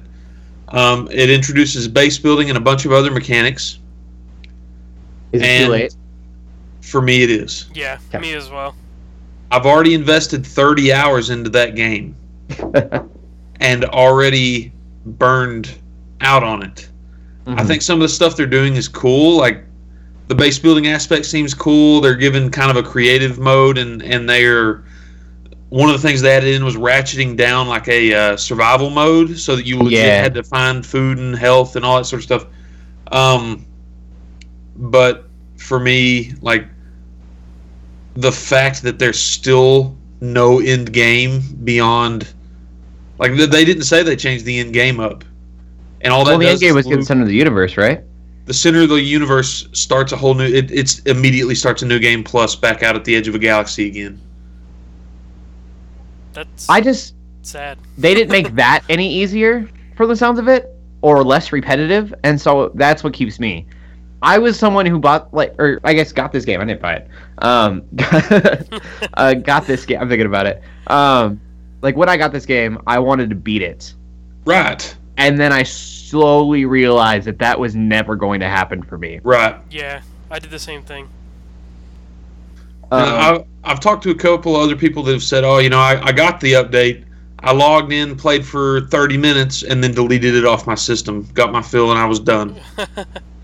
Um, 0.68 1.08
it 1.10 1.30
introduces 1.30 1.88
base 1.88 2.18
building 2.18 2.50
and 2.50 2.58
a 2.58 2.60
bunch 2.60 2.84
of 2.84 2.92
other 2.92 3.10
mechanics. 3.10 3.78
Is 5.32 5.40
it 5.40 5.46
And- 5.46 5.66
too 5.66 5.72
late? 5.72 5.94
For 6.82 7.00
me, 7.02 7.22
it 7.22 7.30
is. 7.30 7.66
yeah, 7.74 7.98
Okay. 8.08 8.18
me 8.18 8.34
as 8.34 8.50
well. 8.50 8.74
I've 9.50 9.66
already 9.66 9.94
invested 9.94 10.46
30 10.46 10.92
hours 10.92 11.30
into 11.30 11.48
that 11.50 11.74
game 11.74 12.14
and 13.60 13.84
already 13.86 14.72
burned 15.06 15.74
out 16.20 16.42
on 16.42 16.62
it. 16.62 16.88
I 17.46 17.62
Mhm. 17.62 17.66
think 17.66 17.82
some 17.82 17.96
of 17.96 18.02
the 18.02 18.08
stuff 18.08 18.36
they're 18.36 18.46
doing 18.46 18.76
is 18.76 18.88
cool. 18.88 19.38
Like 19.38 19.64
the 20.28 20.34
base 20.34 20.58
building 20.58 20.86
aspect 20.88 21.24
seems 21.24 21.54
cool. 21.54 22.00
They're 22.02 22.14
given 22.14 22.50
kind 22.50 22.70
of 22.70 22.76
a 22.76 22.82
creative 22.82 23.38
mode, 23.38 23.78
and 23.78 24.02
and 24.02 24.28
they're 24.28 24.82
one 25.70 25.88
of 25.90 26.00
the 26.00 26.06
things 26.06 26.20
they 26.20 26.30
added 26.34 26.54
in 26.54 26.64
was 26.64 26.76
ratcheting 26.76 27.36
down 27.36 27.68
like 27.68 27.88
a 27.88 28.12
uh, 28.14 28.36
survival 28.36 28.90
mode, 28.90 29.38
so 29.38 29.56
that 29.56 29.64
you 29.66 29.78
legit 29.78 29.92
Yeah. 30.00 30.22
had 30.22 30.34
to 30.34 30.42
find 30.42 30.84
food 30.84 31.16
and 31.18 31.34
health 31.36 31.76
and 31.76 31.84
all 31.86 31.96
that 31.96 32.04
sort 32.04 32.20
of 32.20 32.24
stuff. 32.24 32.46
Um, 33.12 33.64
but 34.76 35.28
for 35.56 35.78
me, 35.80 36.32
like 36.42 36.66
the 38.18 38.32
fact 38.32 38.82
that 38.82 38.98
there's 38.98 39.20
still 39.20 39.96
no 40.20 40.60
end 40.60 40.92
game 40.92 41.40
beyond, 41.64 42.28
like 43.18 43.32
they 43.36 43.46
they 43.46 43.64
didn't 43.64 43.84
say 43.84 44.02
they 44.02 44.16
changed 44.16 44.44
the 44.44 44.58
end 44.58 44.72
game 44.74 45.00
up, 45.00 45.24
and 46.02 46.12
all 46.12 46.24
that. 46.24 46.32
well, 46.32 46.38
the 46.38 46.48
end 46.48 46.60
game 46.60 46.70
is 46.70 46.76
was 46.76 46.86
get 46.86 46.96
loop- 46.96 47.06
center 47.06 47.22
of 47.22 47.28
the 47.28 47.34
universe, 47.34 47.76
right? 47.76 48.02
the 48.46 48.54
center 48.54 48.80
of 48.82 48.88
the 48.88 49.00
universe 49.02 49.68
starts 49.72 50.12
a 50.12 50.16
whole 50.16 50.32
new 50.34 50.44
it 50.46 50.70
it's 50.70 51.00
immediately 51.00 51.54
starts 51.54 51.82
a 51.82 51.86
new 51.86 51.98
game 51.98 52.24
plus 52.24 52.56
back 52.56 52.82
out 52.82 52.96
at 52.96 53.04
the 53.04 53.14
edge 53.14 53.28
of 53.28 53.34
a 53.34 53.38
galaxy 53.38 53.86
again 53.86 54.18
That's 56.32 56.66
I 56.68 56.80
just 56.80 57.14
sad. 57.42 57.78
they 57.98 58.14
didn't 58.14 58.30
make 58.32 58.54
that 58.54 58.84
any 58.88 59.12
easier 59.12 59.68
for 59.96 60.06
the 60.06 60.16
sounds 60.16 60.38
of 60.38 60.48
it, 60.48 60.74
or 61.02 61.22
less 61.24 61.52
repetitive, 61.52 62.14
and 62.24 62.40
so 62.40 62.70
that's 62.74 63.04
what 63.04 63.12
keeps 63.12 63.38
me. 63.38 63.66
I 64.22 64.38
was 64.38 64.58
someone 64.58 64.86
who 64.86 64.98
bought 64.98 65.32
like, 65.32 65.54
or 65.58 65.80
I 65.84 65.94
guess 65.94 66.12
got 66.12 66.32
this 66.32 66.44
game. 66.44 66.60
I 66.60 66.64
didn't 66.64 66.82
buy 66.82 66.94
it. 66.94 67.08
Um, 67.38 67.82
uh, 69.14 69.34
got 69.34 69.66
this 69.66 69.86
game. 69.86 70.00
I'm 70.00 70.08
thinking 70.08 70.26
about 70.26 70.46
it. 70.46 70.62
Um, 70.88 71.40
like 71.82 71.96
when 71.96 72.08
I 72.08 72.16
got 72.16 72.32
this 72.32 72.46
game, 72.46 72.80
I 72.86 72.98
wanted 72.98 73.30
to 73.30 73.36
beat 73.36 73.62
it, 73.62 73.94
right 74.44 74.96
and 75.18 75.38
then 75.38 75.52
I 75.52 75.64
slowly 75.64 76.64
realized 76.64 77.26
that 77.26 77.38
that 77.40 77.58
was 77.58 77.74
never 77.74 78.16
going 78.16 78.40
to 78.40 78.48
happen 78.48 78.82
for 78.82 78.96
me. 78.96 79.20
right 79.22 79.56
Yeah, 79.70 80.00
I 80.30 80.38
did 80.38 80.50
the 80.50 80.58
same 80.58 80.82
thing. 80.82 81.08
Um, 82.90 83.02
I, 83.02 83.44
i've 83.64 83.80
talked 83.80 84.02
to 84.04 84.10
a 84.10 84.14
couple 84.14 84.56
other 84.56 84.74
people 84.74 85.02
that 85.02 85.12
have 85.12 85.22
said 85.22 85.44
oh 85.44 85.58
you 85.58 85.68
know 85.68 85.78
I, 85.78 86.02
I 86.02 86.10
got 86.10 86.40
the 86.40 86.54
update 86.54 87.04
i 87.40 87.52
logged 87.52 87.92
in 87.92 88.16
played 88.16 88.46
for 88.46 88.80
30 88.86 89.18
minutes 89.18 89.62
and 89.62 89.84
then 89.84 89.92
deleted 89.92 90.34
it 90.34 90.46
off 90.46 90.66
my 90.66 90.74
system 90.74 91.28
got 91.34 91.52
my 91.52 91.60
fill 91.60 91.90
and 91.90 92.00
i 92.00 92.06
was 92.06 92.18
done 92.18 92.58
i 92.78 92.86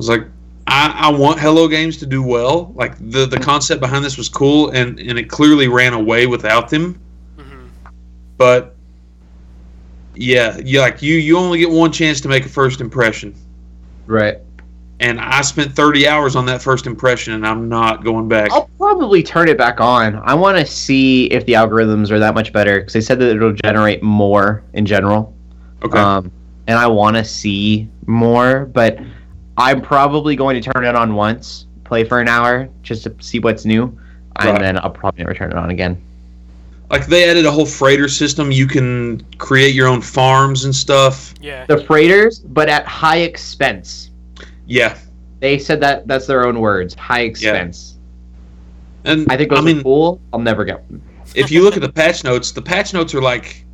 was 0.00 0.08
like 0.08 0.26
I, 0.66 1.08
I 1.08 1.10
want 1.10 1.40
hello 1.40 1.68
games 1.68 1.96
to 1.98 2.06
do 2.06 2.22
well 2.22 2.72
like 2.74 2.96
the, 3.10 3.26
the 3.26 3.38
concept 3.38 3.80
behind 3.80 4.04
this 4.04 4.16
was 4.16 4.28
cool 4.28 4.70
and, 4.70 4.98
and 4.98 5.18
it 5.18 5.28
clearly 5.28 5.68
ran 5.68 5.92
away 5.92 6.26
without 6.26 6.68
them 6.68 7.00
hmm 7.36 7.66
but 8.36 8.76
yeah, 10.20 10.58
you 10.58 10.80
like 10.80 11.02
you 11.02 11.14
you 11.14 11.38
only 11.38 11.58
get 11.58 11.70
one 11.70 11.90
chance 11.90 12.20
to 12.20 12.28
make 12.28 12.44
a 12.44 12.48
first 12.48 12.80
impression, 12.80 13.34
right. 14.06 14.38
and 14.98 15.18
I 15.18 15.40
spent 15.40 15.72
thirty 15.72 16.06
hours 16.06 16.36
on 16.36 16.44
that 16.46 16.60
first 16.60 16.86
impression, 16.86 17.32
and 17.32 17.46
I'm 17.46 17.68
not 17.68 18.04
going 18.04 18.28
back. 18.28 18.50
I'll 18.52 18.68
probably 18.76 19.22
turn 19.22 19.48
it 19.48 19.56
back 19.56 19.80
on. 19.80 20.16
I 20.16 20.34
want 20.34 20.58
to 20.58 20.66
see 20.66 21.26
if 21.26 21.46
the 21.46 21.54
algorithms 21.54 22.10
are 22.10 22.18
that 22.18 22.34
much 22.34 22.52
better 22.52 22.80
because 22.80 22.92
they 22.92 23.00
said 23.00 23.18
that 23.20 23.34
it'll 23.34 23.52
generate 23.52 24.02
more 24.02 24.62
in 24.74 24.84
general. 24.84 25.34
Okay, 25.82 25.98
Um, 25.98 26.30
and 26.66 26.78
I 26.78 26.86
want 26.86 27.16
to 27.16 27.24
see 27.24 27.88
more, 28.06 28.66
but 28.66 28.98
I'm 29.60 29.82
probably 29.82 30.34
going 30.36 30.60
to 30.60 30.72
turn 30.72 30.84
it 30.84 30.94
on 30.94 31.14
once, 31.14 31.66
play 31.84 32.02
for 32.04 32.18
an 32.20 32.28
hour 32.28 32.68
just 32.82 33.02
to 33.04 33.14
see 33.20 33.38
what's 33.40 33.64
new, 33.64 33.96
and 34.36 34.56
then 34.62 34.78
I'll 34.78 34.90
probably 34.90 35.22
never 35.22 35.34
turn 35.34 35.50
it 35.50 35.56
on 35.56 35.68
again. 35.70 36.00
like 36.90 37.06
they 37.06 37.28
added 37.28 37.44
a 37.46 37.50
whole 37.50 37.66
freighter 37.66 38.08
system. 38.08 38.50
You 38.50 38.66
can 38.66 39.20
create 39.38 39.74
your 39.74 39.86
own 39.86 40.00
farms 40.00 40.64
and 40.64 40.74
stuff. 40.74 41.34
Yeah. 41.40 41.66
The 41.66 41.84
freighters, 41.84 42.38
but 42.40 42.68
at 42.68 42.86
high 42.86 43.18
expense. 43.18 44.10
Yeah, 44.66 44.96
They 45.40 45.58
said 45.58 45.80
that 45.82 46.06
that's 46.08 46.26
their 46.26 46.46
own 46.46 46.58
words, 46.60 46.94
high 46.94 47.22
expense. 47.22 47.96
and 49.04 49.26
I 49.30 49.36
think 49.36 49.50
those 49.50 49.58
I 49.58 49.62
mean, 49.62 49.80
are 49.80 49.82
cool. 49.82 50.20
I'll 50.32 50.38
never 50.40 50.64
get 50.64 50.80
one. 50.90 51.02
if 51.34 51.50
you 51.50 51.62
look 51.62 51.76
at 51.76 51.82
the 51.82 51.92
patch 51.92 52.24
notes, 52.24 52.52
the 52.52 52.62
patch 52.62 52.94
notes 52.94 53.14
are 53.14 53.20
like 53.22 53.64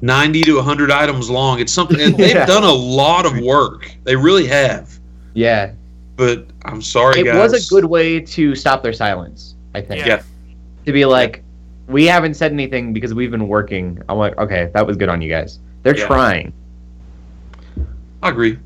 ninety 0.00 0.42
to 0.42 0.60
hundred 0.62 0.90
items 0.90 1.28
long. 1.30 1.60
It's 1.60 1.72
something 1.72 2.00
and 2.00 2.16
they've 2.18 2.34
Yeah. 2.34 2.46
done 2.46 2.64
a 2.64 2.72
lot 2.72 3.24
of 3.26 3.38
work. 3.40 3.90
They 4.04 4.16
really 4.16 4.46
have. 4.46 4.97
Yeah, 5.38 5.70
But 6.16 6.46
I'm 6.64 6.82
sorry, 6.82 7.20
it 7.20 7.24
guys. 7.26 7.52
was 7.52 7.66
a 7.66 7.70
good 7.72 7.84
way 7.84 8.18
to 8.18 8.54
stop 8.56 8.82
their 8.82 8.92
silence. 8.92 9.54
I 9.74 9.80
think. 9.80 10.00
Yeah. 10.04 10.16
Yeah. 10.16 10.22
To 10.86 10.92
be 10.92 11.04
like, 11.04 11.44
we 11.86 12.06
haven't 12.06 12.34
said 12.34 12.50
anything 12.52 12.92
because 12.92 13.14
we've 13.14 13.30
been 13.30 13.46
working. 13.46 14.02
I'm 14.08 14.18
like, 14.18 14.36
okay, 14.36 14.70
that 14.74 14.84
was 14.84 14.96
good 14.96 15.08
on 15.08 15.22
you 15.22 15.28
guys. 15.30 15.60
They're 15.84 15.96
Yeah. 15.96 16.06
trying. 16.08 16.52
I 18.20 18.30
agree. 18.30 18.58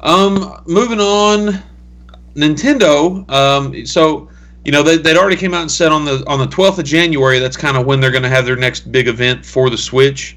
Um, 0.00 0.60
moving 0.66 0.98
on, 0.98 1.62
Nintendo. 2.34 3.30
Um, 3.30 3.86
so 3.86 4.28
you 4.64 4.72
know 4.72 4.82
they 4.82 4.96
they'd 4.96 5.16
already 5.16 5.36
came 5.36 5.54
out 5.54 5.62
and 5.62 5.70
said 5.70 5.92
on 5.92 6.04
the 6.04 6.24
on 6.26 6.40
the 6.40 6.48
twelfth 6.48 6.78
of 6.80 6.84
January 6.84 7.38
that's 7.38 7.56
kind 7.56 7.76
of 7.76 7.86
when 7.86 8.00
they're 8.00 8.10
going 8.10 8.24
to 8.24 8.28
have 8.28 8.44
their 8.44 8.56
next 8.56 8.90
big 8.90 9.06
event 9.06 9.46
for 9.46 9.70
the 9.70 9.78
Switch. 9.78 10.36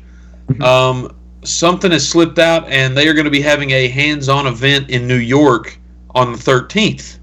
Mhm. 0.50 0.62
Um, 0.62 1.16
something 1.46 1.92
has 1.92 2.08
slipped 2.08 2.40
out, 2.40 2.68
and 2.70 2.96
they 2.96 3.08
are 3.08 3.14
going 3.14 3.26
to 3.26 3.32
be 3.32 3.42
having 3.42 3.72
a 3.72 3.88
hands-on 3.88 4.48
event 4.48 4.90
in 4.90 5.08
New 5.08 5.18
York 5.18 5.78
on 6.12 6.32
the 6.32 6.38
thirteenth. 6.38 7.20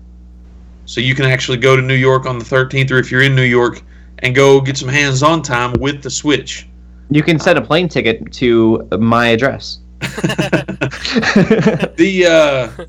So 0.85 1.01
you 1.01 1.15
can 1.15 1.25
actually 1.27 1.59
go 1.59 1.77
to 1.77 1.83
New 1.83 1.95
York 1.95 2.27
on 2.27 2.39
the 2.39 2.45
thirteenth, 2.45 2.91
or 2.91 2.99
if 2.99 3.11
you're 3.11 3.23
in 3.23 3.35
New 3.35 3.43
York, 3.43 3.83
and 4.21 4.35
go 4.35 4.61
get 4.61 4.77
some 4.77 4.89
hands-on 4.89 5.43
time 5.43 5.73
with 5.75 6.03
the 6.03 6.11
Switch. 6.11 6.69
You 7.11 7.23
can 7.23 7.39
send 7.39 7.59
a 7.59 7.63
plane 7.63 7.89
ticket 7.89 8.33
to 8.35 8.89
my 8.99 9.29
address. 9.29 9.79
The 11.97 12.27
uh, 12.27 12.85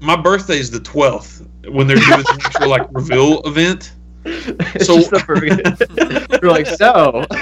my 0.00 0.16
birthday 0.16 0.58
is 0.58 0.70
the 0.70 0.80
twelfth 0.80 1.46
when 1.68 1.86
they're 1.86 1.96
doing 1.96 2.22
the 2.22 2.42
actual 2.44 2.68
like 2.68 2.86
reveal 2.92 3.42
event. 3.42 3.92
It's 4.24 4.86
So- 4.86 4.96
just 4.96 5.10
the 5.10 5.18
perfect- 5.20 6.42
You're 6.42 6.50
like, 6.50 6.66
so. 6.66 7.24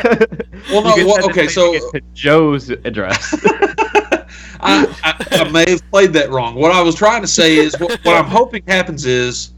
Well, 0.70 0.83
no, 0.83 1.07
well, 1.07 1.24
okay, 1.31 1.49
so- 1.49 1.72
to 1.72 2.01
Joe's 2.14 2.68
address. 2.70 3.35
I, 4.61 4.87
I, 5.05 5.26
I 5.31 5.51
may 5.51 5.70
have 5.70 5.89
played 5.91 6.12
that 6.14 6.31
wrong. 6.31 6.55
What 6.57 6.72
I 6.72 6.83
was 6.83 6.95
trying 6.95 7.22
to 7.22 7.29
say 7.29 7.57
is 7.57 7.79
what, 7.79 7.93
what 8.05 8.16
I'm 8.16 8.24
hoping 8.26 8.62
happens 8.66 9.07
is 9.07 9.53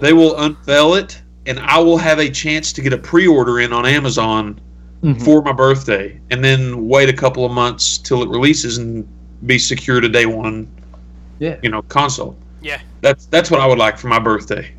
they 0.00 0.12
will 0.12 0.36
unveil 0.38 0.94
it, 0.94 1.20
and 1.46 1.58
I 1.60 1.78
will 1.78 1.96
have 1.98 2.18
a 2.18 2.28
chance 2.28 2.72
to 2.74 2.82
get 2.82 2.92
a 2.92 2.98
pre-order 2.98 3.60
in 3.60 3.72
on 3.72 3.86
Amazon 3.86 4.60
Mhm. 5.02 5.20
for 5.24 5.42
my 5.42 5.52
birthday, 5.52 6.20
and 6.30 6.44
then 6.44 6.86
wait 6.88 7.08
a 7.08 7.12
couple 7.12 7.44
of 7.44 7.50
months 7.52 7.98
till 7.98 8.22
it 8.22 8.28
releases 8.28 8.78
and 8.78 9.06
be 9.46 9.58
secure 9.58 10.00
to 10.00 10.08
day 10.08 10.26
one. 10.26 10.68
Yeah. 11.40 11.56
you 11.62 11.70
know, 11.70 11.82
console. 11.82 12.36
Yeah. 12.60 12.80
That's 13.00 13.26
that's 13.26 13.50
what 13.50 13.58
I 13.60 13.66
would 13.66 13.78
like 13.78 13.98
for 13.98 14.06
my 14.06 14.20
birthday. 14.20 14.72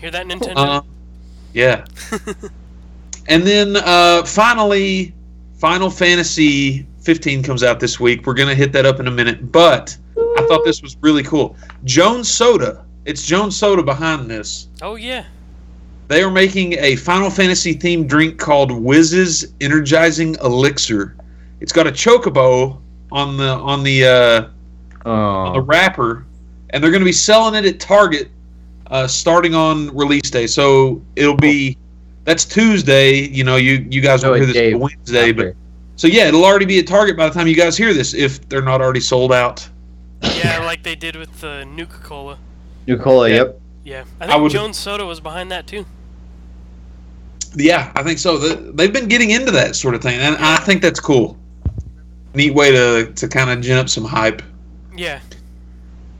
Hear 0.00 0.10
that, 0.10 0.26
Nintendo? 0.26 0.52
Uh, 0.56 0.82
yeah. 1.52 1.84
and 3.28 3.42
then 3.42 3.76
uh, 3.76 4.24
finally, 4.24 5.14
Final 5.58 5.90
Fantasy 5.90 6.86
15 7.00 7.42
comes 7.42 7.62
out 7.62 7.80
this 7.80 7.98
week. 7.98 8.26
We're 8.26 8.34
gonna 8.34 8.54
hit 8.54 8.72
that 8.72 8.84
up 8.86 9.00
in 9.00 9.06
a 9.06 9.10
minute, 9.10 9.50
but 9.52 9.96
I 10.16 10.44
thought 10.48 10.64
this 10.64 10.82
was 10.82 10.96
really 11.00 11.22
cool. 11.22 11.56
Jones 11.84 12.28
Soda. 12.28 12.84
It's 13.04 13.24
Jones 13.24 13.56
Soda 13.56 13.82
behind 13.82 14.30
this. 14.30 14.68
oh 14.82 14.96
yeah. 14.96 15.24
They 16.08 16.22
are 16.22 16.30
making 16.30 16.74
a 16.74 16.94
Final 16.96 17.30
Fantasy 17.30 17.74
themed 17.74 18.06
drink 18.06 18.38
called 18.38 18.70
Wiz's 18.70 19.52
Energizing 19.60 20.36
Elixir. 20.36 21.16
It's 21.60 21.72
got 21.72 21.86
a 21.88 21.90
chocobo 21.90 22.80
on 23.10 23.36
the 23.36 23.48
on 23.48 23.82
the 23.82 24.04
uh, 24.04 25.08
on 25.08 25.52
the 25.54 25.58
Oh. 25.60 25.62
wrapper, 25.62 26.24
and 26.70 26.82
they're 26.82 26.90
going 26.92 27.00
to 27.00 27.04
be 27.06 27.12
selling 27.12 27.54
it 27.56 27.64
at 27.68 27.80
Target 27.80 28.28
uh, 28.90 29.06
starting 29.06 29.54
on 29.54 29.94
release 29.96 30.30
day. 30.30 30.46
So 30.46 31.02
it'll 31.16 31.36
be 31.36 31.76
that's 32.24 32.44
Tuesday. 32.44 33.14
You 33.14 33.44
know, 33.44 33.56
you 33.56 33.86
you 33.90 34.00
guys 34.00 34.24
Oh, 34.24 34.30
will 34.30 34.36
hear 34.38 34.46
this 34.46 34.54
day 34.54 34.74
Wednesday, 34.74 35.32
but 35.32 35.54
so 35.96 36.06
yeah, 36.08 36.28
it'll 36.28 36.44
already 36.44 36.66
be 36.66 36.78
at 36.78 36.86
Target 36.86 37.16
by 37.16 37.28
the 37.28 37.34
time 37.34 37.46
you 37.46 37.56
guys 37.56 37.76
hear 37.76 37.92
this, 37.94 38.14
if 38.14 38.46
they're 38.48 38.62
not 38.62 38.80
already 38.80 39.00
sold 39.00 39.32
out. 39.32 39.66
Yeah, 40.22 40.60
like 40.64 40.82
they 40.82 40.94
did 40.94 41.16
with 41.16 41.40
the 41.40 41.64
Nuka 41.66 41.98
Cola. 42.02 42.38
New 42.86 42.96
cola. 42.98 43.28
Yeah. 43.28 43.34
Yep. 43.36 43.60
Yeah, 43.84 44.04
I 44.20 44.24
I 44.24 44.28
think 44.28 44.42
would- 44.42 44.52
Jones 44.52 44.76
Soda 44.76 45.04
was 45.06 45.20
behind 45.20 45.50
that 45.52 45.66
too. 45.66 45.86
Yeah, 47.54 47.90
I 47.94 48.02
think 48.02 48.18
so. 48.18 48.36
The- 48.38 48.72
They've 48.72 48.92
been 48.92 49.08
getting 49.08 49.30
into 49.30 49.50
that 49.52 49.76
sort 49.76 49.94
of 49.94 50.02
thing, 50.02 50.18
and 50.18 50.36
I 50.36 50.56
think 50.58 50.82
that's 50.82 51.00
cool. 51.00 51.36
Neat 52.34 52.52
way 52.54 52.70
to 52.72 53.12
to 53.12 53.28
kind 53.28 53.48
of 53.50 53.60
gin 53.62 53.78
up 53.78 53.88
some 53.88 54.04
hype. 54.04 54.42
Yeah. 54.96 55.20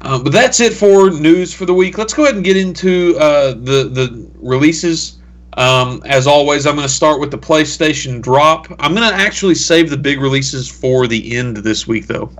Uh, 0.06 0.22
but 0.22 0.30
that's 0.30 0.60
it 0.60 0.72
for 0.72 1.10
news 1.10 1.52
for 1.52 1.66
the 1.66 1.74
week. 1.74 1.98
Let's 1.98 2.14
go 2.14 2.22
ahead 2.22 2.36
and 2.36 2.44
get 2.44 2.56
into 2.56 3.16
uh, 3.18 3.54
the 3.54 3.90
the 3.90 4.30
releases. 4.36 5.18
Um, 5.54 6.00
as 6.06 6.28
always, 6.28 6.64
I'm 6.64 6.76
going 6.76 6.86
to 6.86 6.94
start 6.94 7.18
with 7.18 7.32
the 7.32 7.38
PlayStation 7.38 8.22
drop. 8.22 8.68
I'm 8.78 8.94
going 8.94 9.08
to 9.08 9.16
actually 9.16 9.56
save 9.56 9.90
the 9.90 9.96
big 9.96 10.20
releases 10.20 10.68
for 10.68 11.08
the 11.08 11.36
end 11.36 11.56
this 11.56 11.88
week, 11.88 12.06
though. 12.06 12.30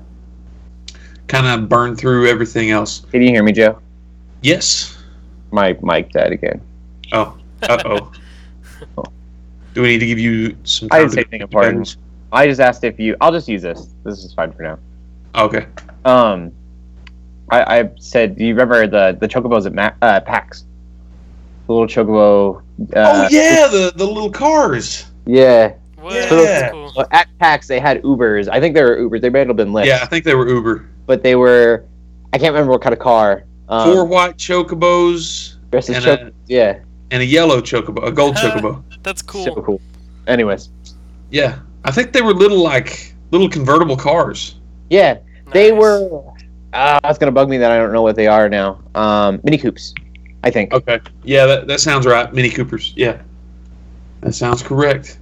Kind 1.26 1.46
of 1.48 1.68
burn 1.68 1.96
through 1.96 2.28
everything 2.28 2.70
else. 2.70 3.00
Can 3.10 3.20
you 3.20 3.30
hear 3.30 3.42
me, 3.42 3.50
Joe? 3.50 3.80
Yes. 4.42 4.96
My 5.50 5.76
mic 5.82 6.12
died 6.12 6.30
again. 6.30 6.60
Oh. 7.12 7.36
Uh 7.64 7.82
oh. 7.84 8.12
Do 9.74 9.82
we 9.82 9.88
need 9.88 9.98
to 9.98 10.06
give 10.06 10.20
you 10.20 10.56
some? 10.62 10.88
I 10.92 11.00
didn't 11.00 11.12
say 11.14 11.22
to 11.22 11.28
anything 11.28 11.40
important. 11.40 11.96
I 12.30 12.46
just 12.46 12.60
asked 12.60 12.84
if 12.84 13.00
you. 13.00 13.16
I'll 13.20 13.32
just 13.32 13.48
use 13.48 13.62
this. 13.62 13.88
This 14.04 14.22
is 14.22 14.34
fine 14.34 14.52
for 14.52 14.62
now. 14.62 14.78
Okay. 15.34 15.66
Um, 16.04 16.52
I, 17.50 17.80
I 17.80 17.90
said, 17.98 18.36
do 18.36 18.44
you 18.44 18.52
remember 18.54 18.86
the 18.86 19.16
the 19.20 19.28
chocobos 19.28 19.66
at 19.66 19.72
Ma- 19.74 19.92
uh, 20.02 20.20
PAX? 20.20 20.64
The 21.66 21.72
little 21.72 21.86
chocobo. 21.86 22.58
Uh, 22.94 23.26
oh 23.26 23.28
yeah, 23.30 23.68
the 23.68 23.92
the 23.96 24.04
little 24.06 24.30
cars. 24.30 25.06
yeah. 25.26 25.74
What? 25.96 26.14
Yeah. 26.14 26.28
That's 26.28 26.72
cool. 26.72 26.92
Well, 26.96 27.08
at 27.10 27.26
PAX, 27.38 27.66
they 27.66 27.80
had 27.80 28.00
Ubers. 28.02 28.48
I 28.48 28.60
think 28.60 28.74
they 28.74 28.82
were 28.84 28.96
Ubers. 28.96 29.20
They 29.22 29.30
might 29.30 29.46
have 29.48 29.56
been 29.56 29.70
Lyft. 29.70 29.86
Yeah, 29.86 29.98
I 30.02 30.06
think 30.06 30.24
they 30.24 30.34
were 30.34 30.48
Uber. 30.48 30.88
But 31.06 31.22
they 31.24 31.34
were. 31.36 31.84
I 32.32 32.38
can't 32.38 32.52
remember 32.52 32.70
what 32.72 32.82
kind 32.82 32.92
of 32.92 32.98
car. 33.00 33.44
Um, 33.68 33.92
Four 33.92 34.04
white 34.04 34.36
chocobos 34.36 35.56
dressed 35.70 35.90
as 35.90 35.96
and 35.96 36.04
choc- 36.04 36.20
a 36.20 36.32
Yeah. 36.46 36.78
and 37.10 37.22
a 37.22 37.24
yellow 37.26 37.60
chocobo, 37.60 38.06
a 38.06 38.12
gold 38.12 38.36
chocobo. 38.42 38.82
That's 39.02 39.22
cool. 39.22 39.44
So 39.44 39.54
cool. 39.62 39.80
Anyways. 40.28 40.68
Yeah, 41.30 41.58
I 41.84 41.90
think 41.90 42.12
they 42.12 42.22
were 42.22 42.34
little 42.34 42.62
like 42.62 43.12
little 43.32 43.48
convertible 43.48 43.96
cars. 43.96 44.56
Yeah. 44.90 45.18
They 45.52 45.72
were. 45.72 46.22
Uh, 46.76 47.00
that's 47.02 47.18
gonna 47.18 47.32
bug 47.32 47.48
me 47.48 47.56
that 47.56 47.72
I 47.72 47.78
don't 47.78 47.92
know 47.92 48.02
what 48.02 48.16
they 48.16 48.26
are 48.26 48.50
now. 48.50 48.82
Um, 48.94 49.40
Mini 49.44 49.56
Coops, 49.56 49.94
I 50.44 50.50
think. 50.50 50.74
Okay. 50.74 51.00
Yeah, 51.24 51.46
that, 51.46 51.66
that 51.68 51.80
sounds 51.80 52.04
right. 52.04 52.30
Mini 52.34 52.50
Coopers. 52.50 52.92
Yeah, 52.94 53.22
that 54.20 54.34
sounds 54.34 54.62
correct. 54.62 55.18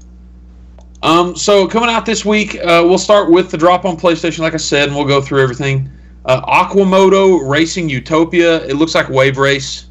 Um, 1.04 1.36
so 1.36 1.68
coming 1.68 1.90
out 1.90 2.06
this 2.06 2.24
week, 2.24 2.56
uh, 2.56 2.82
we'll 2.84 2.98
start 2.98 3.30
with 3.30 3.52
the 3.52 3.56
drop 3.56 3.84
on 3.84 3.96
PlayStation, 3.96 4.40
like 4.40 4.54
I 4.54 4.56
said, 4.56 4.88
and 4.88 4.96
we'll 4.96 5.06
go 5.06 5.20
through 5.20 5.42
everything. 5.42 5.88
Uh, 6.24 6.40
Aquamoto 6.46 7.48
Racing 7.48 7.88
Utopia. 7.88 8.64
It 8.64 8.74
looks 8.74 8.96
like 8.96 9.08
Wave 9.08 9.38
Race 9.38 9.86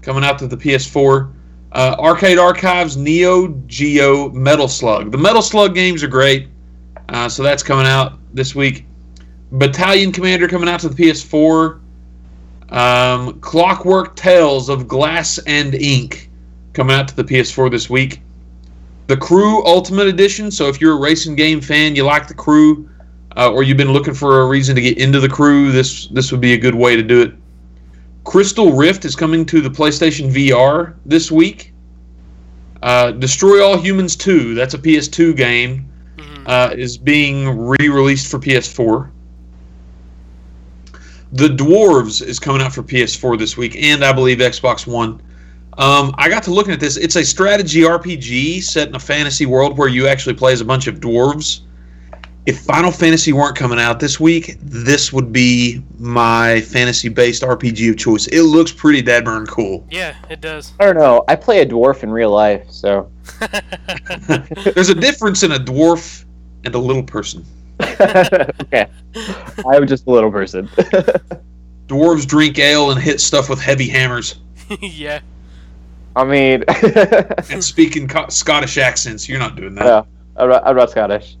coming 0.00 0.24
out 0.24 0.38
to 0.38 0.46
the 0.46 0.56
PS4. 0.56 1.30
Uh, 1.72 1.96
Arcade 1.98 2.38
Archives 2.38 2.96
Neo 2.96 3.48
Geo 3.66 4.30
Metal 4.30 4.68
Slug. 4.68 5.12
The 5.12 5.18
Metal 5.18 5.42
Slug 5.42 5.74
games 5.74 6.02
are 6.02 6.08
great, 6.08 6.48
uh, 7.10 7.28
so 7.28 7.42
that's 7.42 7.62
coming 7.62 7.86
out 7.86 8.18
this 8.32 8.54
week. 8.54 8.86
Battalion 9.52 10.12
Commander 10.12 10.48
coming 10.48 10.68
out 10.68 10.80
to 10.80 10.88
the 10.88 10.94
PS4. 11.02 11.80
Um, 12.70 13.38
Clockwork 13.40 14.16
Tales 14.16 14.68
of 14.68 14.88
Glass 14.88 15.38
and 15.46 15.74
Ink 15.74 16.28
coming 16.72 16.96
out 16.96 17.08
to 17.08 17.16
the 17.16 17.24
PS4 17.24 17.70
this 17.70 17.88
week. 17.88 18.20
The 19.06 19.16
Crew 19.16 19.64
Ultimate 19.64 20.08
Edition. 20.08 20.50
So 20.50 20.66
if 20.68 20.80
you're 20.80 20.94
a 20.94 21.00
racing 21.00 21.36
game 21.36 21.60
fan, 21.60 21.94
you 21.94 22.02
like 22.04 22.26
the 22.26 22.34
Crew, 22.34 22.88
uh, 23.36 23.52
or 23.52 23.62
you've 23.62 23.76
been 23.76 23.92
looking 23.92 24.14
for 24.14 24.40
a 24.42 24.46
reason 24.48 24.74
to 24.74 24.80
get 24.82 24.98
into 24.98 25.20
the 25.20 25.28
Crew, 25.28 25.70
this 25.70 26.08
this 26.08 26.32
would 26.32 26.40
be 26.40 26.54
a 26.54 26.58
good 26.58 26.74
way 26.74 26.96
to 26.96 27.02
do 27.02 27.22
it. 27.22 27.32
Crystal 28.24 28.72
Rift 28.72 29.04
is 29.04 29.14
coming 29.14 29.46
to 29.46 29.60
the 29.60 29.70
PlayStation 29.70 30.32
VR 30.32 30.94
this 31.06 31.30
week. 31.30 31.72
Uh, 32.82 33.12
Destroy 33.12 33.64
All 33.64 33.78
Humans 33.78 34.16
2, 34.16 34.54
that's 34.54 34.74
a 34.74 34.78
PS2 34.78 35.32
game, 35.36 35.86
Mhm. 36.18 36.42
uh, 36.46 36.74
is 36.76 36.98
being 36.98 37.48
re-released 37.56 38.26
for 38.28 38.38
PS4. 38.40 39.10
The 41.32 41.48
Dwarves 41.48 42.22
is 42.22 42.38
coming 42.38 42.62
out 42.62 42.72
for 42.72 42.82
PS4 42.82 43.38
this 43.38 43.56
week, 43.56 43.76
and 43.76 44.04
I 44.04 44.12
believe 44.12 44.38
Xbox 44.38 44.86
One. 44.86 45.20
Um, 45.78 46.14
I 46.16 46.28
got 46.28 46.42
to 46.44 46.50
looking 46.50 46.72
at 46.72 46.80
this. 46.80 46.96
It's 46.96 47.16
a 47.16 47.24
strategy 47.24 47.82
RPG 47.82 48.62
set 48.62 48.88
in 48.88 48.94
a 48.94 49.00
fantasy 49.00 49.44
world 49.44 49.76
where 49.76 49.88
you 49.88 50.06
actually 50.06 50.34
play 50.34 50.52
as 50.52 50.60
a 50.60 50.64
bunch 50.64 50.86
of 50.86 51.00
dwarves. 51.00 51.60
If 52.46 52.60
Final 52.60 52.92
Fantasy 52.92 53.32
weren't 53.32 53.56
coming 53.56 53.80
out 53.80 53.98
this 53.98 54.20
week, 54.20 54.56
this 54.62 55.12
would 55.12 55.32
be 55.32 55.82
my 55.98 56.60
fantasy-based 56.60 57.42
RPG 57.42 57.90
of 57.90 57.96
choice. 57.98 58.28
It 58.28 58.42
looks 58.42 58.70
pretty 58.70 59.02
dead 59.02 59.24
burn 59.24 59.46
cool. 59.46 59.84
Yeah, 59.90 60.14
it 60.30 60.40
does. 60.40 60.72
I 60.78 60.84
don't 60.84 60.96
know. 60.96 61.24
I 61.26 61.34
play 61.34 61.60
a 61.60 61.66
dwarf 61.66 62.04
in 62.04 62.10
real 62.10 62.30
life, 62.30 62.70
so. 62.70 63.10
There's 64.74 64.90
a 64.90 64.94
difference 64.94 65.42
in 65.42 65.52
a 65.52 65.58
dwarf 65.58 66.24
and 66.64 66.72
a 66.74 66.78
little 66.78 67.02
person. 67.02 67.44
okay. 67.82 68.86
I'm 69.66 69.86
just 69.86 70.06
a 70.06 70.10
little 70.10 70.30
person. 70.30 70.68
Dwarves 71.86 72.26
drink 72.26 72.58
ale 72.58 72.90
and 72.90 73.00
hit 73.00 73.20
stuff 73.20 73.48
with 73.48 73.60
heavy 73.60 73.88
hammers 73.88 74.36
yeah. 74.80 75.20
I 76.14 76.24
mean, 76.24 76.64
and 77.50 77.62
speak 77.62 77.96
in 77.96 78.08
co- 78.08 78.28
Scottish 78.28 78.78
accents. 78.78 79.28
You're 79.28 79.38
not 79.38 79.54
doing 79.54 79.74
that. 79.74 79.84
Yeah. 79.84 80.02
I'm 80.36 80.48
not, 80.48 80.66
I'm 80.66 80.76
not 80.76 80.90
Scottish. 80.90 81.36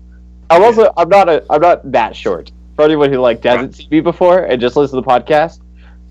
I'm 0.50 0.62
also 0.62 0.92
I'm 0.96 1.08
not 1.08 1.28
a 1.28 1.44
I'm 1.50 1.60
not 1.60 1.90
that 1.92 2.14
short. 2.14 2.52
For 2.76 2.84
anyone 2.84 3.10
who 3.10 3.18
like 3.18 3.40
doesn't 3.40 3.74
see 3.74 3.88
me 3.90 4.00
before 4.00 4.44
and 4.44 4.60
just 4.60 4.76
listens 4.76 4.90
to 4.92 4.96
the 4.96 5.02
podcast, 5.02 5.60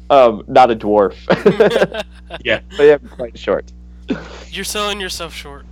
um, 0.10 0.44
not 0.48 0.72
a 0.72 0.76
dwarf. 0.76 1.16
Yeah. 2.44 2.62
but 2.76 2.84
yeah, 2.84 2.98
I'm 3.02 3.08
quite 3.08 3.38
short. 3.38 3.72
You're 4.50 4.66
selling 4.66 5.00
yourself 5.00 5.34
short. 5.34 5.66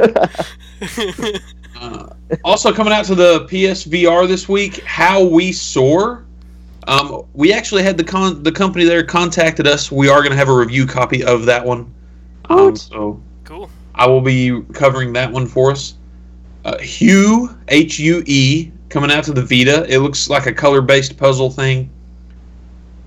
Uh, 0.00 2.08
also 2.44 2.72
coming 2.72 2.92
out 2.92 3.04
to 3.06 3.14
the 3.14 3.46
PSVR 3.46 4.28
this 4.28 4.48
week, 4.48 4.82
How 4.84 5.24
We 5.24 5.52
Soar. 5.52 6.24
Um, 6.86 7.24
we 7.32 7.52
actually 7.52 7.82
had 7.82 7.96
the 7.96 8.04
con- 8.04 8.42
the 8.42 8.52
company 8.52 8.84
there 8.84 9.02
contacted 9.02 9.66
us. 9.66 9.90
We 9.90 10.08
are 10.08 10.20
going 10.20 10.30
to 10.30 10.36
have 10.36 10.48
a 10.48 10.54
review 10.54 10.86
copy 10.86 11.24
of 11.24 11.46
that 11.46 11.64
one. 11.64 11.92
Um, 12.50 12.66
What? 12.66 12.78
so 12.78 13.22
cool. 13.44 13.70
I 13.94 14.06
will 14.06 14.20
be 14.20 14.62
covering 14.72 15.12
that 15.14 15.32
one 15.32 15.46
for 15.46 15.70
us. 15.70 15.94
Uh, 16.64 16.78
Hue 16.78 17.56
H 17.68 17.98
U 17.98 18.22
E 18.26 18.70
coming 18.88 19.10
out 19.10 19.24
to 19.24 19.32
the 19.32 19.42
Vita. 19.42 19.86
It 19.92 19.98
looks 19.98 20.28
like 20.28 20.46
a 20.46 20.52
color 20.52 20.80
based 20.80 21.16
puzzle 21.16 21.50
thing. 21.50 21.90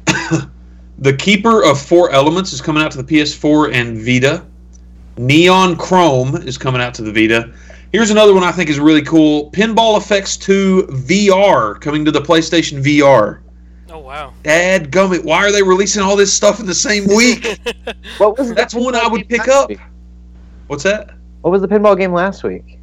the 0.98 1.14
Keeper 1.18 1.64
of 1.64 1.80
Four 1.80 2.12
Elements 2.12 2.54
is 2.54 2.62
coming 2.62 2.84
out 2.84 2.92
to 2.92 3.02
the 3.02 3.04
PS4 3.04 3.74
and 3.74 3.98
Vita. 3.98 4.46
Neon 5.18 5.76
Chrome 5.76 6.36
is 6.38 6.58
coming 6.58 6.82
out 6.82 6.94
to 6.96 7.02
the 7.02 7.12
Vita. 7.12 7.52
Here's 7.92 8.12
another 8.12 8.34
one 8.34 8.44
I 8.44 8.52
think 8.52 8.70
is 8.70 8.80
really 8.80 9.02
cool. 9.02 9.50
Pinball 9.52 9.98
Effects 9.98 10.38
2 10.38 10.88
VR 10.90 11.80
coming 11.80 12.06
to 12.06 12.12
the 12.12 12.20
PlayStation 12.22 12.84
VR. 12.84 13.40
Oh 13.90 14.00
wow. 14.00 14.34
Dad 14.44 14.92
gummit, 14.92 15.24
why 15.24 15.38
are 15.46 15.52
they 15.52 15.64
releasing 15.64 16.04
all 16.04 16.16
this 16.16 16.32
stuff 16.34 16.60
in 16.60 16.66
the 16.66 16.76
same 16.76 17.08
week? 17.16 17.46
What 18.18 18.38
was 18.38 18.50
the 18.50 18.54
That's 18.56 18.76
one 18.76 18.94
I 18.96 19.08
would 19.08 19.28
pick 19.28 19.48
up. 19.48 19.70
week? 19.70 19.80
What's 20.68 20.84
that? 20.84 21.12
What 21.42 21.52
was 21.52 21.62
the 21.62 21.68
pinball 21.68 21.98
game 21.98 22.12
last 22.14 22.44
week? 22.44 22.78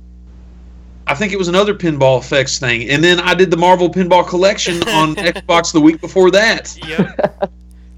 I 1.06 1.14
think 1.14 1.32
it 1.34 1.38
was 1.38 1.48
another 1.48 1.74
pinball 1.74 2.18
effects 2.18 2.58
thing, 2.58 2.88
and 2.88 3.04
then 3.04 3.20
I 3.20 3.34
did 3.34 3.50
the 3.50 3.58
Marvel 3.58 3.90
Pinball 3.90 4.26
Collection 4.26 4.82
on 4.88 5.14
Xbox 5.16 5.70
the 5.70 5.80
week 5.80 6.00
before 6.00 6.30
that. 6.30 6.74
Yep. 6.88 7.18
A 7.42 7.48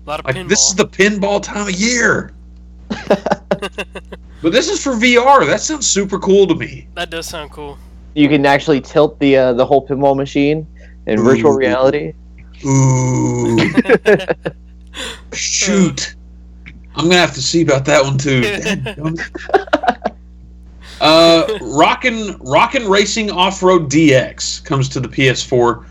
lot 0.04 0.18
of 0.18 0.26
Like 0.26 0.34
pinball. 0.34 0.48
this 0.48 0.68
is 0.68 0.74
the 0.74 0.86
pinball 0.86 1.40
time 1.40 1.68
of 1.68 1.74
year. 1.74 2.32
but 4.42 4.52
this 4.52 4.68
is 4.68 4.82
for 4.82 4.92
VR. 4.92 5.46
That 5.46 5.60
sounds 5.60 5.86
super 5.86 6.18
cool 6.18 6.46
to 6.46 6.54
me. 6.54 6.88
that 6.94 7.10
does 7.10 7.26
sound 7.26 7.50
cool. 7.50 7.78
You 8.14 8.28
can 8.28 8.46
actually 8.46 8.80
tilt 8.80 9.18
the 9.18 9.36
uh, 9.36 9.52
the 9.52 9.64
whole 9.64 9.86
pinball 9.86 10.16
machine 10.16 10.66
in 11.06 11.22
virtual 11.22 11.52
reality. 11.52 12.14
Ooh, 12.64 13.58
shoot! 15.32 16.14
I'm 16.94 17.04
gonna 17.04 17.16
have 17.16 17.34
to 17.34 17.42
see 17.42 17.62
about 17.62 17.84
that 17.84 18.02
one 18.02 18.18
too. 18.18 18.42
Uh, 20.98 21.58
Rockin' 21.60 22.38
Rockin' 22.38 22.88
Racing 22.88 23.30
Off 23.30 23.62
Road 23.62 23.90
DX 23.90 24.64
comes 24.64 24.88
to 24.88 24.98
the 25.00 25.08
PS4. 25.08 25.84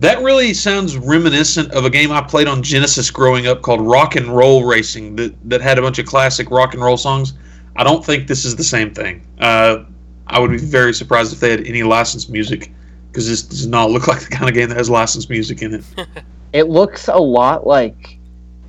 That 0.00 0.22
really 0.22 0.54
sounds 0.54 0.96
reminiscent 0.96 1.72
of 1.72 1.84
a 1.84 1.90
game 1.90 2.12
I 2.12 2.20
played 2.20 2.46
on 2.46 2.62
Genesis 2.62 3.10
growing 3.10 3.48
up 3.48 3.62
called 3.62 3.80
Rock 3.80 4.14
and 4.14 4.28
Roll 4.28 4.64
Racing 4.64 5.16
that, 5.16 5.34
that 5.50 5.60
had 5.60 5.78
a 5.78 5.82
bunch 5.82 5.98
of 5.98 6.06
classic 6.06 6.50
rock 6.50 6.74
and 6.74 6.82
roll 6.82 6.96
songs. 6.96 7.34
I 7.76 7.84
don't 7.84 8.04
think 8.04 8.28
this 8.28 8.44
is 8.44 8.54
the 8.54 8.64
same 8.64 8.94
thing. 8.94 9.26
Uh, 9.40 9.84
I 10.28 10.38
would 10.38 10.50
be 10.50 10.58
very 10.58 10.94
surprised 10.94 11.32
if 11.32 11.40
they 11.40 11.50
had 11.50 11.66
any 11.66 11.82
licensed 11.82 12.30
music 12.30 12.72
because 13.10 13.28
this 13.28 13.42
does 13.42 13.66
not 13.66 13.90
look 13.90 14.06
like 14.06 14.20
the 14.20 14.28
kind 14.28 14.48
of 14.48 14.54
game 14.54 14.68
that 14.68 14.76
has 14.76 14.88
licensed 14.88 15.30
music 15.30 15.62
in 15.62 15.74
it. 15.74 15.84
It 16.54 16.68
looks 16.68 17.08
a 17.08 17.18
lot 17.18 17.66
like 17.66 18.18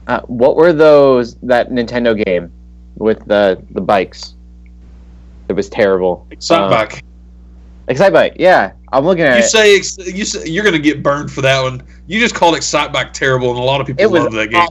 uh, 0.07 0.19
what 0.23 0.57
were 0.57 0.73
those 0.73 1.35
that 1.35 1.69
Nintendo 1.69 2.21
game 2.25 2.51
with 2.97 3.23
the 3.25 3.63
the 3.71 3.79
bikes? 3.79 4.35
It 5.47 5.53
was 5.53 5.69
terrible. 5.69 6.27
Excitebike. 6.29 7.01
Excitebike, 7.87 8.35
yeah. 8.37 8.73
I'm 8.91 9.05
looking 9.05 9.23
at 9.23 9.37
you 9.37 9.43
it. 9.43 9.83
say 9.85 10.11
you 10.11 10.25
say 10.25 10.47
you're 10.49 10.63
gonna 10.63 10.79
get 10.79 11.03
burned 11.03 11.31
for 11.31 11.41
that 11.41 11.61
one. 11.61 11.83
You 12.07 12.19
just 12.19 12.33
called 12.35 12.55
Excitebike 12.55 13.13
terrible, 13.13 13.51
and 13.51 13.59
a 13.59 13.63
lot 13.63 13.81
of 13.81 13.87
people 13.87 14.03
It 14.03 14.07
love 14.11 14.31
that 14.33 14.49
game. 14.49 14.67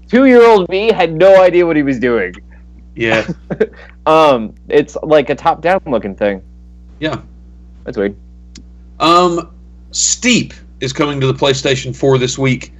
Two 0.08 0.24
year 0.24 0.42
old 0.46 0.68
me 0.68 0.90
had 0.90 1.14
no 1.14 1.42
idea 1.42 1.66
what 1.66 1.76
he 1.76 1.82
was 1.82 1.98
doing. 1.98 2.34
Yeah, 2.94 3.26
Um, 4.06 4.54
it's 4.68 4.96
like 5.02 5.28
a 5.30 5.34
top 5.34 5.60
down 5.60 5.80
looking 5.86 6.14
thing. 6.16 6.42
yeah. 6.98 7.20
That's 7.84 7.96
weird. 7.96 8.16
Um, 9.00 9.54
Steep 9.92 10.52
is 10.80 10.92
coming 10.92 11.20
to 11.20 11.26
the 11.26 11.32
PlayStation 11.34 11.94
4 11.96 12.18
this 12.18 12.36
week. 12.38 12.72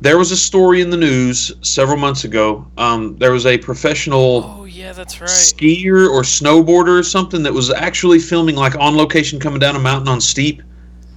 There 0.00 0.16
was 0.16 0.30
a 0.30 0.36
story 0.36 0.80
in 0.80 0.88
the 0.88 0.96
news 0.96 1.52
several 1.60 1.98
months 1.98 2.24
ago. 2.24 2.66
Um, 2.78 3.16
there 3.18 3.32
was 3.32 3.44
a 3.44 3.58
professional 3.58 4.56
Oh 4.60 4.64
yeah, 4.64 4.92
that's 4.92 5.20
right. 5.20 5.28
skier 5.28 6.08
or 6.08 6.22
snowboarder 6.22 6.98
or 6.98 7.02
something 7.02 7.42
that 7.42 7.52
was 7.52 7.70
actually 7.70 8.18
filming 8.18 8.56
like 8.56 8.74
on 8.76 8.96
location 8.96 9.38
coming 9.38 9.58
down 9.58 9.76
a 9.76 9.78
mountain 9.78 10.08
on 10.08 10.20
Steep, 10.20 10.62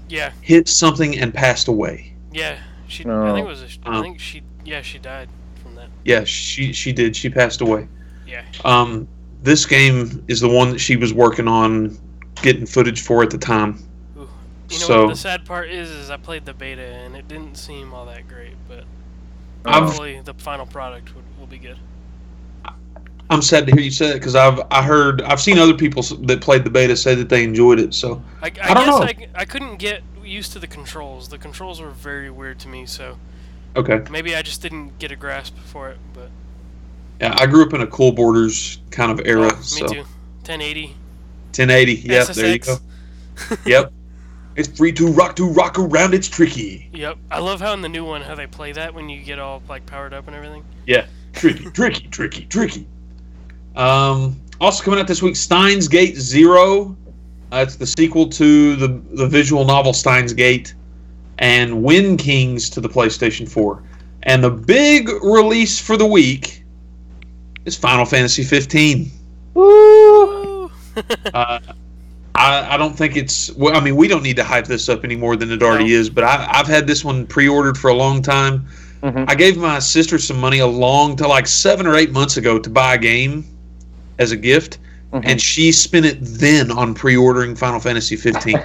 Yeah, 0.09 0.31
hit 0.41 0.67
something 0.67 1.17
and 1.17 1.33
passed 1.33 1.67
away. 1.69 2.13
yeah. 2.33 2.57
She. 2.89 3.05
I 3.05 3.33
think 3.33 3.47
it 3.47 3.49
was. 3.49 3.61
A, 3.63 3.65
I 3.89 3.97
Oh. 3.97 4.01
think 4.03 4.19
she. 4.19 4.43
Yeah, 4.65 4.81
she 4.83 4.99
died 4.99 5.27
from 5.63 5.73
that. 5.75 5.87
Yeah, 6.05 6.25
she 6.25 6.71
she 6.73 6.91
did. 6.91 7.15
She 7.15 7.27
passed 7.29 7.61
away. 7.61 7.87
Yeah. 8.27 8.43
Um, 8.65 9.07
this 9.41 9.65
game 9.65 10.23
is 10.27 10.41
the 10.41 10.49
one 10.49 10.69
that 10.71 10.79
she 10.79 10.95
was 10.95 11.11
working 11.11 11.47
on 11.47 11.97
getting 12.43 12.65
footage 12.67 13.01
for 13.01 13.23
at 13.23 13.29
the 13.31 13.37
time. 13.39 13.79
Ooh. 14.73 14.75
You 14.75 14.79
know 14.81 14.85
So- 14.85 15.01
what 15.05 15.09
the 15.09 15.15
sad 15.15 15.45
part 15.45 15.69
is? 15.69 15.89
Is 15.89 16.09
I 16.09 16.17
played 16.17 16.45
the 16.45 16.53
beta 16.53 16.81
and 16.83 17.15
it 17.15 17.27
didn't 17.27 17.55
seem 17.57 17.93
all 17.93 18.05
that 18.07 18.27
great, 18.27 18.55
but 18.67 18.83
I've- 19.65 19.85
hopefully 19.85 20.21
the 20.23 20.33
final 20.33 20.65
product 20.65 21.15
would, 21.15 21.23
will 21.39 21.47
be 21.47 21.57
good. 21.59 21.77
I'm 23.29 23.41
sad 23.41 23.65
to 23.65 23.73
hear 23.73 23.81
you 23.81 23.89
say 23.89 24.07
that 24.09 24.15
because 24.15 24.35
I've 24.35 24.59
I 24.69 24.83
heard 24.83 25.21
I've 25.23 25.41
seen 25.41 25.57
other 25.57 25.73
people 25.73 26.03
that 26.03 26.41
played 26.41 26.63
the 26.63 26.69
beta 26.69 26.95
say 26.95 27.15
that 27.15 27.29
they 27.29 27.43
enjoyed 27.43 27.79
it. 27.79 27.93
So 27.93 28.21
I, 28.41 28.47
I, 28.47 28.71
I 28.71 28.73
don't 28.73 28.85
guess 28.85 29.17
know. 29.17 29.27
I, 29.35 29.41
I 29.41 29.45
couldn't 29.45 29.77
get 29.77 30.03
used 30.23 30.51
to 30.53 30.59
the 30.59 30.67
controls. 30.67 31.29
The 31.29 31.37
controls 31.37 31.81
were 31.81 31.89
very 31.89 32.29
weird 32.29 32.59
to 32.59 32.67
me, 32.67 32.85
so 32.85 33.17
okay, 33.75 34.01
maybe 34.11 34.35
I 34.35 34.41
just 34.41 34.61
didn't 34.61 34.99
get 34.99 35.11
a 35.11 35.15
grasp 35.15 35.57
for 35.57 35.89
it. 35.89 35.97
But 36.13 36.29
yeah, 37.21 37.35
I 37.39 37.47
grew 37.47 37.65
up 37.65 37.73
in 37.73 37.81
a 37.81 37.87
Cool 37.87 38.11
Boarders 38.11 38.79
kind 38.91 39.11
of 39.11 39.25
era. 39.25 39.49
Oh, 39.51 39.57
me 39.57 39.63
so 39.63 39.87
too. 39.87 40.01
1080. 40.43 40.87
1080. 41.55 41.93
Yep, 41.93 42.27
SSX. 42.27 42.35
there 42.35 42.51
you 42.51 42.59
go. 42.59 42.77
Yep, 43.65 43.93
it's 44.55 44.67
free 44.77 44.91
to 44.93 45.07
rock 45.07 45.35
to 45.37 45.47
rock 45.49 45.79
around. 45.79 46.13
It's 46.13 46.27
tricky, 46.27 46.89
Yep. 46.93 47.17
I 47.31 47.39
love 47.39 47.59
how 47.61 47.73
in 47.73 47.81
the 47.81 47.89
new 47.89 48.05
one 48.05 48.21
how 48.21 48.35
they 48.35 48.47
play 48.47 48.71
that 48.73 48.93
when 48.93 49.09
you 49.09 49.21
get 49.23 49.39
all 49.39 49.61
like 49.69 49.85
powered 49.85 50.13
up 50.13 50.27
and 50.27 50.35
everything. 50.35 50.63
Yeah, 50.85 51.05
tricky, 51.33 51.63
tricky, 51.71 52.07
tricky, 52.07 52.45
tricky. 52.45 52.87
Um, 53.75 54.39
also 54.61 54.83
coming 54.83 54.99
out 54.99 55.07
this 55.07 55.21
week, 55.21 55.35
Steins 55.35 55.87
Gate 55.87 56.15
Zero. 56.15 56.95
Uh, 57.51 57.63
it's 57.67 57.75
the 57.75 57.87
sequel 57.87 58.27
to 58.29 58.75
the 58.75 58.87
the 59.13 59.27
visual 59.27 59.65
novel 59.65 59.93
Steins 59.93 60.33
Gate, 60.33 60.73
and 61.39 61.83
Wind 61.83 62.19
Kings 62.19 62.69
to 62.71 62.81
the 62.81 62.89
PlayStation 62.89 63.47
4. 63.49 63.83
And 64.23 64.43
the 64.43 64.49
big 64.49 65.09
release 65.21 65.79
for 65.79 65.97
the 65.97 66.05
week 66.05 66.63
is 67.65 67.75
Final 67.75 68.05
Fantasy 68.05 68.43
15. 68.43 69.11
Woo! 69.53 70.71
Uh, 71.33 71.59
I, 72.43 72.73
I 72.73 72.77
don't 72.77 72.95
think 72.95 73.15
it's. 73.15 73.51
Well, 73.53 73.75
I 73.75 73.79
mean, 73.79 73.95
we 73.95 74.07
don't 74.07 74.23
need 74.23 74.35
to 74.37 74.43
hype 74.43 74.65
this 74.65 74.89
up 74.89 75.03
any 75.03 75.15
more 75.15 75.35
than 75.35 75.51
it 75.51 75.61
already 75.63 75.85
No. 75.89 75.99
is. 75.99 76.09
But 76.09 76.23
I, 76.25 76.47
I've 76.51 76.67
had 76.67 76.87
this 76.87 77.03
one 77.05 77.25
pre-ordered 77.27 77.77
for 77.77 77.89
a 77.89 77.93
long 77.93 78.21
time. 78.21 78.65
Mhm. 79.01 79.25
I 79.27 79.35
gave 79.35 79.57
my 79.57 79.79
sister 79.79 80.17
some 80.17 80.39
money 80.39 80.59
a 80.59 80.67
long 80.67 81.15
to 81.17 81.27
like 81.27 81.47
seven 81.47 81.85
or 81.87 81.95
eight 81.95 82.11
months 82.11 82.37
ago 82.37 82.57
to 82.59 82.69
buy 82.69 82.95
a 82.95 82.97
game 82.97 83.45
as 84.19 84.31
a 84.31 84.37
gift, 84.37 84.77
Mhm. 85.11 85.21
and 85.25 85.41
she 85.41 85.71
spent 85.71 86.05
it 86.05 86.17
then 86.21 86.71
on 86.71 86.93
pre-ordering 86.93 87.55
Final 87.55 87.79
Fantasy 87.79 88.15
15. 88.15 88.55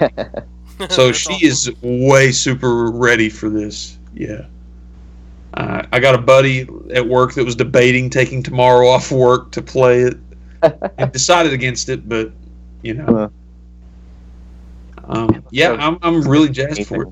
so 0.89 1.11
she 1.11 1.33
awesome. 1.33 1.47
is 1.47 1.71
way 1.81 2.31
super 2.31 2.89
ready 2.91 3.29
for 3.29 3.49
this. 3.49 3.97
Yeah. 4.13 4.45
Uh, 5.55 5.83
I 5.91 5.99
got 5.99 6.15
a 6.15 6.19
buddy 6.21 6.67
at 6.93 7.05
work 7.07 7.33
that 7.33 7.43
was 7.43 7.55
debating 7.55 8.09
taking 8.09 8.41
tomorrow 8.43 8.87
off 8.87 9.11
work 9.11 9.51
to 9.51 9.61
play 9.61 10.01
it. 10.03 10.17
and 10.97 11.11
decided 11.19 11.53
against 11.53 11.89
it, 11.89 12.07
but 12.09 12.31
you 12.81 12.93
know. 12.93 13.31
Um, 15.09 15.43
yeah, 15.51 15.71
I'm, 15.79 15.97
I'm 16.01 16.21
really 16.21 16.49
jazzed 16.49 16.85
for 16.87 17.03
it. 17.03 17.07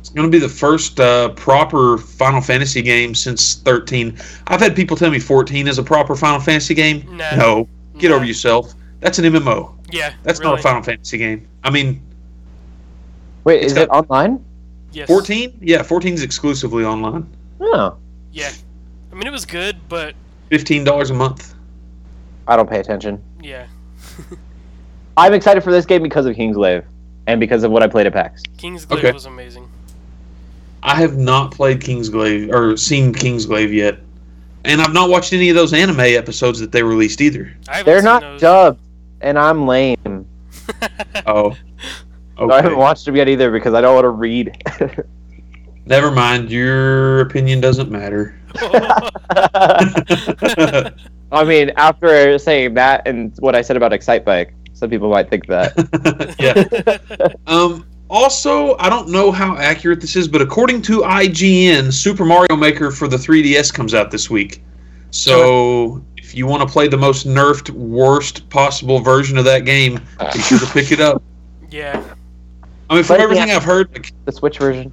It's 0.00 0.10
going 0.10 0.30
to 0.30 0.30
be 0.30 0.38
the 0.38 0.48
first 0.48 1.00
uh, 1.00 1.30
proper 1.30 1.98
Final 1.98 2.40
Fantasy 2.40 2.80
game 2.82 3.14
since 3.14 3.56
13. 3.56 4.16
I've 4.46 4.60
had 4.60 4.76
people 4.76 4.96
tell 4.96 5.10
me 5.10 5.18
14 5.18 5.66
is 5.66 5.78
a 5.78 5.82
proper 5.82 6.14
Final 6.14 6.38
Fantasy 6.40 6.74
game. 6.74 7.04
Nah. 7.16 7.34
No, 7.34 7.68
get 7.98 8.10
Nah. 8.10 8.16
over 8.16 8.24
yourself. 8.24 8.74
That's 9.00 9.18
an 9.18 9.24
MMO. 9.24 9.72
Yeah. 9.90 10.14
That's 10.22 10.38
really. 10.38 10.52
not 10.52 10.60
a 10.60 10.62
Final 10.62 10.82
Fantasy 10.82 11.18
game. 11.18 11.48
I 11.64 11.70
mean, 11.70 12.02
Wait, 13.44 13.62
It's 13.62 13.72
is 13.72 13.78
it 13.78 13.88
online? 13.90 14.44
Yes. 14.92 15.08
14? 15.08 15.58
Yeah, 15.60 15.82
14 15.82 16.14
is 16.14 16.22
exclusively 16.22 16.84
online. 16.84 17.26
No, 17.60 17.96
Yeah. 18.32 18.50
I 19.12 19.14
mean, 19.14 19.26
it 19.26 19.32
was 19.32 19.44
good, 19.44 19.76
but 19.88 20.14
$15 20.50 21.10
a 21.10 21.14
month. 21.14 21.54
I 22.48 22.54
don't 22.56 22.68
pay 22.70 22.78
attention. 22.78 23.20
yeah. 23.42 23.66
I'm 25.16 25.32
excited 25.32 25.62
for 25.64 25.72
this 25.72 25.86
game 25.86 26.02
because 26.02 26.26
of 26.26 26.36
Kingsglaive 26.36 26.84
and 27.26 27.40
because 27.40 27.62
of 27.64 27.70
what 27.70 27.82
I 27.82 27.86
played 27.86 28.06
at 28.06 28.12
PAX. 28.12 28.42
Kingsglaive 28.58 28.98
Okay. 28.98 29.12
was 29.12 29.26
amazing. 29.26 29.68
I 30.82 30.94
have 30.96 31.16
not 31.16 31.52
played 31.52 31.80
Kingsglaive 31.80 32.52
or 32.52 32.76
seen 32.76 33.12
Kingsglaive 33.12 33.72
yet. 33.72 33.98
And 34.64 34.80
I've 34.80 34.92
not 34.92 35.08
watched 35.10 35.32
any 35.32 35.48
of 35.48 35.54
those 35.56 35.72
anime 35.72 36.00
episodes 36.00 36.58
that 36.60 36.72
they 36.72 36.82
released 36.82 37.20
either. 37.20 37.52
They're 37.84 38.02
not 38.02 38.20
those. 38.22 38.40
dubbed, 38.40 38.80
and 39.20 39.38
I'm 39.38 39.66
lame. 39.66 40.26
Oh. 41.26 41.56
So 42.38 42.50
I 42.50 42.56
haven't 42.60 42.76
watched 42.76 43.04
them 43.06 43.16
yet 43.16 43.28
either 43.28 43.50
because 43.50 43.72
I 43.72 43.80
don't 43.80 43.94
want 43.94 44.04
to 44.04 44.10
read. 44.10 44.54
Never 45.86 46.10
mind. 46.10 46.50
Your 46.50 47.20
opinion 47.20 47.60
doesn't 47.60 47.90
matter. 47.90 48.38
I 51.32 51.44
mean, 51.44 51.70
after 51.76 52.38
saying 52.38 52.74
that 52.74 53.06
and 53.06 53.32
what 53.38 53.54
I 53.54 53.62
said 53.62 53.76
about 53.76 53.92
Excitebike, 53.92 54.50
some 54.76 54.90
people 54.90 55.08
might 55.10 55.30
think 55.30 55.46
that. 55.46 55.72
yeah. 56.38 56.98
Um, 57.46 57.86
also, 58.08 58.76
I 58.76 58.88
don't 58.90 59.08
know 59.08 59.32
how 59.32 59.56
accurate 59.56 60.00
this 60.00 60.14
is, 60.16 60.28
but 60.28 60.42
according 60.42 60.82
to 60.82 61.00
IGN, 61.00 61.92
Super 61.92 62.24
Mario 62.24 62.54
Maker 62.56 62.90
for 62.90 63.08
the 63.08 63.16
3DS 63.16 63.72
comes 63.72 63.94
out 63.94 64.10
this 64.10 64.28
week. 64.28 64.62
So 65.10 66.04
if 66.18 66.34
you 66.34 66.46
want 66.46 66.62
to 66.62 66.68
play 66.72 66.88
the 66.88 66.96
most 66.98 67.26
nerfed, 67.26 67.70
worst 67.70 68.48
possible 68.50 69.00
version 69.00 69.38
of 69.38 69.44
that 69.46 69.64
game, 69.64 70.00
be 70.34 70.40
sure 70.40 70.58
to 70.58 70.66
pick 70.66 70.92
it 70.92 71.00
up. 71.00 71.22
yeah. 71.70 72.02
I 72.90 72.94
mean, 72.94 73.02
from 73.02 73.16
But, 73.16 73.22
everything 73.22 73.48
yeah. 73.48 73.56
I've 73.56 73.64
heard, 73.64 73.88
like, 73.94 74.12
the 74.26 74.32
Switch 74.32 74.58
version. 74.58 74.92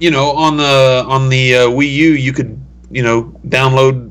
you 0.00 0.10
know, 0.10 0.30
on 0.32 0.56
the 0.56 1.04
on 1.06 1.28
the 1.28 1.54
uh, 1.54 1.60
Wii 1.68 1.92
U, 1.92 2.10
you 2.12 2.32
could, 2.32 2.58
you 2.90 3.02
know, 3.02 3.24
download 3.48 4.10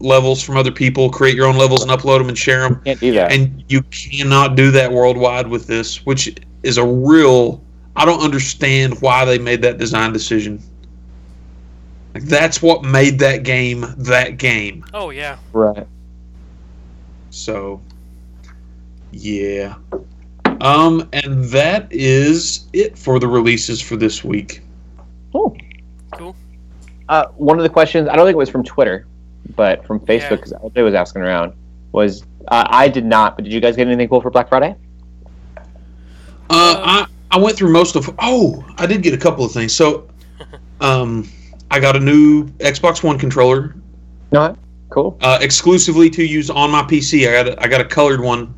levels 0.00 0.42
from 0.42 0.56
other 0.56 0.70
people, 0.70 1.10
create 1.10 1.34
your 1.36 1.46
own 1.46 1.56
levels, 1.56 1.82
and 1.82 1.90
upload 1.90 2.18
them 2.18 2.28
and 2.28 2.38
share 2.38 2.60
them. 2.68 2.80
Can't 2.84 3.00
do 3.00 3.12
that. 3.12 3.32
and 3.32 3.64
you 3.68 3.82
cannot 3.82 4.54
do 4.56 4.70
that 4.70 4.90
worldwide 4.92 5.46
with 5.48 5.66
this, 5.66 6.04
which 6.06 6.34
is 6.62 6.78
a 6.78 6.84
real. 6.84 7.62
I 7.96 8.04
don't 8.04 8.20
understand 8.22 9.00
why 9.00 9.24
they 9.24 9.38
made 9.38 9.62
that 9.62 9.78
design 9.78 10.12
decision. 10.12 10.62
Like 12.14 12.24
that's 12.24 12.62
what 12.62 12.84
made 12.84 13.18
that 13.20 13.42
game 13.42 13.84
that 13.98 14.38
game. 14.38 14.84
Oh 14.94 15.10
yeah. 15.10 15.36
Right. 15.52 15.86
So, 17.30 17.80
Yeah. 19.12 19.76
Um, 20.60 21.08
and 21.12 21.44
that 21.46 21.86
is 21.92 22.66
it 22.72 22.98
for 22.98 23.20
the 23.20 23.28
releases 23.28 23.80
for 23.80 23.96
this 23.96 24.24
week. 24.24 24.62
Cool. 25.32 25.56
Cool. 26.14 26.34
Uh, 27.08 27.26
one 27.36 27.58
of 27.58 27.62
the 27.62 27.68
questions 27.68 28.08
I 28.08 28.16
don't 28.16 28.26
think 28.26 28.34
it 28.34 28.38
was 28.38 28.50
from 28.50 28.64
Twitter, 28.64 29.06
but 29.56 29.86
from 29.86 30.00
Facebook 30.00 30.30
Yeah. 30.30 30.36
because 30.36 30.52
I 30.76 30.82
was 30.82 30.94
asking 30.94 31.22
around 31.22 31.52
was 31.92 32.22
uh, 32.48 32.66
I 32.68 32.88
did 32.88 33.04
not. 33.04 33.36
But 33.36 33.44
did 33.44 33.52
you 33.52 33.60
guys 33.60 33.76
get 33.76 33.86
anything 33.86 34.08
cool 34.08 34.20
for 34.20 34.30
Black 34.30 34.48
Friday? 34.48 34.74
Uh, 35.56 35.64
I 36.50 37.06
I 37.30 37.38
went 37.38 37.56
through 37.56 37.72
most 37.72 37.96
of. 37.96 38.08
Oh, 38.20 38.64
I 38.78 38.86
did 38.86 39.02
get 39.02 39.12
a 39.14 39.18
couple 39.18 39.44
of 39.44 39.52
things. 39.52 39.72
So, 39.74 40.08
um, 40.80 41.28
I 41.70 41.78
got 41.80 41.96
a 41.96 42.00
new 42.00 42.46
Xbox 42.58 43.02
One 43.02 43.18
controller, 43.18 43.74
No. 44.32 44.56
Cool. 44.90 45.18
uh, 45.20 45.38
exclusively 45.42 46.08
to 46.10 46.24
use 46.24 46.48
on 46.48 46.70
my 46.70 46.82
PC. 46.82 47.28
I 47.28 47.32
got 47.44 47.48
a, 47.58 47.62
I 47.62 47.68
got 47.68 47.80
a 47.82 47.84
colored 47.84 48.20
one 48.22 48.54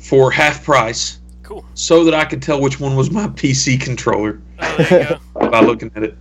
for 0.00 0.30
half 0.30 0.64
price, 0.64 1.18
Cool. 1.42 1.62
so 1.74 2.02
that 2.04 2.14
I 2.14 2.24
could 2.24 2.40
tell 2.40 2.60
which 2.62 2.80
one 2.80 2.96
was 2.96 3.10
my 3.10 3.26
PC 3.28 3.78
controller 3.78 4.40
Oh, 4.60 4.76
there 4.88 5.02
you 5.02 5.18
go. 5.40 5.50
by 5.50 5.60
looking 5.60 5.90
at 5.94 6.02
it. 6.02 6.16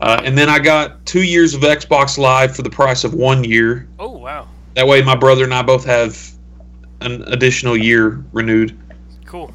Uh, 0.00 0.20
and 0.24 0.36
then 0.36 0.48
I 0.48 0.58
got 0.58 1.04
two 1.04 1.22
years 1.22 1.54
of 1.54 1.60
Xbox 1.60 2.16
Live 2.16 2.56
for 2.56 2.62
the 2.62 2.70
price 2.70 3.04
of 3.04 3.14
one 3.14 3.44
year. 3.44 3.86
Oh 3.98 4.16
wow. 4.16 4.48
That 4.74 4.86
way, 4.86 5.02
my 5.02 5.16
brother 5.16 5.44
and 5.44 5.52
I 5.52 5.62
both 5.62 5.84
have 5.84 6.30
an 7.00 7.22
additional 7.24 7.76
year 7.76 8.24
renewed. 8.32 8.78
Cool. 9.26 9.52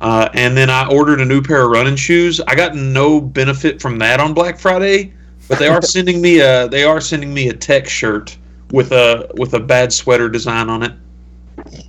Uh, 0.00 0.28
and 0.34 0.56
then 0.56 0.70
I 0.70 0.88
ordered 0.88 1.20
a 1.20 1.24
new 1.24 1.42
pair 1.42 1.64
of 1.64 1.70
running 1.70 1.96
shoes. 1.96 2.40
I 2.40 2.54
got 2.54 2.74
no 2.74 3.20
benefit 3.20 3.80
from 3.80 3.98
that 3.98 4.18
on 4.18 4.32
Black 4.34 4.58
Friday, 4.58 5.12
but 5.48 5.58
they 5.58 5.68
are 5.68 5.82
sending 5.82 6.20
me 6.20 6.40
a 6.40 6.68
they 6.68 6.84
are 6.84 7.00
sending 7.00 7.32
me 7.32 7.48
a 7.48 7.52
tech 7.52 7.88
shirt 7.88 8.36
with 8.72 8.92
a 8.92 9.30
with 9.34 9.54
a 9.54 9.60
bad 9.60 9.92
sweater 9.92 10.28
design 10.28 10.68
on 10.68 10.82
it. 10.82 10.92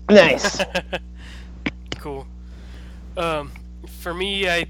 Nice. 0.09 0.61
cool. 1.97 2.27
Um, 3.17 3.51
for 4.01 4.13
me, 4.13 4.49
I 4.49 4.65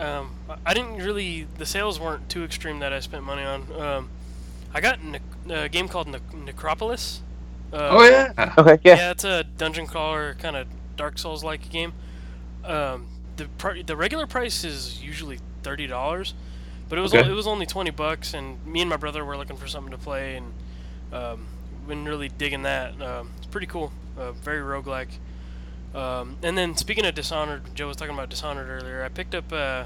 um, 0.00 0.30
I 0.66 0.74
didn't 0.74 0.96
really. 0.96 1.46
The 1.58 1.66
sales 1.66 2.00
weren't 2.00 2.28
too 2.28 2.44
extreme 2.44 2.78
that 2.80 2.92
I 2.92 3.00
spent 3.00 3.22
money 3.24 3.42
on. 3.42 3.72
Um, 3.80 4.08
I 4.74 4.80
got 4.80 5.02
ne- 5.02 5.20
a 5.48 5.68
game 5.68 5.88
called 5.88 6.08
ne- 6.08 6.18
Necropolis. 6.44 7.22
Uh, 7.72 7.88
Oh 7.92 8.02
yeah, 8.04 8.54
okay. 8.58 8.78
yeah. 8.82 8.96
Yeah. 8.96 9.10
it's 9.12 9.24
a 9.24 9.44
dungeon 9.44 9.86
crawler 9.86 10.34
kind 10.34 10.56
of 10.56 10.66
Dark 10.96 11.18
Souls 11.18 11.44
like 11.44 11.68
game. 11.70 11.92
Um, 12.64 13.06
the 13.36 13.46
pr- 13.58 13.82
the 13.86 13.96
regular 13.96 14.26
price 14.26 14.64
is 14.64 15.02
usually 15.02 15.38
thirty 15.62 15.86
dollars, 15.86 16.34
but 16.88 16.98
it 16.98 17.02
was 17.02 17.14
Okay. 17.14 17.26
o- 17.28 17.30
it 17.32 17.34
was 17.34 17.46
only 17.46 17.66
twenty 17.66 17.90
bucks, 17.90 18.34
and 18.34 18.64
me 18.66 18.80
and 18.80 18.90
my 18.90 18.96
brother 18.96 19.24
were 19.24 19.36
looking 19.36 19.56
for 19.56 19.66
something 19.68 19.92
to 19.92 19.98
play, 19.98 20.36
and 20.36 20.52
um, 21.12 21.46
been 21.86 22.04
really 22.04 22.28
digging 22.28 22.62
that. 22.62 23.00
Um, 23.00 23.30
it's 23.38 23.46
pretty 23.46 23.66
cool, 23.66 23.92
uh, 24.18 24.32
very 24.32 24.60
roguelike. 24.60 25.08
Um, 25.94 26.36
and 26.42 26.56
then 26.56 26.76
speaking 26.76 27.04
of 27.04 27.14
Dishonored, 27.14 27.74
Joe 27.74 27.88
was 27.88 27.96
talking 27.96 28.14
about 28.14 28.30
Dishonored 28.30 28.68
earlier. 28.68 29.02
I 29.04 29.08
picked 29.08 29.34
up 29.34 29.52
uh, 29.52 29.84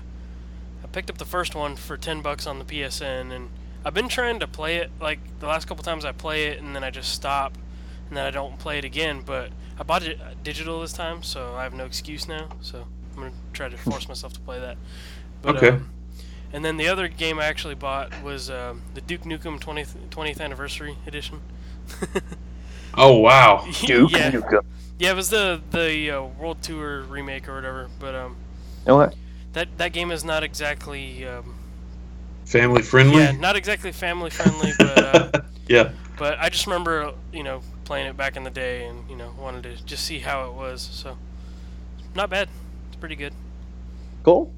I 0.82 0.86
picked 0.92 1.08
up 1.10 1.18
the 1.18 1.24
first 1.24 1.54
one 1.54 1.76
for 1.76 1.96
ten 1.96 2.20
bucks 2.20 2.46
on 2.46 2.58
the 2.58 2.64
PSN, 2.64 3.32
and 3.32 3.50
I've 3.84 3.94
been 3.94 4.08
trying 4.08 4.38
to 4.40 4.46
play 4.46 4.76
it 4.76 4.90
like 5.00 5.18
the 5.40 5.46
last 5.46 5.66
couple 5.66 5.82
times 5.82 6.04
I 6.04 6.12
play 6.12 6.44
it, 6.48 6.60
and 6.60 6.74
then 6.76 6.84
I 6.84 6.90
just 6.90 7.12
stop, 7.12 7.56
and 8.08 8.16
then 8.16 8.24
I 8.26 8.30
don't 8.30 8.58
play 8.58 8.78
it 8.78 8.84
again. 8.84 9.22
But 9.24 9.50
I 9.78 9.82
bought 9.82 10.02
it 10.02 10.20
uh, 10.20 10.34
digital 10.42 10.80
this 10.80 10.92
time, 10.92 11.22
so 11.22 11.54
I 11.54 11.62
have 11.62 11.72
no 11.74 11.86
excuse 11.86 12.28
now. 12.28 12.48
So 12.60 12.86
I'm 13.14 13.22
gonna 13.22 13.32
try 13.54 13.68
to 13.68 13.76
force 13.78 14.06
myself 14.08 14.32
to 14.34 14.40
play 14.40 14.60
that. 14.60 14.76
But, 15.42 15.56
Okay. 15.56 15.68
Um, 15.70 15.90
and 16.52 16.64
then 16.64 16.76
the 16.76 16.86
other 16.86 17.08
game 17.08 17.40
I 17.40 17.46
actually 17.46 17.74
bought 17.74 18.22
was 18.22 18.48
um, 18.48 18.82
the 18.94 19.00
Duke 19.00 19.22
Nukem 19.22 19.58
20th, 19.58 19.96
20th 20.10 20.40
Anniversary 20.40 20.96
Edition. 21.04 21.40
oh 22.94 23.18
wow, 23.18 23.66
Duke. 23.84 24.12
yeah, 24.12 24.30
Nukem. 24.30 24.64
Yeah, 24.98 25.10
it 25.10 25.16
was 25.16 25.30
the 25.30 25.60
the 25.70 26.10
uh, 26.10 26.22
World 26.22 26.62
Tour 26.62 27.02
remake 27.02 27.48
or 27.48 27.54
whatever. 27.54 27.88
But 27.98 28.14
um, 28.14 28.36
Okay. 28.86 29.14
that 29.52 29.68
that 29.78 29.92
game 29.92 30.10
is 30.10 30.24
not 30.24 30.42
exactly 30.42 31.26
um, 31.26 31.54
family 32.44 32.82
friendly. 32.82 33.22
yeah, 33.22 33.32
not 33.32 33.56
exactly 33.56 33.92
family 33.92 34.30
friendly, 34.30 34.72
but 34.72 35.02
uh, 35.02 35.30
yeah, 35.68 35.92
but 36.16 36.38
I 36.38 36.48
just 36.48 36.66
remember 36.66 37.12
you 37.32 37.42
know 37.42 37.62
playing 37.84 38.06
it 38.06 38.16
back 38.16 38.36
in 38.36 38.44
the 38.44 38.50
day 38.50 38.86
and 38.86 39.08
you 39.10 39.16
know 39.16 39.32
wanted 39.38 39.62
to 39.64 39.84
just 39.84 40.04
see 40.04 40.20
how 40.20 40.48
it 40.48 40.54
was. 40.54 40.82
So 40.82 41.16
not 42.14 42.30
bad. 42.30 42.48
It's 42.88 42.96
pretty 42.96 43.16
good. 43.16 43.34
Cool. 44.22 44.52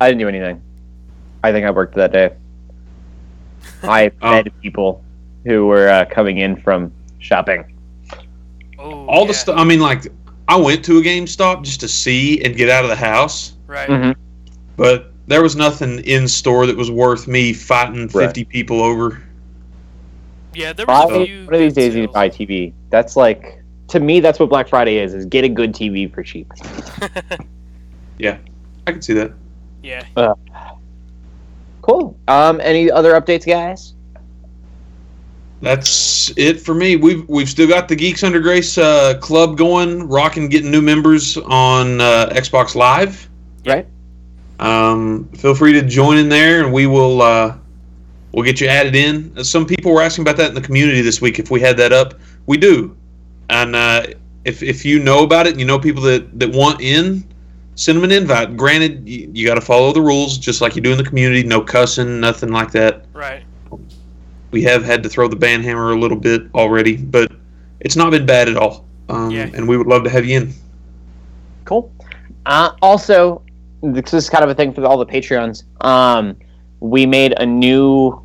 I 0.00 0.08
didn't 0.08 0.20
do 0.20 0.28
anything. 0.28 0.62
I 1.42 1.52
think 1.52 1.66
I 1.66 1.70
worked 1.70 1.94
that 1.96 2.12
day. 2.12 2.36
I 3.86 4.10
Oh. 4.22 4.42
fed 4.42 4.52
people 4.62 5.04
who 5.44 5.66
were 5.66 5.88
uh, 5.88 6.04
coming 6.06 6.38
in 6.38 6.56
from 6.56 6.92
shopping. 7.18 7.75
Oh, 8.86 9.06
all 9.06 9.20
yeah, 9.22 9.26
the 9.28 9.34
stuff. 9.34 9.58
I 9.58 9.64
mean, 9.64 9.80
like 9.80 10.06
I 10.48 10.56
went 10.56 10.84
to 10.86 10.98
a 10.98 11.02
GameStop 11.02 11.62
just 11.64 11.80
to 11.80 11.88
see 11.88 12.42
and 12.44 12.56
get 12.56 12.68
out 12.70 12.84
of 12.84 12.90
the 12.90 12.96
house, 12.96 13.54
Right. 13.66 13.88
Mhm. 13.88 14.14
but 14.76 15.12
there 15.26 15.42
was 15.42 15.56
nothing 15.56 15.98
in 16.00 16.28
store 16.28 16.66
that 16.66 16.76
was 16.76 16.90
worth 16.90 17.26
me 17.26 17.52
fighting 17.52 18.02
Right. 18.02 18.26
fifty 18.26 18.44
people 18.44 18.80
over. 18.82 19.22
Yeah, 20.54 20.72
there 20.72 20.86
was 20.86 21.10
Buy 21.10 21.16
a 21.16 21.26
few. 21.26 21.44
one 21.46 21.54
of 21.54 21.60
these 21.60 21.74
good 21.74 21.80
days 21.80 21.94
you 21.96 22.04
sales. 22.04 22.14
buy 22.14 22.28
TV. 22.28 22.72
That's 22.90 23.16
like 23.16 23.62
to 23.88 24.00
me 24.00 24.20
that's 24.20 24.38
what 24.38 24.48
Black 24.48 24.68
Friday 24.68 24.96
is: 24.98 25.14
is 25.14 25.26
get 25.26 25.44
a 25.44 25.48
good 25.48 25.72
TV 25.74 26.06
for 26.12 26.22
cheap. 26.22 26.50
Yeah, 28.18 28.38
I 28.86 28.92
can 28.92 29.02
see 29.02 29.12
that. 29.12 29.32
yeah. 29.82 30.02
Cool. 31.82 32.16
Um, 32.28 32.60
any 32.62 32.90
other 32.90 33.12
updates, 33.12 33.46
guys? 33.46 33.92
That's 35.62 36.32
it 36.36 36.60
for 36.60 36.74
me. 36.74 36.96
We've 36.96 37.26
we've 37.28 37.48
still 37.48 37.66
got 37.66 37.88
the 37.88 37.96
Geeks 37.96 38.22
Under 38.22 38.40
Grace 38.40 38.76
uh, 38.76 39.18
club 39.18 39.56
going, 39.56 40.06
rocking, 40.06 40.48
getting 40.48 40.70
new 40.70 40.82
members 40.82 41.38
on 41.38 42.00
uh, 42.00 42.28
Xbox 42.32 42.74
Live. 42.74 43.28
Right. 43.64 43.86
Um, 44.58 45.28
feel 45.30 45.54
free 45.54 45.72
to 45.72 45.82
join 45.82 46.18
in 46.18 46.28
there, 46.28 46.62
and 46.62 46.72
we 46.72 46.86
will 46.86 47.22
uh, 47.22 47.56
we'll 48.32 48.44
get 48.44 48.60
you 48.60 48.68
added 48.68 48.94
in. 48.94 49.32
Uh, 49.36 49.42
Some 49.42 49.66
people 49.66 49.92
were 49.92 50.02
asking 50.02 50.22
about 50.22 50.36
that 50.36 50.48
in 50.48 50.54
the 50.54 50.60
community 50.60 51.00
this 51.00 51.20
week. 51.20 51.38
If 51.38 51.50
we 51.50 51.60
had 51.60 51.76
that 51.78 51.92
up, 51.92 52.14
we 52.46 52.58
do. 52.58 52.94
And 53.48 53.74
uh, 53.74 54.06
if 54.44 54.62
if 54.62 54.84
you 54.84 54.98
know 54.98 55.24
about 55.24 55.46
it, 55.46 55.52
and 55.52 55.60
you 55.60 55.66
know 55.66 55.78
people 55.78 56.02
that 56.02 56.38
that 56.38 56.52
want 56.52 56.82
in, 56.82 57.26
send 57.76 57.96
them 57.96 58.04
an 58.04 58.12
invite. 58.12 58.56
Granted, 58.58 59.08
you, 59.08 59.30
you 59.32 59.46
got 59.46 59.54
to 59.54 59.62
follow 59.62 59.92
the 59.92 60.02
rules 60.02 60.36
just 60.36 60.60
like 60.60 60.76
you 60.76 60.82
do 60.82 60.92
in 60.92 60.98
the 60.98 61.04
community. 61.04 61.42
No 61.42 61.62
cussing, 61.62 62.20
nothing 62.20 62.50
like 62.50 62.72
that. 62.72 63.06
Right. 63.14 63.42
We 64.56 64.62
have 64.62 64.86
had 64.86 65.02
to 65.02 65.10
throw 65.10 65.28
the 65.28 65.36
ban 65.36 65.62
hammer 65.62 65.92
a 65.92 65.98
little 65.98 66.16
bit 66.16 66.44
already, 66.54 66.96
but 66.96 67.30
it's 67.80 67.94
not 67.94 68.10
been 68.10 68.24
bad 68.24 68.48
at 68.48 68.56
all. 68.56 68.86
Um, 69.10 69.30
Yeah. 69.30 69.50
And 69.52 69.68
we 69.68 69.76
would 69.76 69.86
love 69.86 70.02
to 70.04 70.08
have 70.08 70.24
you 70.24 70.38
in. 70.38 70.54
Cool. 71.66 71.92
Uh, 72.46 72.70
also, 72.80 73.42
this 73.82 74.14
is 74.14 74.30
kind 74.30 74.42
of 74.42 74.48
a 74.48 74.54
thing 74.54 74.72
for 74.72 74.82
all 74.86 74.96
the 74.96 75.04
Patreons. 75.04 75.64
Um, 75.84 76.36
we 76.80 77.04
made 77.04 77.34
a 77.38 77.44
new. 77.44 78.18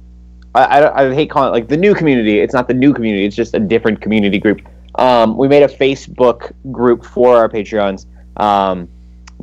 I, 0.56 0.64
I, 0.64 1.10
I 1.10 1.14
hate 1.14 1.30
calling 1.30 1.50
it 1.50 1.52
like 1.52 1.68
the 1.68 1.76
new 1.76 1.94
community. 1.94 2.40
It's 2.40 2.54
not 2.54 2.70
the 2.70 2.76
new 2.76 2.94
community. 2.94 3.26
It's 3.26 3.36
just 3.36 3.54
a 3.54 3.60
different 3.60 4.00
community 4.00 4.40
group. 4.40 4.62
Um, 4.96 5.36
we 5.36 5.50
made 5.50 5.64
a 5.64 5.68
Facebook 5.68 6.54
group 6.72 7.04
for 7.04 7.36
our 7.36 7.50
Patreons. 7.50 8.06
Um, 8.38 8.88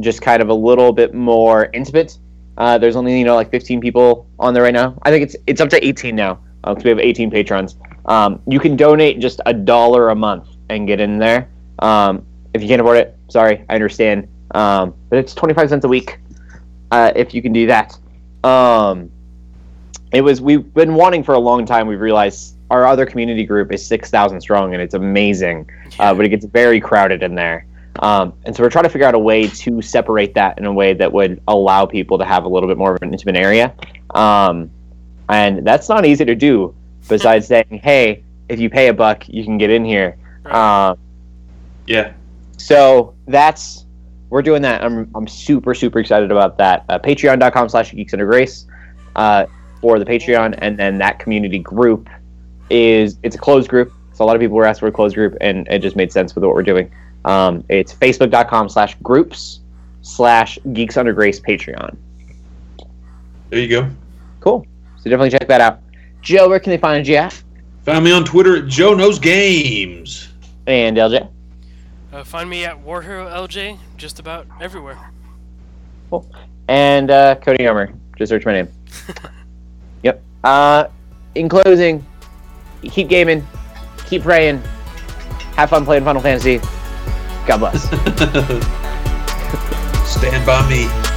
just 0.01 0.23
kind 0.23 0.41
of 0.41 0.49
a 0.49 0.55
little 0.55 0.95
bit 0.95 1.13
more 1.13 1.69
intimate. 1.75 2.17
Uh, 2.57 2.79
there's 2.79 2.97
only 2.97 3.19
you 3.19 3.27
know 3.27 3.35
like 3.35 3.51
15 3.51 3.79
people 3.79 4.27
on 4.39 4.55
there 4.55 4.63
right 4.63 4.73
now. 4.73 4.99
I 5.03 5.11
think 5.11 5.25
it's 5.25 5.37
it's 5.47 5.61
up 5.61 5.69
to 5.69 5.87
18 5.87 6.17
now 6.17 6.39
because 6.65 6.85
we 6.85 6.91
have 6.91 6.99
18 6.99 7.31
patrons. 7.31 7.77
Um, 8.07 8.41
you 8.47 8.59
can 8.59 8.77
donate 8.77 9.21
just 9.21 9.41
a 9.47 9.53
dollar 9.53 10.11
a 10.11 10.15
month 10.15 10.49
and 10.69 10.87
get 10.87 11.01
in 11.01 11.19
there. 11.19 11.49
Um, 11.81 12.25
if 12.55 12.63
you 12.63 12.69
can't 12.69 12.81
afford 12.81 12.99
it, 12.99 13.17
sorry, 13.29 13.65
I 13.69 13.75
understand. 13.75 14.29
Um, 14.53 14.95
but 15.11 15.19
it's 15.19 15.35
25 15.35 15.69
cents 15.69 15.85
a 15.85 15.89
week 15.89 16.19
uh, 16.91 17.13
if 17.15 17.35
you 17.35 17.43
can 17.43 17.53
do 17.53 17.67
that. 17.67 17.99
Um, 18.45 19.11
it 20.13 20.23
was 20.23 20.41
we've 20.41 20.73
been 20.73 20.95
wanting 20.95 21.23
for 21.23 21.35
a 21.35 21.39
long 21.39 21.67
time. 21.67 21.87
We've 21.87 22.01
realized 22.01 22.57
our 22.71 22.87
other 22.87 23.07
community 23.07 23.45
group 23.45 23.73
is 23.73 23.87
6,000 23.87 24.41
strong 24.41 24.75
and 24.75 24.83
it's 24.83 24.95
amazing, 24.95 25.69
uh, 25.99 26.15
but 26.15 26.25
it 26.25 26.31
gets 26.31 26.45
very 26.47 26.81
crowded 26.81 27.23
in 27.23 27.35
there. 27.35 27.67
Um, 28.01 28.35
and 28.45 28.55
so 28.55 28.63
we're 28.63 28.71
trying 28.71 28.85
to 28.85 28.91
figure 28.91 29.07
out 29.07 29.15
a 29.15 29.19
way 29.19 29.49
to 29.49 29.83
separate 29.83 30.35
that 30.35 30.59
in 30.59 30.67
a 30.67 30.73
way 30.73 30.95
that 30.95 31.13
would 31.13 31.43
allow 31.49 31.85
people 31.85 32.17
to 32.19 32.25
have 32.25 32.45
a 32.45 32.49
little 32.49 32.69
bit 32.69 32.79
more 32.79 32.95
of 32.95 33.03
an 33.03 33.11
intimate 33.11 33.37
area. 33.37 33.75
Um, 34.15 34.71
and 35.29 35.67
that's 35.67 35.89
not 35.89 36.05
easy 36.07 36.25
to 36.25 36.35
do. 36.35 36.75
Besides 37.09 37.47
saying, 37.53 37.81
"Hey, 37.83 38.23
if 38.49 38.59
you 38.61 38.69
pay 38.71 38.89
a 38.89 38.95
buck, 38.95 39.29
you 39.29 39.45
can 39.45 39.59
get 39.59 39.71
in 39.71 39.85
here." 39.85 40.17
Right. 40.45 40.91
Um, 40.91 40.99
Yeah. 41.87 42.13
so 42.57 43.15
that's 43.27 43.85
we're 44.31 44.43
doing 44.43 44.63
that. 44.63 44.83
I'm 44.85 45.11
I'm 45.15 45.27
super 45.27 45.75
super 45.75 45.99
excited 45.99 46.31
about 46.31 46.59
that. 46.59 46.85
Uh, 46.89 46.99
Patreon.com 46.99 47.69
slash 47.69 47.93
Geeks 47.93 48.13
Under 48.13 48.27
Grace 48.27 48.67
uh, 49.17 49.47
for 49.81 49.99
the 49.99 50.05
Patreon, 50.05 50.59
and 50.59 50.79
then 50.79 50.99
that 50.99 51.19
community 51.19 51.59
group 51.59 52.09
is 52.71 53.19
it's 53.23 53.37
a 53.37 53.39
closed 53.39 53.69
group. 53.71 53.93
So 54.13 54.25
a 54.25 54.27
lot 54.27 54.35
of 54.37 54.41
people 54.41 54.57
were 54.57 54.67
asked 54.67 54.81
for 54.81 54.89
a 54.89 54.93
closed 54.93 55.15
group, 55.15 55.37
and 55.41 55.67
it 55.69 55.79
just 55.79 55.95
made 55.97 56.13
sense 56.13 56.35
with 56.35 56.43
what 56.45 56.53
we're 56.55 56.63
doing. 56.65 56.91
Um, 57.25 57.63
it's 57.69 57.95
Facebook.com 57.95 58.69
slash 58.69 58.97
groups 59.03 59.61
slash 60.03 60.59
Geeks 60.73 60.97
Under 60.97 61.13
Grace 61.13 61.39
Patreon. 61.41 61.97
There 63.51 63.61
you 63.61 63.69
go. 63.69 63.89
Cool. 64.41 64.67
So 64.99 65.11
definitely 65.11 65.31
check 65.31 65.49
that 65.49 65.61
out. 65.61 65.81
Joe, 66.23 66.49
where 66.49 66.61
can 66.61 66.71
they 66.71 66.79
find 66.79 67.07
you 67.07 67.17
at? 67.17 67.43
Find 67.85 68.05
me 68.05 68.13
on 68.13 68.25
Twitter 68.25 68.57
at 68.57 68.67
Joe 68.67 68.95
Knows 68.95 69.19
Games. 69.19 70.29
And 70.67 70.97
LJ. 70.97 71.29
Uh, 72.13 72.25
find 72.25 72.51
me 72.51 72.65
at 72.65 72.79
War 72.81 73.01
Hero 73.01 73.29
LJ 73.29 73.79
just 73.97 74.19
about 74.19 74.47
everywhere. 74.61 74.99
Cool. 76.11 76.31
And 76.69 77.11
uh, 77.11 77.37
Cody 77.37 77.67
Armor. 77.67 77.95
Just 78.17 78.31
search 78.31 78.45
my 78.45 78.53
name. 78.53 78.69
yep. 80.03 80.23
Uh, 80.45 80.89
in 81.35 81.49
closing, 81.49 82.05
keep 82.83 83.09
gaming, 83.09 83.47
keep 84.07 84.23
praying, 84.23 84.61
have 85.57 85.71
fun 85.71 85.85
playing 85.85 86.05
Final 86.05 86.21
Fantasy. 86.21 86.59
God 87.47 87.59
bless. 87.59 87.85
Stand 90.11 90.45
by 90.45 90.69
me. 90.69 91.08